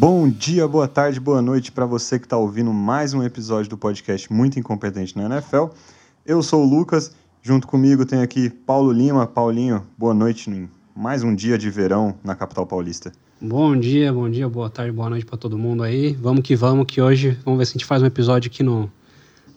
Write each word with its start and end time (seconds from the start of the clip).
Bom 0.00 0.30
dia, 0.30 0.66
boa 0.66 0.88
tarde, 0.88 1.20
boa 1.20 1.42
noite 1.42 1.70
para 1.70 1.84
você 1.84 2.18
que 2.18 2.24
está 2.24 2.34
ouvindo 2.34 2.72
mais 2.72 3.12
um 3.12 3.22
episódio 3.22 3.68
do 3.68 3.76
podcast 3.76 4.32
Muito 4.32 4.58
Incompetente 4.58 5.14
na 5.14 5.26
NFL. 5.26 5.66
Eu 6.24 6.42
sou 6.42 6.64
o 6.64 6.66
Lucas, 6.66 7.14
junto 7.42 7.66
comigo 7.66 8.06
tem 8.06 8.22
aqui 8.22 8.48
Paulo 8.48 8.92
Lima. 8.92 9.26
Paulinho, 9.26 9.86
boa 9.98 10.14
noite 10.14 10.48
em 10.48 10.70
mais 10.96 11.22
um 11.22 11.34
dia 11.34 11.58
de 11.58 11.68
verão 11.68 12.14
na 12.24 12.34
capital 12.34 12.66
paulista. 12.66 13.12
Bom 13.38 13.76
dia, 13.76 14.10
bom 14.10 14.30
dia, 14.30 14.48
boa 14.48 14.70
tarde, 14.70 14.90
boa 14.90 15.10
noite 15.10 15.26
para 15.26 15.36
todo 15.36 15.58
mundo 15.58 15.82
aí. 15.82 16.14
Vamos 16.14 16.40
que 16.44 16.56
vamos, 16.56 16.86
que 16.86 17.02
hoje 17.02 17.38
vamos 17.44 17.58
ver 17.58 17.66
se 17.66 17.72
a 17.72 17.74
gente 17.74 17.84
faz 17.84 18.02
um 18.02 18.06
episódio 18.06 18.50
que 18.50 18.62
não, 18.62 18.90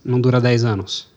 não 0.04 0.20
dura 0.20 0.42
10 0.42 0.66
anos. 0.66 1.10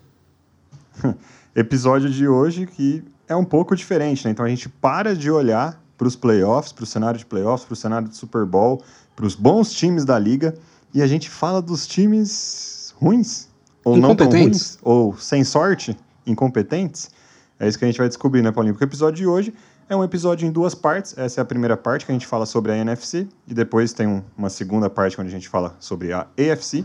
episódio 1.52 2.08
de 2.08 2.28
hoje 2.28 2.64
que 2.64 3.02
é 3.26 3.34
um 3.34 3.44
pouco 3.44 3.74
diferente, 3.74 4.24
né? 4.24 4.30
Então 4.30 4.46
a 4.46 4.48
gente 4.48 4.68
para 4.68 5.16
de 5.16 5.28
olhar 5.32 5.82
para 5.98 6.06
os 6.06 6.14
playoffs, 6.14 6.72
para 6.72 6.84
o 6.84 6.86
cenário 6.86 7.18
de 7.18 7.26
playoffs, 7.26 7.64
para 7.64 7.72
o 7.72 7.76
cenário 7.76 8.08
de 8.08 8.16
Super 8.16 8.44
Bowl, 8.44 8.82
para 9.16 9.24
os 9.24 9.34
bons 9.34 9.72
times 9.72 10.04
da 10.04 10.18
liga 10.18 10.54
e 10.92 11.02
a 11.02 11.06
gente 11.06 11.30
fala 11.30 11.62
dos 11.62 11.86
times 11.86 12.94
ruins 13.00 13.48
ou 13.82 13.96
não 13.96 14.14
tão 14.14 14.28
ruins 14.28 14.78
ou 14.82 15.16
sem 15.16 15.42
sorte, 15.42 15.96
incompetentes. 16.26 17.10
É 17.58 17.66
isso 17.66 17.78
que 17.78 17.84
a 17.84 17.88
gente 17.88 17.98
vai 17.98 18.08
descobrir, 18.08 18.42
né, 18.42 18.52
Paulinho? 18.52 18.74
Porque 18.74 18.84
o 18.84 18.88
episódio 18.88 19.16
de 19.16 19.26
hoje 19.26 19.54
é 19.88 19.96
um 19.96 20.04
episódio 20.04 20.46
em 20.46 20.52
duas 20.52 20.74
partes. 20.74 21.16
Essa 21.16 21.40
é 21.40 21.42
a 21.42 21.44
primeira 21.44 21.76
parte 21.76 22.04
que 22.04 22.12
a 22.12 22.14
gente 22.14 22.26
fala 22.26 22.44
sobre 22.44 22.72
a 22.72 22.76
NFC 22.76 23.26
e 23.46 23.54
depois 23.54 23.92
tem 23.92 24.06
um, 24.06 24.22
uma 24.36 24.50
segunda 24.50 24.90
parte 24.90 25.18
onde 25.18 25.28
a 25.28 25.32
gente 25.32 25.48
fala 25.48 25.74
sobre 25.80 26.12
a 26.12 26.26
AFC. 26.36 26.84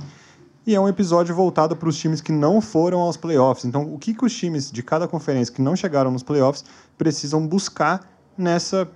E 0.66 0.75
é 0.75 0.79
um 0.79 0.88
episódio 0.88 1.33
voltado 1.33 1.75
para 1.75 1.89
os 1.89 1.97
times 1.97 2.21
que 2.21 2.31
não 2.31 2.61
foram 2.61 2.99
aos 2.99 3.17
playoffs. 3.17 3.66
Então, 3.66 3.91
o 3.93 3.97
que, 3.97 4.13
que 4.13 4.23
os 4.23 4.33
times 4.33 4.71
de 4.71 4.83
cada 4.83 5.07
conferência 5.07 5.53
que 5.53 5.61
não 5.61 5.75
chegaram 5.75 6.11
nos 6.11 6.21
playoffs 6.21 6.63
precisam 6.97 7.45
buscar 7.45 8.07
nessa 8.38 8.88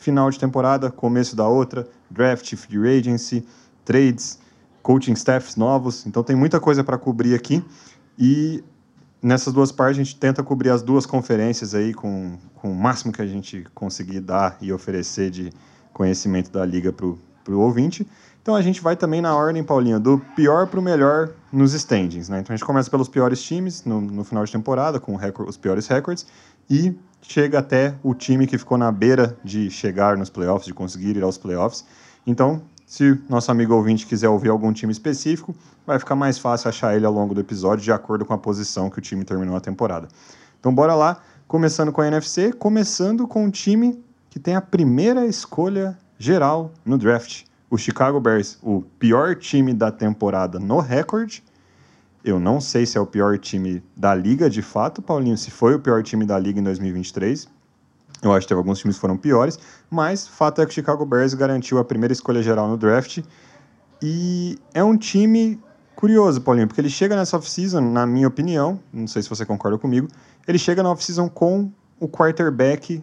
final 0.00 0.30
de 0.30 0.38
temporada, 0.38 0.90
começo 0.90 1.36
da 1.36 1.46
outra, 1.46 1.86
draft, 2.10 2.56
free 2.56 2.98
agency, 2.98 3.46
trades, 3.84 4.38
coaching 4.82 5.12
staffs 5.12 5.56
novos. 5.56 6.06
Então 6.06 6.24
tem 6.24 6.34
muita 6.34 6.58
coisa 6.58 6.82
para 6.82 6.96
cobrir 6.96 7.34
aqui. 7.34 7.62
E 8.18 8.64
nessas 9.22 9.52
duas 9.52 9.70
partes 9.70 10.00
a 10.00 10.02
gente 10.02 10.16
tenta 10.18 10.42
cobrir 10.42 10.70
as 10.70 10.82
duas 10.82 11.04
conferências 11.04 11.74
aí 11.74 11.92
com, 11.92 12.38
com 12.54 12.72
o 12.72 12.74
máximo 12.74 13.12
que 13.12 13.20
a 13.20 13.26
gente 13.26 13.66
conseguir 13.74 14.20
dar 14.20 14.56
e 14.62 14.72
oferecer 14.72 15.30
de 15.30 15.52
conhecimento 15.92 16.50
da 16.50 16.64
liga 16.64 16.90
para 16.92 17.06
o 17.06 17.60
ouvinte. 17.60 18.06
Então 18.40 18.54
a 18.54 18.62
gente 18.62 18.80
vai 18.80 18.96
também 18.96 19.20
na 19.20 19.36
ordem, 19.36 19.62
Paulinha, 19.62 20.00
do 20.00 20.18
pior 20.34 20.66
para 20.66 20.80
o 20.80 20.82
melhor 20.82 21.28
nos 21.52 21.74
standings. 21.74 22.30
Né? 22.30 22.40
Então 22.40 22.54
a 22.54 22.56
gente 22.56 22.64
começa 22.64 22.90
pelos 22.90 23.06
piores 23.06 23.42
times 23.42 23.84
no, 23.84 24.00
no 24.00 24.24
final 24.24 24.46
de 24.46 24.50
temporada, 24.50 24.98
com 24.98 25.18
os 25.46 25.58
piores 25.58 25.86
records, 25.86 26.26
e 26.70 26.96
chega 27.22 27.58
até 27.58 27.94
o 28.02 28.14
time 28.14 28.46
que 28.46 28.58
ficou 28.58 28.78
na 28.78 28.90
beira 28.90 29.36
de 29.44 29.70
chegar 29.70 30.16
nos 30.16 30.30
playoffs, 30.30 30.66
de 30.66 30.74
conseguir 30.74 31.16
ir 31.16 31.22
aos 31.22 31.38
playoffs. 31.38 31.84
Então, 32.26 32.62
se 32.86 33.20
nosso 33.28 33.50
amigo 33.50 33.74
ouvinte 33.74 34.06
quiser 34.06 34.28
ouvir 34.28 34.48
algum 34.48 34.72
time 34.72 34.92
específico, 34.92 35.54
vai 35.86 35.98
ficar 35.98 36.16
mais 36.16 36.38
fácil 36.38 36.68
achar 36.68 36.96
ele 36.96 37.06
ao 37.06 37.12
longo 37.12 37.34
do 37.34 37.40
episódio, 37.40 37.84
de 37.84 37.92
acordo 37.92 38.24
com 38.24 38.34
a 38.34 38.38
posição 38.38 38.90
que 38.90 38.98
o 38.98 39.00
time 39.00 39.24
terminou 39.24 39.56
a 39.56 39.60
temporada. 39.60 40.08
Então, 40.58 40.74
bora 40.74 40.94
lá, 40.94 41.20
começando 41.46 41.92
com 41.92 42.00
a 42.00 42.06
NFC, 42.06 42.52
começando 42.52 43.26
com 43.28 43.46
o 43.46 43.50
time 43.50 44.02
que 44.28 44.38
tem 44.38 44.54
a 44.54 44.60
primeira 44.60 45.26
escolha 45.26 45.98
geral 46.18 46.72
no 46.84 46.98
draft. 46.98 47.44
O 47.70 47.78
Chicago 47.78 48.20
Bears, 48.20 48.58
o 48.62 48.82
pior 48.98 49.36
time 49.36 49.72
da 49.72 49.92
temporada 49.92 50.58
no 50.58 50.80
recorde, 50.80 51.42
eu 52.24 52.38
não 52.38 52.60
sei 52.60 52.84
se 52.84 52.98
é 52.98 53.00
o 53.00 53.06
pior 53.06 53.38
time 53.38 53.82
da 53.96 54.14
liga 54.14 54.50
de 54.50 54.62
fato, 54.62 55.00
Paulinho, 55.00 55.36
se 55.36 55.50
foi 55.50 55.74
o 55.74 55.80
pior 55.80 56.02
time 56.02 56.24
da 56.24 56.38
liga 56.38 56.60
em 56.60 56.62
2023. 56.62 57.48
Eu 58.22 58.32
acho 58.32 58.46
que 58.46 58.48
teve 58.48 58.58
alguns 58.58 58.78
times 58.78 58.96
que 58.96 59.00
foram 59.00 59.16
piores, 59.16 59.58
mas 59.90 60.28
fato 60.28 60.60
é 60.60 60.66
que 60.66 60.70
o 60.70 60.74
Chicago 60.74 61.06
Bears 61.06 61.32
garantiu 61.32 61.78
a 61.78 61.84
primeira 61.84 62.12
escolha 62.12 62.42
geral 62.42 62.68
no 62.68 62.76
draft. 62.76 63.22
E 64.02 64.58
é 64.74 64.84
um 64.84 64.96
time 64.96 65.58
curioso, 65.96 66.40
Paulinho, 66.42 66.66
porque 66.66 66.80
ele 66.80 66.90
chega 66.90 67.16
nessa 67.16 67.36
off-season, 67.36 67.80
na 67.80 68.06
minha 68.06 68.28
opinião, 68.28 68.80
não 68.92 69.06
sei 69.06 69.22
se 69.22 69.28
você 69.28 69.46
concorda 69.46 69.78
comigo, 69.78 70.08
ele 70.46 70.58
chega 70.58 70.82
na 70.82 70.90
off-season 70.90 71.28
com 71.28 71.70
o 71.98 72.08
quarterback 72.08 73.02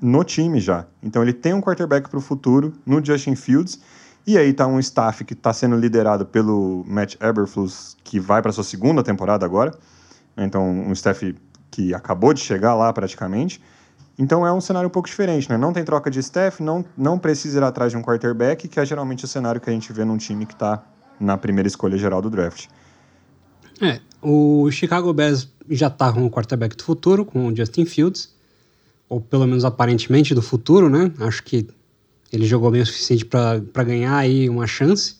no 0.00 0.22
time 0.22 0.60
já. 0.60 0.86
Então 1.02 1.22
ele 1.22 1.32
tem 1.32 1.54
um 1.54 1.60
quarterback 1.60 2.08
para 2.08 2.18
o 2.18 2.22
futuro 2.22 2.72
no 2.84 3.04
Justin 3.04 3.34
Fields 3.34 3.80
e 4.26 4.36
aí 4.36 4.52
tá 4.52 4.66
um 4.66 4.80
staff 4.80 5.24
que 5.24 5.34
está 5.34 5.52
sendo 5.52 5.76
liderado 5.76 6.26
pelo 6.26 6.84
Matt 6.86 7.14
Eberflus, 7.20 7.96
que 8.02 8.18
vai 8.18 8.42
para 8.42 8.52
sua 8.52 8.64
segunda 8.64 9.02
temporada 9.02 9.46
agora. 9.46 9.72
Então, 10.36 10.68
um 10.68 10.92
staff 10.92 11.34
que 11.70 11.94
acabou 11.94 12.34
de 12.34 12.40
chegar 12.40 12.74
lá 12.74 12.92
praticamente. 12.92 13.60
Então 14.18 14.46
é 14.46 14.52
um 14.52 14.60
cenário 14.60 14.88
um 14.88 14.90
pouco 14.90 15.08
diferente, 15.08 15.48
né? 15.50 15.58
Não 15.58 15.72
tem 15.72 15.84
troca 15.84 16.10
de 16.10 16.18
staff, 16.20 16.62
não, 16.62 16.84
não 16.96 17.18
precisa 17.18 17.58
ir 17.58 17.62
atrás 17.62 17.92
de 17.92 17.98
um 17.98 18.02
quarterback, 18.02 18.66
que 18.66 18.80
é 18.80 18.84
geralmente 18.84 19.24
o 19.24 19.28
cenário 19.28 19.60
que 19.60 19.68
a 19.68 19.72
gente 19.72 19.92
vê 19.92 20.04
num 20.04 20.16
time 20.16 20.46
que 20.46 20.54
está 20.54 20.82
na 21.20 21.36
primeira 21.36 21.68
escolha 21.68 21.98
geral 21.98 22.22
do 22.22 22.30
draft. 22.30 22.66
É, 23.80 24.00
o 24.22 24.70
Chicago 24.70 25.12
Bears 25.12 25.48
já 25.68 25.88
está 25.88 26.10
com 26.12 26.24
o 26.24 26.30
quarterback 26.30 26.74
do 26.76 26.82
futuro, 26.82 27.26
com 27.26 27.46
o 27.46 27.54
Justin 27.54 27.84
Fields, 27.84 28.34
ou 29.06 29.20
pelo 29.20 29.46
menos 29.46 29.66
aparentemente 29.66 30.34
do 30.34 30.40
futuro, 30.40 30.88
né? 30.88 31.12
Acho 31.20 31.42
que 31.42 31.68
ele 32.32 32.46
jogou 32.46 32.70
bem 32.70 32.82
o 32.82 32.86
suficiente 32.86 33.24
para 33.24 33.84
ganhar 33.84 34.16
aí 34.16 34.48
uma 34.48 34.66
chance. 34.66 35.16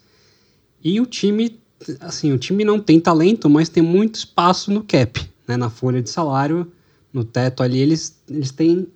E 0.83 1.01
o 1.01 1.07
time, 1.07 1.59
assim, 2.01 2.33
o 2.33 2.39
time 2.39 2.65
não 2.65 2.81
tem 2.81 3.01
talento, 3.01 3.49
mas 3.49 3.69
tem 3.69 3.83
muito 3.83 4.17
espaço 4.17 4.71
no 4.71 4.83
cap, 4.83 5.21
né? 5.47 5.57
Na 5.57 5.71
folha 5.71 6.03
de 6.03 6.11
salário, 6.11 6.71
no 7.13 7.25
teto 7.25 7.63
ali, 7.63 7.79
eles, 7.79 8.21
eles 8.29 8.51
têm 8.51 8.87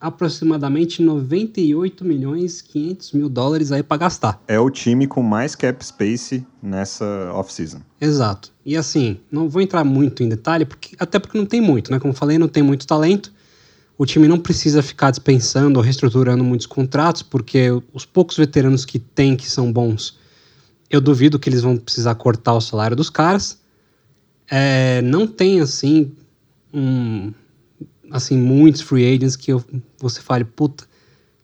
aproximadamente 0.00 1.02
98 1.02 2.04
milhões 2.04 2.62
500 2.62 3.12
mil 3.12 3.28
dólares 3.28 3.72
aí 3.72 3.82
para 3.82 3.96
gastar. 3.96 4.42
É 4.46 4.58
o 4.58 4.70
time 4.70 5.06
com 5.06 5.22
mais 5.22 5.54
cap 5.54 5.84
space 5.84 6.46
nessa 6.62 7.32
off-season. 7.34 7.80
Exato. 8.00 8.52
E 8.64 8.76
assim, 8.76 9.18
não 9.30 9.48
vou 9.48 9.60
entrar 9.60 9.82
muito 9.84 10.22
em 10.22 10.28
detalhe, 10.28 10.64
porque, 10.64 10.94
até 10.98 11.18
porque 11.18 11.36
não 11.36 11.46
tem 11.46 11.60
muito, 11.60 11.90
né? 11.90 11.98
Como 11.98 12.14
falei, 12.14 12.38
não 12.38 12.48
tem 12.48 12.62
muito 12.62 12.86
talento 12.86 13.32
o 13.98 14.06
time 14.06 14.28
não 14.28 14.38
precisa 14.38 14.80
ficar 14.80 15.10
dispensando 15.10 15.76
ou 15.76 15.84
reestruturando 15.84 16.44
muitos 16.44 16.66
contratos, 16.66 17.20
porque 17.20 17.68
os 17.92 18.06
poucos 18.06 18.36
veteranos 18.36 18.84
que 18.84 19.00
tem 19.00 19.36
que 19.36 19.50
são 19.50 19.72
bons, 19.72 20.16
eu 20.88 21.00
duvido 21.00 21.36
que 21.36 21.50
eles 21.50 21.62
vão 21.62 21.76
precisar 21.76 22.14
cortar 22.14 22.54
o 22.54 22.60
salário 22.60 22.96
dos 22.96 23.10
caras. 23.10 23.58
É, 24.48 25.02
não 25.02 25.26
tem 25.26 25.60
assim 25.60 26.12
um, 26.72 27.34
assim 28.08 28.38
muitos 28.38 28.82
free 28.82 29.04
agents 29.04 29.34
que 29.34 29.52
eu, 29.52 29.62
você 29.98 30.20
fale, 30.20 30.44
puta, 30.44 30.84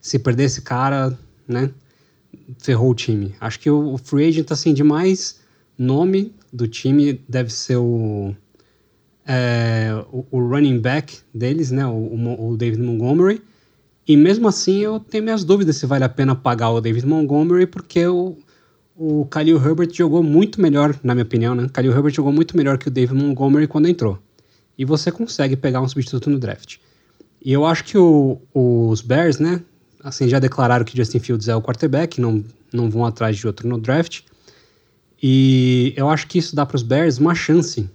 se 0.00 0.16
perder 0.20 0.44
esse 0.44 0.62
cara, 0.62 1.18
né, 1.48 1.70
ferrou 2.58 2.92
o 2.92 2.94
time. 2.94 3.34
Acho 3.40 3.58
que 3.58 3.68
o, 3.68 3.94
o 3.94 3.98
free 3.98 4.28
agent 4.28 4.52
assim 4.52 4.72
de 4.72 4.84
mais 4.84 5.40
nome 5.76 6.32
do 6.52 6.68
time 6.68 7.20
deve 7.28 7.52
ser 7.52 7.76
o 7.76 8.32
é, 9.26 9.90
o, 10.12 10.24
o, 10.30 10.38
running 10.40 10.78
back 10.78 11.18
deles, 11.32 11.70
né, 11.70 11.86
o, 11.86 12.50
o, 12.50 12.56
David 12.56 12.82
Montgomery. 12.82 13.42
E 14.06 14.16
mesmo 14.16 14.46
assim 14.46 14.80
eu 14.80 15.00
tenho 15.00 15.24
minhas 15.24 15.44
dúvidas 15.44 15.76
se 15.76 15.86
vale 15.86 16.04
a 16.04 16.08
pena 16.08 16.34
pagar 16.34 16.70
o 16.70 16.80
David 16.80 17.06
Montgomery, 17.06 17.66
porque 17.66 18.06
o, 18.06 18.36
o 18.96 19.26
Khalil 19.30 19.56
Herbert 19.56 19.90
jogou 19.92 20.22
muito 20.22 20.60
melhor, 20.60 20.94
na 21.02 21.14
minha 21.14 21.24
opinião, 21.24 21.54
né? 21.54 21.68
Khalil 21.72 21.92
Herbert 21.92 22.12
jogou 22.12 22.32
muito 22.32 22.56
melhor 22.56 22.76
que 22.76 22.88
o 22.88 22.90
David 22.90 23.20
Montgomery 23.20 23.66
quando 23.66 23.88
entrou. 23.88 24.18
E 24.76 24.84
você 24.84 25.10
consegue 25.10 25.56
pegar 25.56 25.80
um 25.80 25.88
substituto 25.88 26.28
no 26.28 26.38
draft. 26.38 26.76
E 27.42 27.52
eu 27.52 27.64
acho 27.64 27.84
que 27.84 27.96
o, 27.96 28.38
os 28.52 29.00
Bears, 29.00 29.38
né, 29.38 29.62
assim, 30.02 30.28
já 30.28 30.38
declararam 30.38 30.84
que 30.84 30.96
Justin 30.96 31.18
Fields 31.18 31.48
é 31.48 31.56
o 31.56 31.62
quarterback, 31.62 32.20
não, 32.20 32.44
não 32.72 32.90
vão 32.90 33.04
atrás 33.06 33.36
de 33.36 33.46
outro 33.46 33.68
no 33.68 33.78
draft. 33.78 34.22
E 35.22 35.94
eu 35.96 36.10
acho 36.10 36.26
que 36.26 36.38
isso 36.38 36.54
dá 36.54 36.66
para 36.66 36.76
os 36.76 36.82
Bears 36.82 37.18
uma 37.18 37.34
chance 37.34 37.88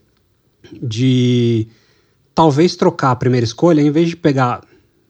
de 0.74 1.68
talvez 2.33 2.75
trocar 2.75 3.12
a 3.12 3.16
primeira 3.16 3.45
escolha, 3.45 3.81
em 3.81 3.92
vez 3.92 4.10
de 4.10 4.16
pegar 4.16 4.62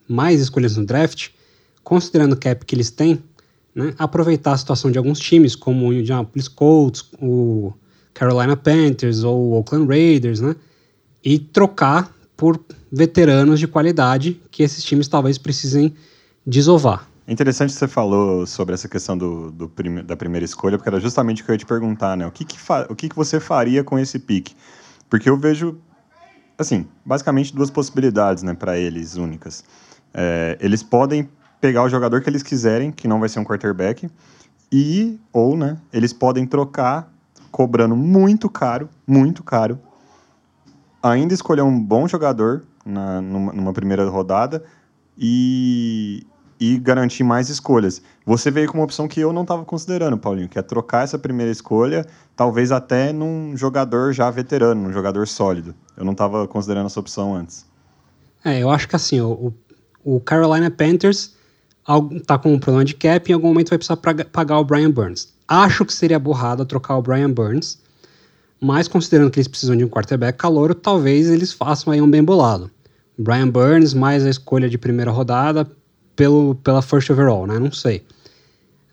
mais 0.08 0.42
escolhas 0.42 0.76
no 0.78 0.86
draft, 0.86 1.30
considerando 1.84 2.34
o 2.34 2.38
cap 2.38 2.66
que 2.66 2.76
eles 2.76 2.90
têm, 2.90 3.22
né, 3.74 3.94
aproveitar 3.98 4.54
a 4.54 4.58
situação 4.58 4.92
de 4.92 4.98
alguns 4.98 5.20
times, 5.20 5.56
como 5.56 5.88
o 5.88 5.94
Indianapolis 5.94 6.48
Colts, 6.48 7.06
o 7.22 7.72
Carolina 8.14 8.58
Panthers 8.58 9.24
ou 9.24 9.52
o 9.52 9.54
Oakland 9.54 9.88
Raiders, 9.88 10.42
né, 10.42 10.56
e 11.24 11.38
trocar 11.38 12.12
por 12.36 12.60
veteranos 12.92 13.60
de 13.60 13.68
qualidade 13.68 14.42
que 14.50 14.64
esses 14.64 14.84
times 14.84 15.08
talvez 15.08 15.38
precisem 15.38 15.94
desovar. 16.46 17.08
É 17.28 17.32
interessante 17.32 17.72
que 17.72 17.78
você 17.78 17.88
falou 17.88 18.48
sobre 18.48 18.74
essa 18.74 18.90
questão 18.90 19.16
do, 19.16 19.52
do 19.52 19.70
prim 19.70 20.04
da 20.04 20.16
primeira 20.16 20.44
escolha, 20.44 20.80
porque 20.80 20.90
era 20.90 21.00
justamente 21.00 21.44
o 21.44 21.46
que 21.46 21.52
eu 21.52 21.54
ia 21.54 21.60
te 21.60 21.66
perguntar, 21.66 22.18
né? 22.18 22.26
O 22.26 22.32
que, 22.32 22.44
que, 22.44 22.58
o 22.90 22.96
que, 22.96 23.08
que 23.08 23.16
você 23.16 23.40
faria 23.40 23.84
com 23.84 24.00
esse 24.00 24.18
pique? 24.18 24.56
Porque 25.10 25.30
eu 25.30 25.38
vejo, 25.38 25.80
assim, 26.58 26.88
basicamente 27.04 27.56
duas 27.56 27.70
possibilidades 27.70 28.44
né, 28.44 28.54
para 28.54 28.78
eles 28.78 29.16
únicas. 29.16 29.64
É, 30.14 30.58
eles 30.62 30.84
podem 30.84 31.30
pegar 31.60 31.84
o 31.84 31.90
jogador 31.90 32.22
que 32.22 32.30
eles 32.30 32.44
quiserem, 32.44 32.92
que 32.92 33.08
não 33.08 33.20
vai 33.20 33.28
ser 33.28 33.40
um 33.40 33.44
quarterback, 33.44 34.10
e, 34.72 35.20
ou, 35.34 35.58
né, 35.58 35.78
eles 35.92 36.14
podem 36.14 36.46
trocar 36.46 37.12
cobrando 37.52 37.96
muito 37.96 38.50
caro, 38.50 38.90
muito 39.08 39.44
caro, 39.44 39.80
ainda 41.02 41.34
escolher 41.34 41.64
um 41.64 41.80
bom 41.80 42.08
jogador 42.08 42.64
na, 42.86 43.22
numa, 43.22 43.54
numa 43.54 43.74
primeira 43.74 44.08
rodada 44.08 44.64
e 45.18 46.26
e 46.60 46.78
garantir 46.78 47.24
mais 47.24 47.50
escolhas. 47.50 48.02
Você 48.26 48.52
veio 48.52 48.68
com 48.68 48.78
uma 48.78 48.84
opção 48.84 49.08
que 49.08 49.20
eu 49.20 49.32
não 49.32 49.44
estava 49.44 49.64
considerando, 49.64 50.18
Paulinho, 50.18 50.50
que 50.50 50.60
é 50.60 50.62
trocar 50.62 51.04
essa 51.04 51.18
primeira 51.18 51.52
escolha, 51.52 52.06
talvez 52.36 52.72
até 52.72 53.14
num 53.14 53.56
jogador 53.56 54.12
já 54.12 54.30
veterano, 54.30 54.84
num 54.84 54.92
jogador 54.92 55.28
sólido. 55.28 55.74
Eu 55.96 56.04
não 56.04 56.12
estava 56.12 56.48
considerando 56.48 56.88
essa 56.88 57.00
opção 57.00 57.34
antes. 57.34 57.66
É, 58.44 58.62
eu 58.62 58.70
acho 58.70 58.88
que 58.88 58.96
assim, 58.96 59.22
o, 59.22 59.54
o 60.04 60.20
Carolina 60.20 60.70
Panthers 60.70 61.36
tá 62.26 62.38
com 62.38 62.54
um 62.54 62.60
problema 62.60 62.86
de 62.86 62.94
cap 62.94 63.28
e 63.28 63.32
em 63.32 63.36
algum 63.36 63.48
momento 63.48 63.70
vai 63.70 63.78
precisar 63.78 63.98
pagar 63.98 64.60
o 64.60 64.64
Brian 64.64 64.92
Burns. 64.92 65.34
Acho 65.48 65.86
que 65.86 65.94
seria 65.94 66.20
borrada 66.20 66.66
trocar 66.66 66.98
o 66.98 67.02
Brian 67.02 67.32
Burns, 67.32 67.80
mas 68.62 68.88
considerando 68.88 69.32
que 69.32 69.40
eles 69.40 69.48
precisam 69.48 69.76
de 69.76 69.84
um 69.84 69.90
quarterback 69.90 70.38
calouro, 70.38 70.76
talvez 70.76 71.30
eles 71.30 71.52
façam 71.52 71.92
aí 71.92 72.02
um 72.02 72.10
bem 72.10 72.24
bolado. 72.24 72.70
Brian 73.18 73.50
Burns 73.50 73.94
mais 73.94 74.26
a 74.26 74.30
escolha 74.30 74.70
de 74.70 74.78
primeira 74.78 75.12
rodada 75.12 75.70
pelo, 76.19 76.54
pela 76.56 76.81
first 76.81 77.10
overall, 77.10 77.48
né? 77.48 77.57
Não 77.57 77.71
sei. 77.71 78.04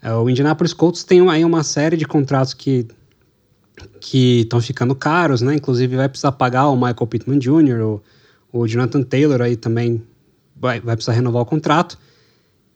É, 0.00 0.14
o 0.14 0.30
Indianapolis 0.30 0.72
Colts 0.72 1.02
tem 1.02 1.28
aí 1.28 1.44
uma 1.44 1.64
série 1.64 1.96
de 1.96 2.06
contratos 2.06 2.54
que 2.54 2.86
que 4.00 4.42
estão 4.42 4.60
ficando 4.60 4.94
caros, 4.94 5.42
né? 5.42 5.56
Inclusive 5.56 5.96
vai 5.96 6.08
precisar 6.08 6.30
pagar 6.32 6.68
o 6.68 6.76
Michael 6.76 7.06
Pittman 7.08 7.40
Jr., 7.40 7.82
o, 7.82 8.02
o 8.52 8.68
Jonathan 8.68 9.02
Taylor 9.02 9.42
aí 9.42 9.56
também 9.56 10.00
vai, 10.54 10.78
vai 10.80 10.94
precisar 10.94 11.14
renovar 11.14 11.42
o 11.42 11.44
contrato. 11.44 11.98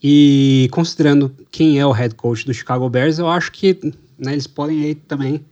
E 0.02 0.68
considerando 0.72 1.32
quem 1.52 1.78
é 1.78 1.86
o 1.86 1.92
head 1.92 2.16
coach 2.16 2.44
do 2.44 2.52
Chicago 2.52 2.88
Bears, 2.90 3.20
eu 3.20 3.28
acho 3.28 3.52
que 3.52 3.78
né, 4.18 4.32
eles 4.32 4.48
podem 4.48 4.82
aí 4.82 4.96
também 4.96 5.44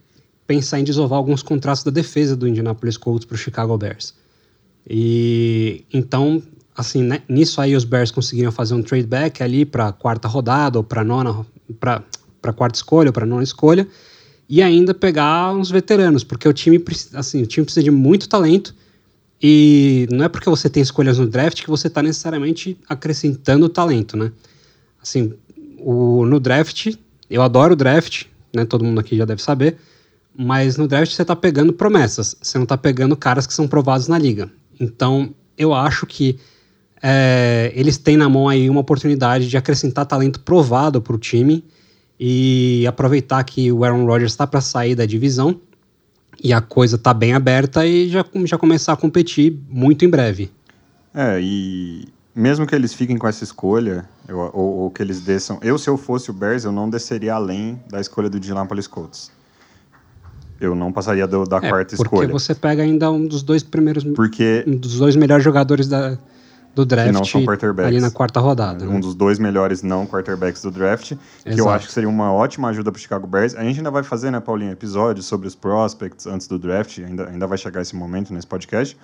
pensar 0.45 0.81
em 0.81 0.85
desovar 0.85 1.19
alguns 1.19 1.43
contratos 1.43 1.85
da 1.85 1.93
defesa 1.93 2.37
do 2.37 2.49
Indianapolis 2.49 2.97
Colts 2.97 3.25
para 3.25 3.37
o 3.37 3.39
Chicago 3.39 3.79
Bears. 3.79 4.13
E 4.91 5.85
então, 5.93 6.43
assim, 6.79 7.03
né, 7.03 7.23
nisso 7.29 7.61
aí 7.61 7.75
os 7.75 7.83
Bears 7.83 8.13
conseguiram 8.13 8.53
fazer 8.53 8.73
um 8.73 8.83
trade 8.83 9.09
back 9.09 9.43
ali 9.43 9.65
para 9.65 9.91
quarta 9.91 10.29
rodada 10.29 10.79
ou 10.79 10.85
para 10.85 11.03
nona, 11.03 11.45
para 11.81 12.53
quarta 12.55 12.77
escolha 12.77 13.09
ou 13.09 13.13
para 13.13 13.27
nona 13.27 13.43
escolha 13.43 13.85
e 14.49 14.63
ainda 14.63 14.95
pegar 14.95 15.53
uns 15.53 15.73
veteranos, 15.73 16.23
porque 16.23 16.49
o 16.49 16.53
time, 16.53 16.81
assim, 17.15 17.43
o 17.43 17.47
time 17.49 17.65
precisa 17.65 17.83
de 17.83 17.91
muito 17.91 18.29
talento 18.29 18.73
e 19.43 20.07
não 20.13 20.25
é 20.25 20.29
porque 20.29 20.49
você 20.49 20.71
tem 20.71 20.81
escolhas 20.81 21.19
no 21.19 21.27
draft 21.27 21.65
que 21.65 21.69
você 21.69 21.89
está 21.89 22.01
necessariamente 22.01 22.79
acrescentando 22.89 23.69
talento, 23.69 24.17
né? 24.17 24.31
Assim, 25.03 25.35
o, 25.81 26.25
no 26.27 26.39
draft, 26.39 26.95
eu 27.29 27.43
adoro 27.43 27.73
o 27.73 27.77
draft, 27.77 28.27
né? 28.55 28.65
Todo 28.65 28.85
mundo 28.85 29.01
aqui 29.01 29.17
já 29.17 29.25
deve 29.25 29.43
saber. 29.43 29.77
Mas 30.37 30.77
no 30.77 30.87
draft 30.87 31.13
você 31.13 31.23
está 31.23 31.35
pegando 31.35 31.73
promessas, 31.73 32.37
você 32.41 32.57
não 32.57 32.63
está 32.63 32.77
pegando 32.77 33.17
caras 33.17 33.49
que 33.49 33.53
são 33.53 33.67
provados 33.67 34.07
na 34.07 34.17
liga. 34.17 34.49
Então, 34.79 35.35
eu 35.57 35.75
acho 35.75 36.07
que 36.07 36.39
é, 37.03 37.73
eles 37.75 37.99
têm 37.99 38.17
na 38.17 38.29
mão 38.29 38.49
aí 38.49 38.69
uma 38.69 38.81
oportunidade 38.81 39.49
de 39.49 39.57
acrescentar 39.57 40.07
talento 40.07 40.41
provado 40.41 41.01
para 41.01 41.15
o 41.15 41.19
time 41.19 41.65
e 42.19 42.85
aproveitar 42.87 43.43
que 43.45 43.71
o 43.71 43.85
Aaron 43.85 44.05
Rodgers 44.05 44.33
está 44.33 44.47
para 44.47 44.61
sair 44.61 44.95
da 44.95 45.07
divisão 45.07 45.61
e 46.43 46.53
a 46.53 46.61
coisa 46.61 46.99
tá 46.99 47.15
bem 47.15 47.35
aberta 47.35 47.87
e 47.87 48.09
já, 48.09 48.25
já 48.45 48.59
começar 48.59 48.93
a 48.93 48.97
competir 48.97 49.57
muito 49.69 50.05
em 50.05 50.09
breve. 50.09 50.51
É, 51.15 51.41
e 51.41 52.09
mesmo 52.35 52.67
que 52.67 52.75
eles 52.75 52.93
fiquem 52.93 53.17
com 53.17 53.27
essa 53.27 53.43
escolha, 53.43 54.09
eu, 54.27 54.39
ou, 54.39 54.79
ou, 54.79 54.91
que 54.91 55.03
eles 55.03 55.21
desçam. 55.21 55.59
Eu, 55.63 55.79
se 55.79 55.89
eu 55.89 55.97
fosse 55.97 56.31
o 56.31 56.33
Bears, 56.33 56.65
eu 56.65 56.73
não 56.73 56.89
desceria 56.89 57.35
além 57.35 57.81
da 57.91 58.01
escolha 58.01 58.29
do 58.29 58.37
Indianapolis 58.37 58.87
Colts. 58.87 59.31
Eu 60.61 60.75
não 60.75 60.93
passaria 60.93 61.27
do, 61.27 61.45
da 61.45 61.59
é, 61.59 61.69
quarta 61.69 61.97
porque 61.97 62.03
escolha. 62.03 62.29
Porque 62.29 62.33
você 62.33 62.55
pega 62.55 62.83
ainda 62.83 63.11
um 63.11 63.27
dos 63.27 63.43
dois 63.43 63.63
primeiros. 63.63 64.05
Porque. 64.05 64.65
Um 64.67 64.77
dos 64.77 64.99
dois 64.99 65.15
melhores 65.15 65.45
jogadores 65.45 65.89
da, 65.89 66.19
do 66.79 66.87
draft 66.87 67.13
não 67.13 67.25
são 67.25 67.45
quarterbacks. 67.45 67.89
ali 67.89 68.01
na 68.01 68.11
quarta 68.11 68.39
rodada. 68.39 68.85
Um 68.85 68.95
né? 68.95 69.01
dos 69.01 69.15
dois 69.15 69.39
melhores 69.39 69.83
não 69.83 70.07
quarterbacks 70.07 70.63
do 70.63 70.71
draft, 70.71 71.13
Exato. 71.13 71.21
que 71.45 71.61
eu 71.61 71.69
acho 71.69 71.89
que 71.89 71.93
seria 71.93 72.09
uma 72.09 72.33
ótima 72.33 72.69
ajuda 72.69 72.93
para 72.93 72.99
o 72.99 73.01
Chicago 73.01 73.27
Bears. 73.27 73.57
A 73.57 73.65
gente 73.65 73.79
ainda 73.79 73.91
vai 73.91 74.05
fazer, 74.05 74.31
né, 74.31 74.39
Paulinho, 74.39 74.71
episódios 74.71 75.27
sobre 75.27 75.49
os 75.49 75.57
prospects 75.57 76.27
antes 76.27 76.47
do 76.47 76.57
draft, 76.57 76.99
ainda, 77.01 77.29
ainda 77.29 77.47
vai 77.49 77.59
chegar 77.59 77.83
esse 77.83 77.97
momento 77.97 78.33
nesse 78.33 78.47
podcast, 78.47 78.97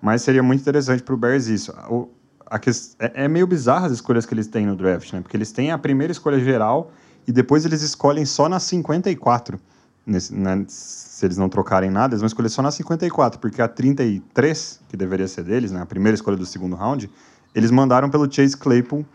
mas 0.00 0.22
seria 0.22 0.42
muito 0.42 0.60
interessante 0.60 1.02
para 1.02 1.14
o 1.14 1.16
Bears 1.16 1.46
isso. 1.46 1.72
O, 1.88 2.08
a 2.44 2.58
que, 2.58 2.70
é, 2.98 3.24
é 3.24 3.28
meio 3.28 3.46
bizarro 3.46 3.86
as 3.86 3.92
escolhas 3.92 4.26
que 4.26 4.34
eles 4.34 4.48
têm 4.48 4.66
no 4.66 4.74
draft, 4.74 5.12
né, 5.12 5.20
porque 5.20 5.36
eles 5.36 5.52
têm 5.52 5.70
a 5.70 5.78
primeira 5.78 6.10
escolha 6.10 6.40
geral 6.40 6.90
e 7.26 7.30
depois 7.30 7.64
eles 7.64 7.82
escolhem 7.82 8.24
só 8.24 8.48
na 8.48 8.58
54, 8.58 9.60
nesse, 10.04 10.34
né, 10.34 10.64
se 11.22 11.26
eles 11.26 11.36
não 11.36 11.48
trocarem 11.48 11.88
nada, 11.88 12.14
eles 12.14 12.20
vão 12.20 12.26
escolher 12.26 12.48
só 12.48 12.60
na 12.60 12.72
54, 12.72 13.38
porque 13.38 13.62
a 13.62 13.68
33, 13.68 14.80
que 14.88 14.96
deveria 14.96 15.28
ser 15.28 15.44
deles, 15.44 15.70
né, 15.70 15.80
a 15.80 15.86
primeira 15.86 16.16
escolha 16.16 16.36
do 16.36 16.44
segundo 16.44 16.74
round, 16.74 17.08
eles 17.54 17.70
mandaram 17.70 18.10
pelo 18.10 18.30
Chase 18.30 18.56
Claypool 18.56 19.06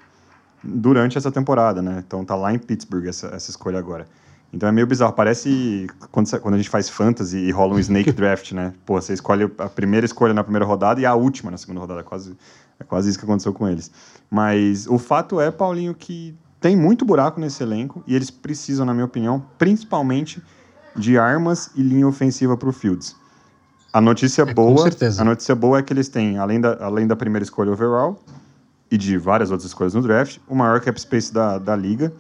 durante 0.64 1.18
essa 1.18 1.30
temporada, 1.30 1.82
né? 1.82 2.02
Então 2.08 2.24
tá 2.24 2.34
lá 2.34 2.54
em 2.54 2.58
Pittsburgh 2.58 3.08
essa, 3.08 3.28
essa 3.28 3.50
escolha 3.50 3.78
agora. 3.78 4.08
Então 4.54 4.70
é 4.70 4.72
meio 4.72 4.88
bizarro, 4.88 5.12
parece 5.12 5.88
quando, 6.10 6.30
quando 6.40 6.54
a 6.54 6.58
gente 6.58 6.70
faz 6.70 6.88
fantasy 6.88 7.40
e 7.40 7.52
rola 7.52 7.76
um 7.76 7.80
snake 7.80 8.12
draft, 8.14 8.54
né? 8.54 8.74
Pô, 8.86 9.02
você 9.02 9.12
escolhe 9.12 9.44
a 9.58 9.68
primeira 9.68 10.06
escolha 10.06 10.34
na 10.34 10.44
primeira 10.44 10.66
rodada 10.66 11.02
e 11.02 11.06
a 11.06 11.14
última 11.14 11.52
na 11.52 11.58
segunda 11.58 11.82
rodada, 11.82 12.00
é 12.00 12.04
quase, 12.04 12.38
é 12.80 12.86
quase 12.86 13.10
isso 13.10 13.20
que 13.20 13.26
aconteceu 13.26 13.54
com 13.54 13.68
eles. 13.68 13.92
Mas 14.30 14.88
o 14.88 14.98
fato 14.98 15.42
é, 15.42 15.52
Paulinho, 15.52 15.94
que 15.94 16.34
tem 16.62 16.78
muito 16.78 17.04
buraco 17.04 17.38
nesse 17.42 17.62
elenco 17.62 18.02
e 18.08 18.16
eles 18.16 18.32
precisam, 18.32 18.86
na 18.86 18.94
minha 18.94 19.06
opinião, 19.06 19.44
principalmente 19.58 20.42
de 20.98 21.18
armas 21.18 21.70
e 21.76 21.82
linha 21.82 22.08
ofensiva 22.08 22.58
para 22.58 22.70
o 22.70 22.74
Fields. 22.74 23.16
A 23.94 24.02
notícia 24.02 24.42
é, 24.42 24.54
boa, 24.54 24.90
a 25.18 25.24
notícia 25.24 25.56
boa 25.56 25.80
é 25.80 25.82
que 25.82 25.94
eles 25.94 26.10
têm, 26.10 26.38
além 26.38 26.60
da, 26.60 26.78
além 26.86 27.08
da 27.08 27.16
primeira 27.16 27.44
escolha 27.44 27.72
overall 27.72 28.20
e 28.92 28.98
de 28.98 29.18
várias 29.18 29.52
outras 29.52 29.68
escolhas 29.68 29.94
no 29.94 30.02
draft, 30.02 30.38
o 30.48 30.56
maior 30.56 30.80
cap 30.82 31.00
space 31.00 31.34
da, 31.34 31.58
da 31.58 31.76
liga. 31.76 32.14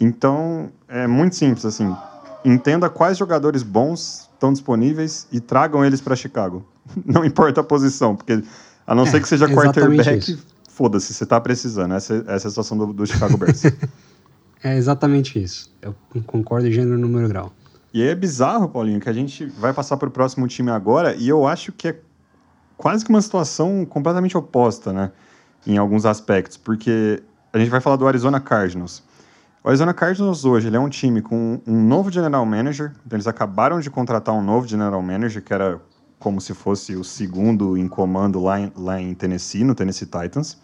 Então, 0.00 0.70
é 0.88 1.06
muito 1.06 1.36
simples 1.36 1.64
assim. 1.64 1.94
Entenda 2.44 2.88
quais 2.90 3.16
jogadores 3.18 3.62
bons 3.62 4.28
estão 4.32 4.52
disponíveis 4.52 5.28
e 5.30 5.38
tragam 5.38 5.84
eles 5.84 6.00
para 6.00 6.16
Chicago. 6.16 6.66
Não 7.04 7.24
importa 7.24 7.60
a 7.60 7.64
posição, 7.64 8.16
porque 8.16 8.42
a 8.84 8.94
não 8.94 9.04
é, 9.04 9.06
ser 9.06 9.20
que 9.20 9.28
seja 9.28 9.46
quarterback, 9.54 10.38
foda-se, 10.68 11.14
você 11.14 11.22
está 11.22 11.40
precisando. 11.40 11.94
Essa, 11.94 12.24
essa 12.26 12.46
é 12.46 12.48
a 12.48 12.50
situação 12.50 12.76
do, 12.76 12.92
do 12.92 13.06
Chicago 13.06 13.36
Bears. 13.36 13.62
é 14.64 14.76
exatamente 14.76 15.40
isso. 15.40 15.72
Eu 15.80 15.94
concordo 16.26 16.66
em 16.66 16.72
gênero, 16.72 16.98
número 16.98 17.28
grau. 17.28 17.52
E 17.92 18.02
aí 18.02 18.08
é 18.08 18.14
bizarro, 18.14 18.68
Paulinho, 18.68 19.00
que 19.00 19.08
a 19.08 19.12
gente 19.12 19.46
vai 19.46 19.72
passar 19.72 19.96
para 19.96 20.08
o 20.08 20.10
próximo 20.10 20.48
time 20.48 20.70
agora 20.70 21.14
e 21.14 21.28
eu 21.28 21.46
acho 21.46 21.72
que 21.72 21.88
é 21.88 22.00
quase 22.76 23.04
que 23.04 23.10
uma 23.10 23.20
situação 23.20 23.84
completamente 23.84 24.36
oposta, 24.36 24.92
né? 24.92 25.12
Em 25.66 25.76
alguns 25.76 26.06
aspectos, 26.06 26.56
porque 26.56 27.22
a 27.52 27.58
gente 27.58 27.70
vai 27.70 27.80
falar 27.80 27.96
do 27.96 28.06
Arizona 28.06 28.40
Cardinals. 28.40 29.02
O 29.62 29.68
Arizona 29.68 29.94
Cardinals 29.94 30.44
hoje 30.44 30.66
ele 30.66 30.76
é 30.76 30.80
um 30.80 30.88
time 30.88 31.22
com 31.22 31.60
um 31.64 31.82
novo 31.86 32.10
general 32.10 32.44
manager. 32.44 32.92
Então 33.06 33.16
eles 33.16 33.28
acabaram 33.28 33.78
de 33.78 33.88
contratar 33.88 34.34
um 34.34 34.42
novo 34.42 34.66
general 34.66 35.00
manager, 35.00 35.42
que 35.42 35.54
era 35.54 35.80
como 36.18 36.40
se 36.40 36.54
fosse 36.54 36.96
o 36.96 37.04
segundo 37.04 37.76
em 37.76 37.86
comando 37.86 38.40
lá 38.40 38.58
em, 38.58 38.72
lá 38.76 39.00
em 39.00 39.14
Tennessee, 39.14 39.62
no 39.62 39.74
Tennessee 39.74 40.06
Titans. 40.06 40.58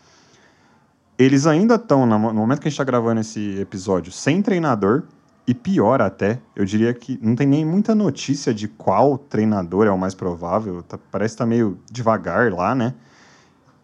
Eles 1.17 1.47
ainda 1.47 1.75
estão, 1.75 2.07
no 2.07 2.19
momento 2.19 2.61
que 2.61 2.69
a 2.69 2.71
gente 2.71 2.75
está 2.81 2.85
gravando 2.85 3.21
esse 3.21 3.61
episódio, 3.61 4.11
sem 4.11 4.41
treinador. 4.41 5.05
E 5.49 5.55
pior 5.55 6.03
até, 6.03 6.43
eu 6.55 6.63
diria 6.63 6.93
que 6.93 7.19
não 7.23 7.35
tem 7.35 7.47
nem 7.47 7.65
muita 7.65 7.95
notícia 7.95 8.53
de 8.53 8.69
qual 8.69 9.17
treinador 9.17 9.87
é 9.87 9.91
o 9.91 9.97
mais 9.97 10.15
provável. 10.15 10.83
Tá, 10.83 10.99
parece 11.11 11.37
estar 11.37 11.45
tá 11.45 11.49
meio 11.49 11.79
devagar 11.91 12.53
lá, 12.53 12.75
né? 12.75 12.93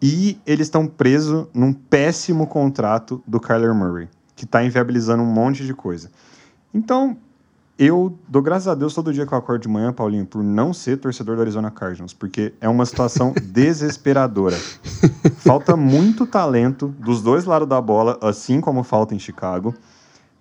E 0.00 0.38
eles 0.44 0.66
estão 0.66 0.86
presos 0.86 1.46
num 1.54 1.72
péssimo 1.72 2.46
contrato 2.46 3.24
do 3.26 3.40
Kyler 3.40 3.74
Murray, 3.74 4.10
que 4.36 4.44
está 4.44 4.62
inviabilizando 4.62 5.22
um 5.22 5.26
monte 5.26 5.64
de 5.64 5.72
coisa. 5.72 6.10
Então, 6.74 7.16
eu 7.78 8.14
dou 8.28 8.42
graças 8.42 8.68
a 8.68 8.74
Deus 8.74 8.92
todo 8.92 9.10
dia 9.10 9.26
que 9.26 9.32
eu 9.32 9.38
acordo 9.38 9.62
de 9.62 9.68
manhã, 9.68 9.90
Paulinho, 9.90 10.26
por 10.26 10.44
não 10.44 10.74
ser 10.74 10.98
torcedor 10.98 11.36
do 11.36 11.40
Arizona 11.40 11.70
Cardinals, 11.70 12.12
porque 12.12 12.52
é 12.60 12.68
uma 12.68 12.84
situação 12.84 13.32
desesperadora. 13.42 14.58
Falta 15.36 15.74
muito 15.74 16.26
talento 16.26 16.88
dos 16.98 17.22
dois 17.22 17.46
lados 17.46 17.66
da 17.66 17.80
bola, 17.80 18.18
assim 18.20 18.60
como 18.60 18.82
falta 18.82 19.14
em 19.14 19.18
Chicago 19.18 19.74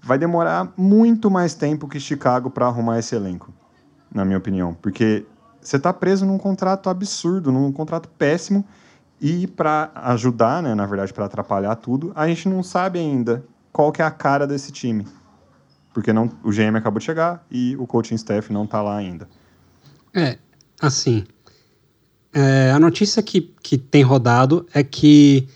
vai 0.04 0.18
demorar 0.18 0.74
muito 0.76 1.32
mais 1.32 1.56
tempo 1.56 1.88
que 1.88 2.00
Chicago 2.00 2.50
para 2.50 2.68
arrumar 2.68 3.00
esse 3.00 3.16
elenco, 3.16 3.54
na 4.14 4.26
minha 4.26 4.38
opinião, 4.38 4.74
porque 4.82 5.26
você 5.62 5.78
está 5.78 5.94
preso 5.94 6.26
num 6.26 6.38
contrato 6.38 6.90
absurdo, 6.90 7.52
num 7.52 7.72
contrato 7.72 8.10
péssimo 8.10 8.66
e 9.22 9.48
para 9.48 9.92
ajudar, 9.96 10.62
né, 10.62 10.76
na 10.76 10.86
verdade, 10.86 11.14
para 11.14 11.26
atrapalhar 11.26 11.76
tudo, 11.78 12.12
a 12.14 12.28
gente 12.28 12.50
não 12.50 12.62
sabe 12.62 13.00
ainda 13.00 13.46
qual 13.72 13.92
que 13.94 14.02
é 14.02 14.06
a 14.06 14.12
cara 14.12 14.46
desse 14.46 14.72
time. 14.74 15.08
Porque 15.94 16.12
não, 16.12 16.30
o 16.44 16.52
GM 16.52 16.76
acabou 16.76 17.00
de 17.00 17.06
chegar 17.06 17.46
e 17.50 17.78
o 17.78 17.88
coaching 17.88 18.16
staff 18.16 18.52
não 18.52 18.66
está 18.66 18.82
lá 18.82 18.98
ainda. 18.98 19.30
É, 20.14 20.38
assim, 20.82 21.24
é, 22.34 22.72
a 22.72 22.80
notícia 22.80 23.24
que, 23.24 23.54
que 23.62 23.78
tem 23.78 24.04
rodado 24.04 24.68
é 24.74 24.84
que 24.84 25.48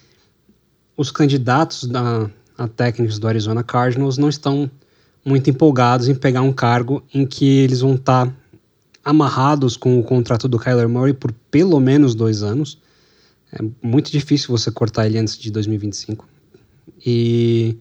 os 0.95 1.11
candidatos 1.11 1.83
da, 1.83 2.29
técnicos 2.65 3.19
do 3.19 3.27
Arizona 3.27 3.63
Cardinals 3.63 4.17
não 4.17 4.29
estão 4.29 4.71
muito 5.23 5.49
empolgados 5.49 6.07
em 6.07 6.15
pegar 6.15 6.41
um 6.41 6.53
cargo 6.53 7.03
em 7.13 7.25
que 7.25 7.45
eles 7.45 7.81
vão 7.81 7.95
estar 7.95 8.27
tá 8.27 8.33
amarrados 9.03 9.75
com 9.75 9.99
o 9.99 10.03
contrato 10.03 10.47
do 10.47 10.57
Kyler 10.57 10.87
Murray 10.87 11.13
por 11.13 11.33
pelo 11.51 11.79
menos 11.79 12.15
dois 12.15 12.41
anos. 12.41 12.77
É 13.51 13.59
muito 13.81 14.11
difícil 14.11 14.49
você 14.49 14.71
cortar 14.71 15.05
ele 15.05 15.17
antes 15.17 15.37
de 15.37 15.51
2025. 15.51 16.27
E, 17.05 17.77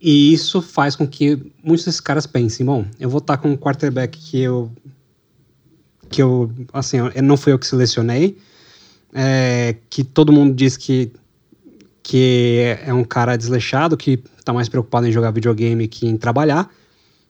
e 0.00 0.32
isso 0.32 0.60
faz 0.60 0.96
com 0.96 1.06
que 1.06 1.38
muitos 1.62 1.84
desses 1.84 2.00
caras 2.00 2.26
pensem, 2.26 2.64
bom, 2.64 2.84
eu 2.98 3.08
vou 3.08 3.18
estar 3.18 3.36
com 3.36 3.50
um 3.50 3.56
quarterback 3.56 4.18
que 4.18 4.40
eu 4.40 4.70
que 6.10 6.20
eu, 6.20 6.50
assim, 6.72 6.96
não 7.22 7.36
fui 7.36 7.52
eu 7.52 7.58
que 7.58 7.66
selecionei, 7.66 8.36
é, 9.14 9.76
que 9.88 10.02
todo 10.02 10.32
mundo 10.32 10.52
diz 10.52 10.76
que 10.76 11.12
que 12.10 12.76
é 12.84 12.92
um 12.92 13.04
cara 13.04 13.36
desleixado, 13.36 13.96
que 13.96 14.20
está 14.36 14.52
mais 14.52 14.68
preocupado 14.68 15.06
em 15.06 15.12
jogar 15.12 15.30
videogame 15.30 15.86
que 15.86 16.08
em 16.08 16.16
trabalhar, 16.16 16.68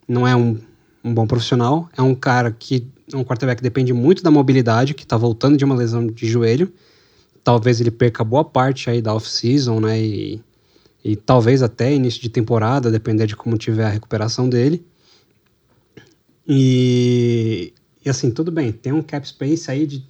não 0.08 0.26
é 0.26 0.34
um, 0.34 0.58
um 1.04 1.12
bom 1.12 1.26
profissional, 1.26 1.86
é 1.94 2.00
um 2.00 2.14
cara 2.14 2.50
que 2.50 2.88
é 3.12 3.14
um 3.14 3.22
quarterback 3.22 3.58
que 3.58 3.62
depende 3.62 3.92
muito 3.92 4.22
da 4.22 4.30
mobilidade, 4.30 4.94
que 4.94 5.02
está 5.02 5.18
voltando 5.18 5.58
de 5.58 5.66
uma 5.66 5.74
lesão 5.74 6.06
de 6.06 6.26
joelho. 6.26 6.72
Talvez 7.44 7.78
ele 7.78 7.90
perca 7.90 8.24
boa 8.24 8.42
parte 8.42 8.88
aí 8.88 9.02
da 9.02 9.12
off-season, 9.12 9.80
né? 9.80 10.00
E, 10.00 10.40
e 11.04 11.14
talvez 11.14 11.62
até 11.62 11.92
início 11.92 12.22
de 12.22 12.30
temporada, 12.30 12.90
depender 12.90 13.26
de 13.26 13.36
como 13.36 13.58
tiver 13.58 13.84
a 13.84 13.90
recuperação 13.90 14.48
dele. 14.48 14.82
E, 16.48 17.74
e 18.02 18.08
assim, 18.08 18.30
tudo 18.30 18.50
bem, 18.50 18.72
tem 18.72 18.94
um 18.94 19.02
cap 19.02 19.28
space 19.28 19.70
aí 19.70 19.86
de 19.86 20.02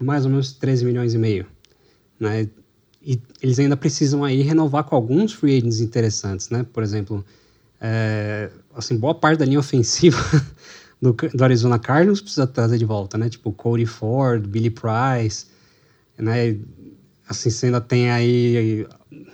mais 0.00 0.24
ou 0.24 0.32
menos 0.32 0.52
13 0.52 0.84
milhões 0.84 1.14
e 1.14 1.18
meio, 1.18 1.46
né? 2.18 2.48
E 3.04 3.20
eles 3.42 3.58
ainda 3.58 3.76
precisam 3.76 4.24
aí 4.24 4.40
renovar 4.42 4.84
com 4.84 4.96
alguns 4.96 5.32
free 5.32 5.58
agents 5.58 5.80
interessantes, 5.80 6.48
né? 6.48 6.64
Por 6.72 6.82
exemplo, 6.82 7.24
é, 7.80 8.50
assim, 8.74 8.96
boa 8.96 9.14
parte 9.14 9.38
da 9.38 9.44
linha 9.44 9.58
ofensiva 9.58 10.18
do, 11.00 11.12
do, 11.12 11.44
Arizona 11.44 11.78
Cardinals 11.78 12.20
precisa 12.20 12.46
trazer 12.46 12.78
de 12.78 12.84
volta, 12.84 13.18
né? 13.18 13.28
Tipo, 13.28 13.52
Cody 13.52 13.84
Ford, 13.84 14.46
Billy 14.46 14.70
Price, 14.70 15.46
né? 16.16 16.56
Assim, 17.28 17.50
você 17.50 17.66
ainda 17.66 17.80
tem 17.80 18.10
aí... 18.10 18.86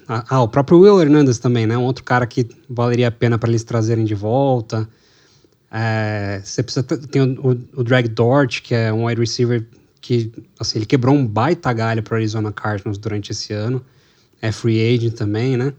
Ah, 0.08 0.42
o 0.42 0.48
próprio 0.48 0.80
Will 0.80 1.00
Hernandez 1.00 1.38
também, 1.38 1.66
né? 1.66 1.78
Um 1.78 1.84
outro 1.84 2.02
cara 2.02 2.26
que 2.26 2.48
valeria 2.68 3.06
a 3.06 3.12
pena 3.12 3.38
para 3.38 3.48
eles 3.48 3.62
trazerem 3.62 4.04
de 4.04 4.14
volta. 4.14 4.88
É, 5.70 6.40
você 6.42 6.64
precisa 6.64 6.82
tem 6.82 7.22
o, 7.22 7.40
o, 7.40 7.80
o, 7.80 7.84
Drag 7.84 8.08
Dort, 8.08 8.60
que 8.62 8.74
é 8.74 8.92
um 8.92 9.06
wide 9.06 9.20
receiver 9.20 9.64
que, 10.00 10.32
assim, 10.58 10.78
ele 10.78 10.86
quebrou 10.86 11.14
um 11.14 11.26
baita 11.26 11.72
galho 11.72 12.02
para 12.02 12.16
Arizona 12.16 12.52
Cardinals 12.52 12.98
durante 12.98 13.32
esse 13.32 13.52
ano. 13.52 13.84
É 14.40 14.50
free 14.50 14.94
agent 14.94 15.14
também, 15.14 15.56
né? 15.56 15.72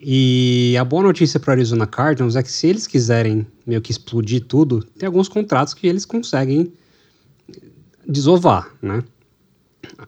E 0.00 0.76
a 0.78 0.84
boa 0.84 1.02
notícia 1.02 1.40
para 1.40 1.54
Arizona 1.54 1.86
Cardinals 1.86 2.36
é 2.36 2.42
que 2.42 2.50
se 2.50 2.66
eles 2.66 2.86
quiserem 2.86 3.46
meio 3.66 3.80
que 3.80 3.90
explodir 3.90 4.44
tudo, 4.44 4.82
tem 4.96 5.06
alguns 5.06 5.28
contratos 5.28 5.74
que 5.74 5.86
eles 5.86 6.04
conseguem 6.04 6.72
desovar, 8.06 8.72
né? 8.80 9.02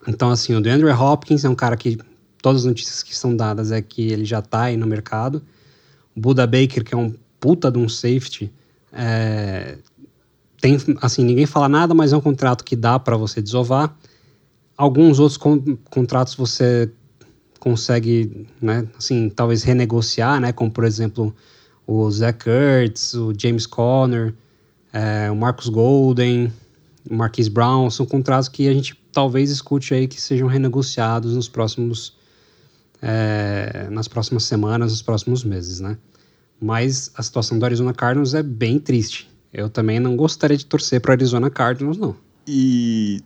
Então, 0.07 0.29
assim, 0.29 0.55
o 0.55 0.61
DeAndre 0.61 0.91
Hopkins 0.91 1.43
é 1.43 1.49
um 1.49 1.55
cara 1.55 1.75
que 1.75 1.97
todas 2.41 2.61
as 2.61 2.67
notícias 2.67 3.03
que 3.03 3.15
são 3.15 3.35
dadas 3.35 3.71
é 3.71 3.81
que 3.81 4.11
ele 4.11 4.25
já 4.25 4.39
está 4.39 4.63
aí 4.63 4.77
no 4.77 4.87
mercado. 4.87 5.41
O 6.15 6.21
Buda 6.21 6.47
Baker, 6.47 6.83
que 6.83 6.93
é 6.93 6.97
um 6.97 7.13
puta 7.39 7.71
de 7.71 7.77
um 7.77 7.89
safety, 7.89 8.51
é, 8.93 9.77
tem, 10.61 10.77
assim, 11.01 11.25
ninguém 11.25 11.47
fala 11.47 11.67
nada, 11.67 11.93
mas 11.93 12.13
é 12.13 12.17
um 12.17 12.21
contrato 12.21 12.63
que 12.63 12.75
dá 12.75 12.99
para 12.99 13.17
você 13.17 13.41
desovar. 13.41 13.97
Alguns 14.77 15.19
outros 15.19 15.35
con 15.35 15.59
contratos 15.89 16.35
você 16.35 16.89
consegue, 17.59 18.47
né, 18.61 18.87
assim, 18.97 19.29
talvez 19.29 19.63
renegociar, 19.63 20.39
né, 20.39 20.51
como 20.51 20.71
por 20.71 20.83
exemplo 20.83 21.35
o 21.85 22.09
Zach 22.09 22.47
Ertz, 22.47 23.13
o 23.15 23.33
James 23.37 23.65
Conner, 23.65 24.33
é, 24.93 25.29
o 25.31 25.35
Marcus 25.35 25.67
Golden, 25.67 26.51
o 27.09 27.15
Marquise 27.15 27.49
Brown, 27.49 27.89
são 27.89 28.05
contratos 28.05 28.47
que 28.47 28.67
a 28.67 28.73
gente 28.73 28.95
talvez 29.11 29.49
escute 29.49 29.93
aí 29.93 30.07
que 30.07 30.21
sejam 30.21 30.47
renegociados 30.47 31.35
nos 31.35 31.49
próximos, 31.49 32.15
é, 33.01 33.87
nas 33.91 34.07
próximas 34.07 34.43
semanas, 34.43 34.91
nos 34.91 35.01
próximos 35.01 35.43
meses, 35.43 35.79
né. 35.79 35.97
Mas 36.59 37.11
a 37.15 37.23
situação 37.23 37.57
do 37.57 37.65
Arizona 37.65 37.93
Cardinals 37.93 38.35
é 38.35 38.43
bem 38.43 38.79
triste. 38.79 39.30
Eu 39.53 39.69
também 39.69 39.99
não 39.99 40.15
gostaria 40.15 40.57
de 40.57 40.65
torcer 40.65 41.01
para 41.01 41.13
Arizona 41.13 41.49
Cardinals, 41.49 41.97
não. 41.97 42.15
E 42.47 43.21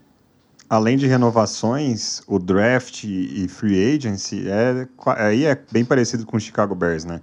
além 0.69 0.97
de 0.97 1.07
renovações, 1.07 2.21
o 2.27 2.39
draft 2.39 3.03
e 3.03 3.47
free 3.47 3.95
agency 3.95 4.47
é 4.47 4.87
aí 5.17 5.45
é 5.45 5.59
bem 5.71 5.85
parecido 5.85 6.25
com 6.25 6.37
o 6.37 6.39
Chicago 6.39 6.73
Bears, 6.73 7.05
né? 7.05 7.21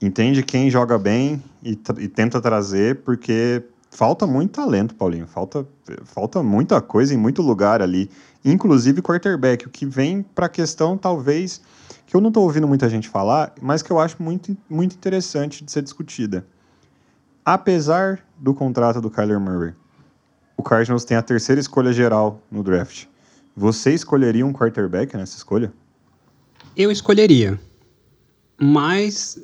Entende 0.00 0.42
quem 0.42 0.68
joga 0.68 0.98
bem 0.98 1.42
e, 1.62 1.78
e 1.98 2.08
tenta 2.08 2.40
trazer, 2.40 2.96
porque 3.02 3.62
falta 3.90 4.26
muito 4.26 4.52
talento, 4.52 4.94
Paulinho. 4.94 5.26
Falta, 5.26 5.66
falta 6.04 6.42
muita 6.42 6.80
coisa 6.80 7.14
em 7.14 7.16
muito 7.16 7.40
lugar 7.40 7.80
ali, 7.80 8.10
inclusive 8.44 9.00
quarterback, 9.00 9.66
o 9.66 9.70
que 9.70 9.86
vem 9.86 10.22
para 10.22 10.46
a 10.46 10.48
questão 10.48 10.98
talvez 10.98 11.60
que 12.06 12.16
eu 12.16 12.20
não 12.20 12.28
estou 12.28 12.42
ouvindo 12.42 12.68
muita 12.68 12.90
gente 12.90 13.08
falar, 13.08 13.54
mas 13.62 13.80
que 13.80 13.90
eu 13.90 13.98
acho 13.98 14.22
muito, 14.22 14.56
muito 14.68 14.94
interessante 14.94 15.64
de 15.64 15.70
ser 15.70 15.82
discutida. 15.82 16.44
Apesar 17.44 18.24
do 18.38 18.54
contrato 18.54 19.00
do 19.00 19.10
Kyler 19.10 19.40
Murray, 19.40 19.74
o 20.56 20.62
Cardinals 20.62 21.04
tem 21.04 21.16
a 21.16 21.22
terceira 21.22 21.60
escolha 21.60 21.92
geral 21.92 22.40
no 22.50 22.62
draft. 22.62 23.06
Você 23.56 23.92
escolheria 23.92 24.46
um 24.46 24.52
quarterback 24.52 25.16
nessa 25.16 25.36
escolha? 25.36 25.72
Eu 26.76 26.90
escolheria. 26.90 27.60
Mas 28.60 29.38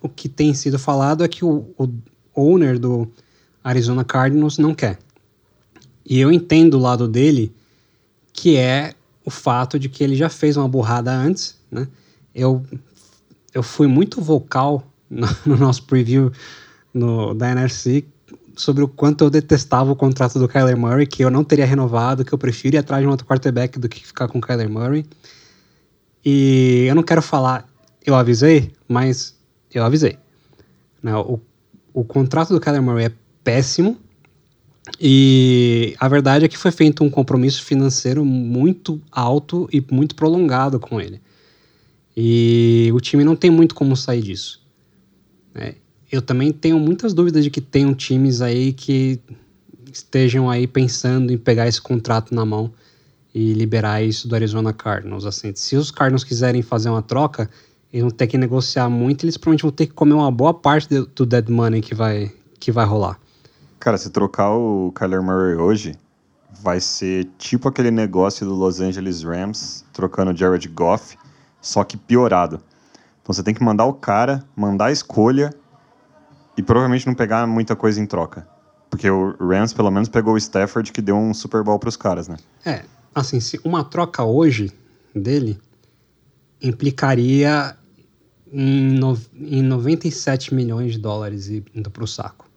o 0.00 0.08
que 0.08 0.28
tem 0.28 0.54
sido 0.54 0.78
falado 0.78 1.22
é 1.22 1.28
que 1.28 1.44
o, 1.44 1.66
o 1.76 1.88
owner 2.34 2.78
do 2.78 3.06
Arizona 3.62 4.02
Cardinals 4.02 4.56
não 4.56 4.74
quer. 4.74 4.98
E 6.04 6.18
eu 6.18 6.32
entendo 6.32 6.74
o 6.74 6.80
lado 6.80 7.06
dele, 7.06 7.54
que 8.32 8.56
é 8.56 8.94
o 9.24 9.30
fato 9.30 9.78
de 9.78 9.88
que 9.88 10.02
ele 10.02 10.16
já 10.16 10.28
fez 10.28 10.56
uma 10.56 10.66
burrada 10.66 11.12
antes, 11.12 11.56
né? 11.70 11.86
Eu, 12.34 12.64
eu 13.52 13.62
fui 13.62 13.86
muito 13.86 14.20
vocal 14.20 14.82
no, 15.08 15.28
no 15.44 15.56
nosso 15.56 15.84
preview 15.84 16.32
no, 16.92 17.34
da 17.34 17.50
NFC 17.50 18.04
sobre 18.56 18.82
o 18.82 18.88
quanto 18.88 19.24
eu 19.24 19.30
detestava 19.30 19.90
o 19.90 19.96
contrato 19.96 20.38
do 20.38 20.48
Kyler 20.48 20.76
Murray, 20.76 21.06
que 21.06 21.24
eu 21.24 21.30
não 21.30 21.42
teria 21.42 21.66
renovado, 21.66 22.24
que 22.24 22.32
eu 22.32 22.38
prefiro 22.38 22.76
ir 22.76 22.78
atrás 22.78 23.02
de 23.02 23.06
um 23.06 23.10
outro 23.10 23.26
quarterback 23.26 23.78
do 23.78 23.88
que 23.88 24.06
ficar 24.06 24.28
com 24.28 24.38
o 24.38 24.40
Kyler 24.40 24.68
Murray. 24.68 25.04
E 26.24 26.84
eu 26.88 26.94
não 26.94 27.02
quero 27.02 27.22
falar, 27.22 27.66
eu 28.04 28.14
avisei, 28.14 28.70
mas 28.86 29.36
eu 29.72 29.84
avisei. 29.84 30.18
Né? 31.02 31.16
O, 31.16 31.40
o 31.92 32.04
contrato 32.04 32.52
do 32.52 32.60
Kyler 32.60 32.82
Murray 32.82 33.06
é 33.06 33.12
péssimo. 33.42 33.98
E 35.00 35.94
a 35.98 36.08
verdade 36.08 36.44
é 36.44 36.48
que 36.48 36.58
foi 36.58 36.70
feito 36.70 37.04
um 37.04 37.10
compromisso 37.10 37.64
financeiro 37.64 38.24
muito 38.24 39.00
alto 39.10 39.68
e 39.72 39.84
muito 39.90 40.14
prolongado 40.14 40.78
com 40.78 41.00
ele. 41.00 41.20
E 42.16 42.90
o 42.92 43.00
time 43.00 43.24
não 43.24 43.34
tem 43.34 43.50
muito 43.50 43.74
como 43.74 43.96
sair 43.96 44.22
disso. 44.22 44.60
Né? 45.54 45.76
Eu 46.12 46.20
também 46.20 46.52
tenho 46.52 46.78
muitas 46.78 47.14
dúvidas 47.14 47.42
de 47.42 47.50
que 47.50 47.62
tenham 47.62 47.94
times 47.94 48.42
aí 48.42 48.74
que 48.74 49.18
estejam 49.90 50.50
aí 50.50 50.66
pensando 50.66 51.32
em 51.32 51.38
pegar 51.38 51.66
esse 51.66 51.80
contrato 51.80 52.34
na 52.34 52.44
mão 52.44 52.70
e 53.34 53.54
liberar 53.54 54.02
isso 54.02 54.28
do 54.28 54.34
Arizona 54.34 54.74
Cardinals. 54.74 55.24
Assim, 55.24 55.54
se 55.54 55.74
os 55.74 55.90
Cardinals 55.90 56.22
quiserem 56.22 56.60
fazer 56.60 56.90
uma 56.90 57.00
troca, 57.00 57.48
eles 57.90 58.02
vão 58.02 58.10
ter 58.10 58.26
que 58.26 58.36
negociar 58.36 58.90
muito, 58.90 59.24
eles 59.24 59.38
provavelmente 59.38 59.62
vão 59.62 59.70
ter 59.70 59.86
que 59.86 59.94
comer 59.94 60.12
uma 60.12 60.30
boa 60.30 60.52
parte 60.52 60.86
do, 60.86 61.24
dead 61.24 61.48
money 61.48 61.80
que 61.80 61.94
vai, 61.94 62.30
que 62.60 62.70
vai 62.70 62.84
rolar. 62.84 63.18
Cara, 63.80 63.96
se 63.96 64.10
trocar 64.10 64.50
o 64.50 64.92
Kyler 64.94 65.22
Murray 65.22 65.56
hoje, 65.56 65.94
vai 66.62 66.78
ser 66.78 67.26
tipo 67.38 67.68
aquele 67.68 67.90
negócio 67.90 68.44
do 68.44 68.54
Los 68.54 68.80
Angeles 68.80 69.22
Rams 69.22 69.82
trocando 69.94 70.36
Jared 70.36 70.68
Goff, 70.68 71.16
só 71.60 71.82
que 71.84 71.96
piorado. 71.96 72.60
Então 73.22 73.32
você 73.32 73.42
tem 73.42 73.54
que 73.54 73.64
mandar 73.64 73.86
o 73.86 73.94
cara, 73.94 74.44
mandar 74.54 74.86
a 74.86 74.92
escolha 74.92 75.54
e 76.56 76.62
provavelmente 76.62 77.06
não 77.06 77.14
pegar 77.14 77.46
muita 77.46 77.74
coisa 77.74 78.00
em 78.00 78.06
troca. 78.06 78.46
Porque 78.90 79.08
o 79.08 79.34
Rams, 79.40 79.72
pelo 79.72 79.90
menos, 79.90 80.08
pegou 80.08 80.34
o 80.34 80.38
Stafford, 80.38 80.92
que 80.92 81.00
deu 81.00 81.16
um 81.16 81.32
Super 81.32 81.62
Bowl 81.62 81.78
pros 81.78 81.96
caras, 81.96 82.28
né? 82.28 82.36
É, 82.64 82.84
assim, 83.14 83.40
se 83.40 83.58
uma 83.64 83.82
troca 83.82 84.22
hoje 84.22 84.70
dele 85.14 85.58
implicaria 86.60 87.76
em, 88.52 88.92
no, 88.98 89.18
em 89.34 89.62
97 89.62 90.54
milhões 90.54 90.92
de 90.92 90.98
dólares 90.98 91.48
indo 91.48 91.90
pro 91.90 92.06
saco. 92.06 92.48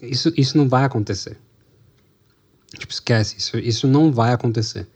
Isso, 0.00 0.32
isso 0.36 0.56
não 0.56 0.68
vai 0.68 0.84
acontecer. 0.84 1.38
Tipo, 2.76 2.92
esquece, 2.92 3.36
isso, 3.36 3.58
isso 3.58 3.86
não 3.86 4.12
vai 4.12 4.32
acontecer. 4.32 4.88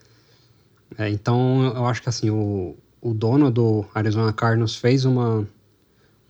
É, 0.97 1.09
então, 1.09 1.73
eu 1.75 1.87
acho 1.87 2.03
que 2.03 2.09
assim, 2.09 2.31
o, 2.31 2.77
o 3.01 3.13
dono 3.13 3.51
do 3.51 3.85
Arizona 3.95 4.33
Cardinals 4.33 4.77
fez 4.77 5.05
uma 5.05 5.47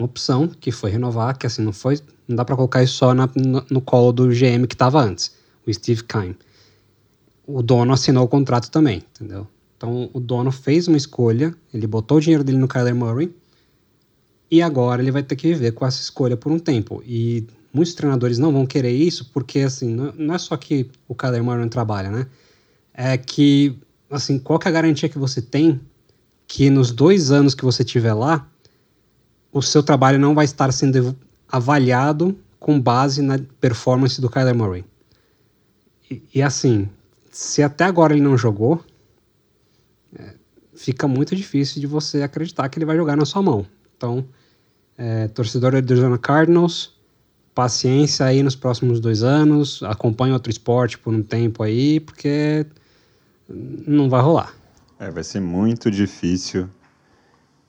uma 0.03 0.07
opção 0.07 0.49
que 0.49 0.73
foi 0.73 0.91
renovar, 0.91 1.39
que 1.39 1.47
assim, 1.47 1.63
não 1.63 1.73
foi. 1.73 1.99
Não 2.27 2.37
dá 2.37 2.45
para 2.45 2.57
colocar 2.57 2.83
isso 2.83 2.95
só 2.95 3.15
na, 3.15 3.29
no, 3.35 3.65
no, 3.71 3.81
colo 3.81 4.13
do 4.13 4.29
GM 4.29 4.67
que 4.67 4.75
estava 4.75 5.01
antes, 5.01 5.33
o 5.67 5.73
Steve 5.73 6.03
Keim. 6.05 6.37
O 7.47 7.63
dono 7.63 7.93
assinou 7.93 8.25
o 8.25 8.29
contrato 8.29 8.71
também, 8.71 9.03
entendeu? 9.15 9.47
Então 9.77 10.11
o 10.13 10.21
dono 10.21 10.51
fez 10.51 10.89
uma 10.89 10.97
escolha, 10.97 11.55
ele 11.73 11.87
botou 11.87 12.19
o 12.19 12.21
dinheiro 12.21 12.45
dele 12.45 12.59
no 12.59 12.69
Kyler 12.69 12.95
Murray 12.95 13.35
e 14.51 14.63
agora 14.63 15.03
ele 15.03 15.11
vai 15.11 15.23
ter 15.23 15.35
que 15.35 15.49
viver 15.49 15.73
com 15.73 15.85
essa 15.85 16.01
escolha 16.01 16.37
por 16.37 16.53
um 16.53 16.59
tempo. 16.59 17.03
E 17.05 17.47
muitos 17.73 17.95
treinadores 17.95 18.39
não 18.39 18.53
vão 18.53 18.65
querer 18.65 18.93
isso 18.93 19.31
porque 19.33 19.61
assim, 19.61 19.89
não, 19.89 20.13
não 20.13 20.35
é 20.35 20.39
só 20.39 20.57
que 20.57 20.89
o 21.09 21.15
Kyler 21.15 21.43
Murray 21.43 21.61
não 21.61 21.69
trabalha, 21.69 22.11
né? 22.11 22.27
É 22.95 23.17
que 23.17 23.77
assim, 24.11 24.39
qual 24.39 24.59
que 24.59 24.69
é 24.69 24.71
a 24.71 24.75
garantia 24.75 25.09
que 25.09 25.19
você 25.19 25.43
tem 25.43 25.81
que 26.47 26.69
nos 26.71 26.93
dois 26.93 27.31
anos 27.31 27.55
que 27.55 27.65
você 27.65 27.83
tiver 27.83 28.13
lá, 28.13 28.47
o 29.53 29.61
seu 29.61 29.83
trabalho 29.83 30.19
não 30.19 30.35
vai 30.35 30.45
estar 30.45 30.73
sendo 30.73 31.15
avaliado 31.49 32.37
com 32.59 32.81
base 32.81 33.21
na 33.21 33.39
performance 33.61 34.21
do 34.21 34.31
Kyler 34.31 34.55
Murray? 34.55 34.85
E, 36.11 36.23
e 36.35 36.43
assim, 36.43 36.89
se 37.31 37.63
até 37.63 37.85
agora 37.85 38.15
ele 38.15 38.23
não 38.23 38.37
jogou, 38.39 38.83
é, 40.19 40.35
fica 40.75 41.07
muito 41.07 41.37
difícil 41.37 41.81
de 41.81 41.87
você 41.87 42.23
acreditar 42.23 42.69
que 42.69 42.79
ele 42.79 42.87
vai 42.87 42.97
jogar 42.97 43.17
na 43.17 43.27
sua 43.27 43.43
mão. 43.43 43.67
Então, 43.97 44.25
é, 44.97 45.29
torcedor 45.29 45.71
do 45.73 45.77
Arizona 45.77 46.19
Cardinals, 46.19 46.95
paciência 47.55 48.25
aí 48.25 48.43
nos 48.43 48.57
próximos 48.57 49.01
dois 49.01 49.23
anos, 49.23 49.83
acompanhe 49.83 50.33
outro 50.33 50.51
esporte 50.51 50.99
por 50.99 51.13
um 51.13 51.23
tempo 51.23 51.63
aí, 51.63 52.01
porque 52.01 52.67
não 53.49 54.09
vai 54.09 54.23
rolar. 54.23 54.55
É, 54.99 55.11
vai 55.11 55.25
ser 55.25 55.41
muito 55.41 55.91
difícil 55.91 56.69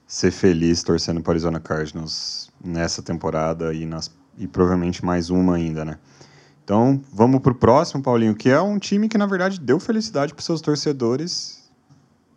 ser 0.08 0.32
feliz 0.32 0.84
torcendo 0.84 1.22
para 1.22 1.32
o 1.32 1.34
Arizona 1.34 1.60
Cardinals 1.60 2.50
nessa 2.64 3.02
temporada 3.02 3.74
e, 3.74 3.86
nas, 3.86 4.12
e 4.38 4.48
provavelmente 4.48 5.04
mais 5.04 5.30
uma 5.30 5.56
ainda, 5.56 5.84
né? 5.84 5.98
Então, 6.64 7.02
vamos 7.12 7.42
para 7.42 7.52
o 7.52 7.56
próximo, 7.56 8.02
Paulinho, 8.02 8.34
que 8.34 8.50
é 8.50 8.62
um 8.62 8.80
time 8.80 9.10
que, 9.10 9.18
na 9.18 9.26
verdade, 9.26 9.60
deu 9.60 9.80
felicidade 9.80 10.34
para 10.34 10.44
seus 10.44 10.62
torcedores 10.62 11.70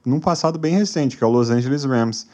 num 0.04 0.18
passado 0.18 0.58
bem 0.58 0.76
recente, 0.76 1.16
que 1.16 1.22
é 1.22 1.26
o 1.26 1.30
Los 1.30 1.48
Angeles 1.48 1.84
Rams. 1.84 2.26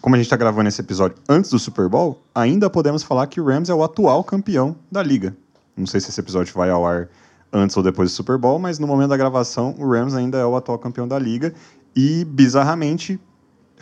Como 0.00 0.14
a 0.14 0.18
gente 0.18 0.26
está 0.26 0.36
gravando 0.36 0.68
esse 0.68 0.80
episódio 0.80 1.16
antes 1.28 1.50
do 1.50 1.58
Super 1.58 1.88
Bowl, 1.88 2.22
ainda 2.34 2.70
podemos 2.70 3.02
falar 3.02 3.26
que 3.26 3.40
o 3.40 3.44
Rams 3.44 3.70
é 3.70 3.74
o 3.74 3.82
atual 3.82 4.22
campeão 4.22 4.76
da 4.90 5.02
liga. 5.02 5.36
Não 5.76 5.86
sei 5.86 6.00
se 6.00 6.10
esse 6.10 6.20
episódio 6.20 6.54
vai 6.54 6.70
ao 6.70 6.86
ar 6.86 7.08
antes 7.52 7.76
ou 7.76 7.82
depois 7.82 8.10
do 8.10 8.14
Super 8.14 8.38
Bowl, 8.38 8.58
mas 8.58 8.78
no 8.78 8.86
momento 8.86 9.10
da 9.10 9.16
gravação, 9.16 9.74
o 9.78 9.90
Rams 9.90 10.14
ainda 10.14 10.38
é 10.38 10.44
o 10.44 10.54
atual 10.54 10.78
campeão 10.78 11.08
da 11.08 11.18
liga. 11.18 11.54
E, 11.96 12.24
bizarramente, 12.24 13.18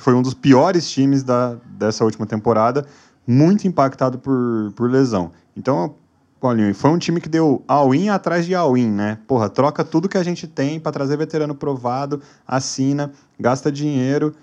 foi 0.02 0.14
um 0.14 0.22
dos 0.22 0.34
piores 0.34 0.90
times 0.90 1.22
da, 1.22 1.56
dessa 1.64 2.04
última 2.04 2.26
temporada, 2.26 2.84
muito 3.24 3.68
impactado 3.68 4.18
por, 4.18 4.72
por 4.74 4.90
lesão. 4.90 5.30
Então, 5.56 5.94
Paulinho, 6.40 6.74
foi 6.74 6.90
um 6.90 6.98
time 6.98 7.20
que 7.20 7.28
deu 7.28 7.62
all-in 7.68 8.08
atrás 8.08 8.44
de 8.44 8.52
all-in, 8.52 8.90
né? 8.90 9.18
Porra, 9.28 9.48
troca 9.48 9.84
tudo 9.84 10.08
que 10.08 10.18
a 10.18 10.22
gente 10.24 10.48
tem 10.48 10.80
para 10.80 10.90
trazer 10.90 11.16
veterano 11.16 11.54
provado, 11.54 12.20
assina, 12.44 13.12
gasta 13.38 13.70
dinheiro 13.70 14.34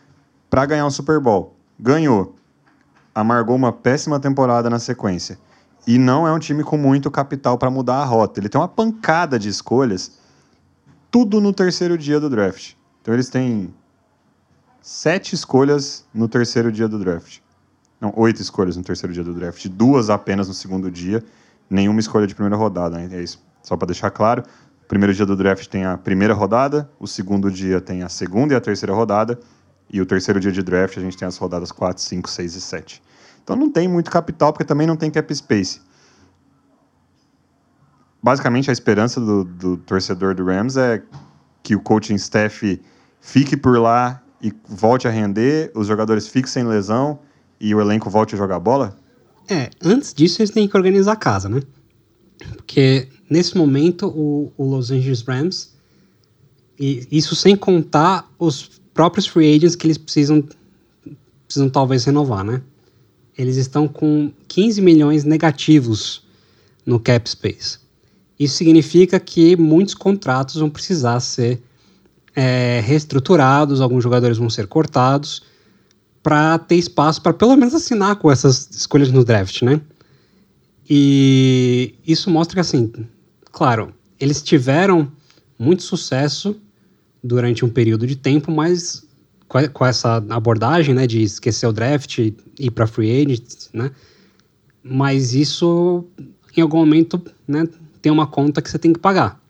para 0.49 0.65
ganhar 0.65 0.85
um 0.85 0.89
Super 0.89 1.19
Bowl. 1.19 1.53
Ganhou. 1.77 2.35
Amargou 3.13 3.53
uma 3.57 3.73
péssima 3.73 4.17
temporada 4.17 4.69
na 4.69 4.79
sequência. 4.79 5.37
E 5.85 5.97
não 5.97 6.25
é 6.25 6.31
um 6.31 6.39
time 6.39 6.63
com 6.63 6.77
muito 6.77 7.11
capital 7.11 7.57
para 7.57 7.69
mudar 7.69 7.95
a 7.95 8.05
rota. 8.05 8.39
Ele 8.39 8.47
tem 8.47 8.61
uma 8.61 8.67
pancada 8.67 9.37
de 9.37 9.49
escolhas, 9.49 10.17
tudo 11.11 11.41
no 11.41 11.51
terceiro 11.51 11.97
dia 11.97 12.17
do 12.17 12.29
draft. 12.29 12.75
Então 13.01 13.13
eles 13.13 13.27
têm 13.27 13.73
sete 14.81 15.35
escolhas 15.35 16.05
no 16.13 16.27
terceiro 16.27 16.71
dia 16.71 16.87
do 16.87 16.99
draft. 16.99 17.39
Não, 17.99 18.13
oito 18.15 18.41
escolhas 18.41 18.77
no 18.77 18.83
terceiro 18.83 19.13
dia 19.13 19.23
do 19.23 19.33
draft, 19.33 19.67
duas 19.67 20.09
apenas 20.09 20.47
no 20.47 20.53
segundo 20.53 20.89
dia 20.89 21.23
nenhuma 21.69 21.99
escolha 21.99 22.25
de 22.25 22.33
primeira 22.33 22.55
rodada. 22.55 22.97
Né? 22.97 23.09
É 23.11 23.21
isso. 23.21 23.41
Só 23.61 23.77
para 23.77 23.87
deixar 23.87 24.09
claro, 24.09 24.43
o 24.83 24.87
primeiro 24.87 25.13
dia 25.13 25.25
do 25.25 25.35
draft 25.35 25.67
tem 25.67 25.85
a 25.85 25.97
primeira 25.97 26.33
rodada, 26.33 26.89
o 26.99 27.05
segundo 27.05 27.51
dia 27.51 27.79
tem 27.79 28.01
a 28.01 28.09
segunda 28.09 28.53
e 28.53 28.57
a 28.57 28.61
terceira 28.61 28.93
rodada, 28.93 29.39
e 29.89 30.01
o 30.01 30.05
terceiro 30.05 30.39
dia 30.39 30.51
de 30.51 30.63
draft 30.63 30.97
a 30.97 31.01
gente 31.01 31.17
tem 31.17 31.27
as 31.27 31.37
rodadas 31.37 31.71
4, 31.71 32.01
5, 32.01 32.29
6 32.29 32.55
e 32.55 32.61
7. 32.61 33.03
Então 33.43 33.55
não 33.55 33.69
tem 33.71 33.87
muito 33.87 34.09
capital, 34.09 34.51
porque 34.51 34.65
também 34.65 34.87
não 34.87 34.95
tem 34.95 35.11
cap 35.11 35.33
space. 35.33 35.81
Basicamente, 38.21 38.69
a 38.69 38.73
esperança 38.73 39.19
do, 39.19 39.43
do 39.45 39.77
torcedor 39.77 40.35
do 40.35 40.45
Rams 40.45 40.75
é 40.75 41.01
que 41.63 41.75
o 41.75 41.79
coaching 41.79 42.15
staff 42.15 42.81
fique 43.21 43.55
por 43.55 43.79
lá 43.79 44.21
e 44.41 44.53
volte 44.67 45.07
a 45.07 45.11
render, 45.11 45.71
os 45.75 45.87
jogadores 45.87 46.31
sem 46.45 46.63
lesão 46.63 47.19
e 47.59 47.73
o 47.75 47.81
elenco 47.81 48.09
volte 48.09 48.35
a 48.35 48.37
jogar 48.37 48.59
bola? 48.59 48.97
É, 49.49 49.69
antes 49.83 50.13
disso 50.13 50.41
eles 50.41 50.51
têm 50.51 50.67
que 50.67 50.77
organizar 50.77 51.13
a 51.13 51.15
casa, 51.15 51.49
né? 51.49 51.61
Porque 52.55 53.07
nesse 53.29 53.57
momento 53.57 54.07
o, 54.07 54.51
o 54.55 54.63
Los 54.63 54.91
Angeles 54.91 55.21
Rams, 55.21 55.73
e 56.79 57.05
isso 57.11 57.35
sem 57.35 57.55
contar 57.55 58.31
os 58.39 58.79
próprios 58.93 59.27
free 59.27 59.55
agents 59.55 59.75
que 59.75 59.87
eles 59.87 59.97
precisam, 59.97 60.43
precisam 61.45 61.69
talvez 61.69 62.05
renovar, 62.05 62.43
né? 62.43 62.61
Eles 63.37 63.57
estão 63.57 63.87
com 63.87 64.31
15 64.47 64.81
milhões 64.81 65.23
negativos 65.23 66.23
no 66.85 66.99
cap 66.99 67.29
space. 67.29 67.79
Isso 68.37 68.55
significa 68.55 69.19
que 69.19 69.55
muitos 69.57 69.93
contratos 69.93 70.55
vão 70.55 70.69
precisar 70.69 71.19
ser 71.19 71.61
é, 72.35 72.81
reestruturados, 72.83 73.81
alguns 73.81 74.03
jogadores 74.03 74.37
vão 74.37 74.49
ser 74.49 74.67
cortados 74.67 75.43
para 76.21 76.57
ter 76.59 76.75
espaço 76.75 77.21
para 77.21 77.33
pelo 77.33 77.55
menos 77.55 77.73
assinar 77.73 78.17
com 78.17 78.31
essas 78.31 78.69
escolhas 78.71 79.11
no 79.11 79.23
draft, 79.23 79.61
né? 79.61 79.81
E 80.89 81.95
isso 82.05 82.29
mostra 82.29 82.55
que, 82.55 82.59
assim, 82.61 82.91
claro, 83.51 83.93
eles 84.19 84.41
tiveram 84.41 85.11
muito 85.57 85.83
sucesso 85.83 86.55
durante 87.23 87.63
um 87.63 87.69
período 87.69 88.07
de 88.07 88.15
tempo, 88.15 88.51
mas 88.51 89.07
com 89.73 89.85
essa 89.85 90.17
abordagem, 90.29 90.93
né, 90.93 91.07
de 91.07 91.23
esquecer 91.23 91.65
o 91.65 91.73
draft 91.73 92.19
e 92.19 92.35
ir 92.59 92.71
para 92.71 92.85
free 92.85 93.21
agent, 93.21 93.67
né? 93.73 93.91
Mas 94.83 95.33
isso, 95.33 96.05
em 96.55 96.61
algum 96.61 96.77
momento, 96.77 97.21
né, 97.47 97.67
tem 98.01 98.11
uma 98.11 98.27
conta 98.27 98.61
que 98.61 98.69
você 98.69 98.77
tem 98.77 98.93
que 98.93 98.99
pagar. 98.99 99.41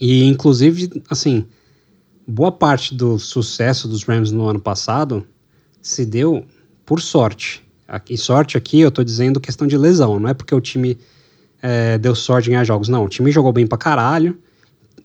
E, 0.00 0.24
inclusive, 0.24 1.02
assim, 1.08 1.46
boa 2.28 2.52
parte 2.52 2.94
do 2.94 3.18
sucesso 3.18 3.88
dos 3.88 4.04
Rams 4.04 4.30
no 4.30 4.46
ano 4.46 4.60
passado 4.60 5.26
se 5.80 6.04
deu 6.04 6.44
por 6.84 7.00
sorte. 7.00 7.66
Aqui, 7.86 8.18
sorte 8.18 8.58
aqui 8.58 8.80
eu 8.80 8.90
tô 8.90 9.02
dizendo 9.02 9.40
questão 9.40 9.66
de 9.66 9.78
lesão, 9.78 10.20
não 10.20 10.28
é 10.28 10.34
porque 10.34 10.54
o 10.54 10.60
time 10.60 10.98
é, 11.62 11.96
deu 11.96 12.14
sorte 12.14 12.48
em 12.48 12.52
ganhar 12.52 12.64
jogos. 12.64 12.88
Não, 12.88 13.06
o 13.06 13.08
time 13.08 13.32
jogou 13.32 13.50
bem 13.50 13.66
pra 13.66 13.78
caralho. 13.78 14.38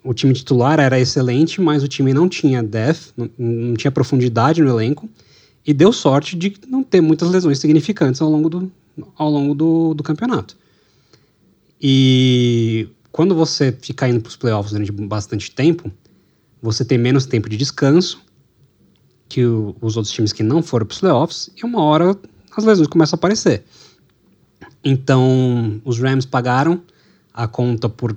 O 0.03 0.13
time 0.13 0.33
titular 0.33 0.81
era 0.81 0.99
excelente, 0.99 1.61
mas 1.61 1.81
o 1.81 1.87
time 1.87 2.13
não 2.13 2.27
tinha 2.27 2.61
depth, 2.61 3.13
não, 3.15 3.29
não 3.37 3.73
tinha 3.75 3.89
profundidade 3.89 4.61
no 4.61 4.69
elenco. 4.69 5.09
E 5.65 5.73
deu 5.73 5.93
sorte 5.93 6.35
de 6.35 6.55
não 6.67 6.83
ter 6.83 6.99
muitas 6.99 7.29
lesões 7.29 7.57
significantes 7.57 8.21
ao 8.21 8.29
longo 8.29 8.49
do, 8.49 8.71
ao 9.15 9.29
longo 9.29 9.55
do, 9.55 9.93
do 9.93 10.03
campeonato. 10.03 10.57
E 11.81 12.89
quando 13.13 13.33
você 13.33 13.71
fica 13.71 14.09
indo 14.09 14.19
para 14.19 14.29
os 14.29 14.35
playoffs 14.35 14.73
durante 14.73 14.91
bastante 14.91 15.51
tempo, 15.51 15.89
você 16.63 16.85
tem 16.85 16.97
menos 16.97 17.25
tempo 17.25 17.49
de 17.49 17.57
descanso, 17.57 18.21
que 19.27 19.45
o, 19.45 19.75
os 19.81 19.97
outros 19.97 20.13
times 20.13 20.31
que 20.31 20.41
não 20.41 20.63
foram 20.63 20.85
para 20.85 20.93
os 20.93 20.99
playoffs, 21.01 21.49
e 21.57 21.65
uma 21.65 21.83
hora 21.83 22.17
as 22.55 22.63
lesões 22.63 22.87
começam 22.87 23.17
a 23.17 23.19
aparecer. 23.19 23.65
Então, 24.81 25.81
os 25.83 25.99
Rams 25.99 26.25
pagaram 26.25 26.81
a 27.33 27.47
conta 27.47 27.89
por 27.89 28.15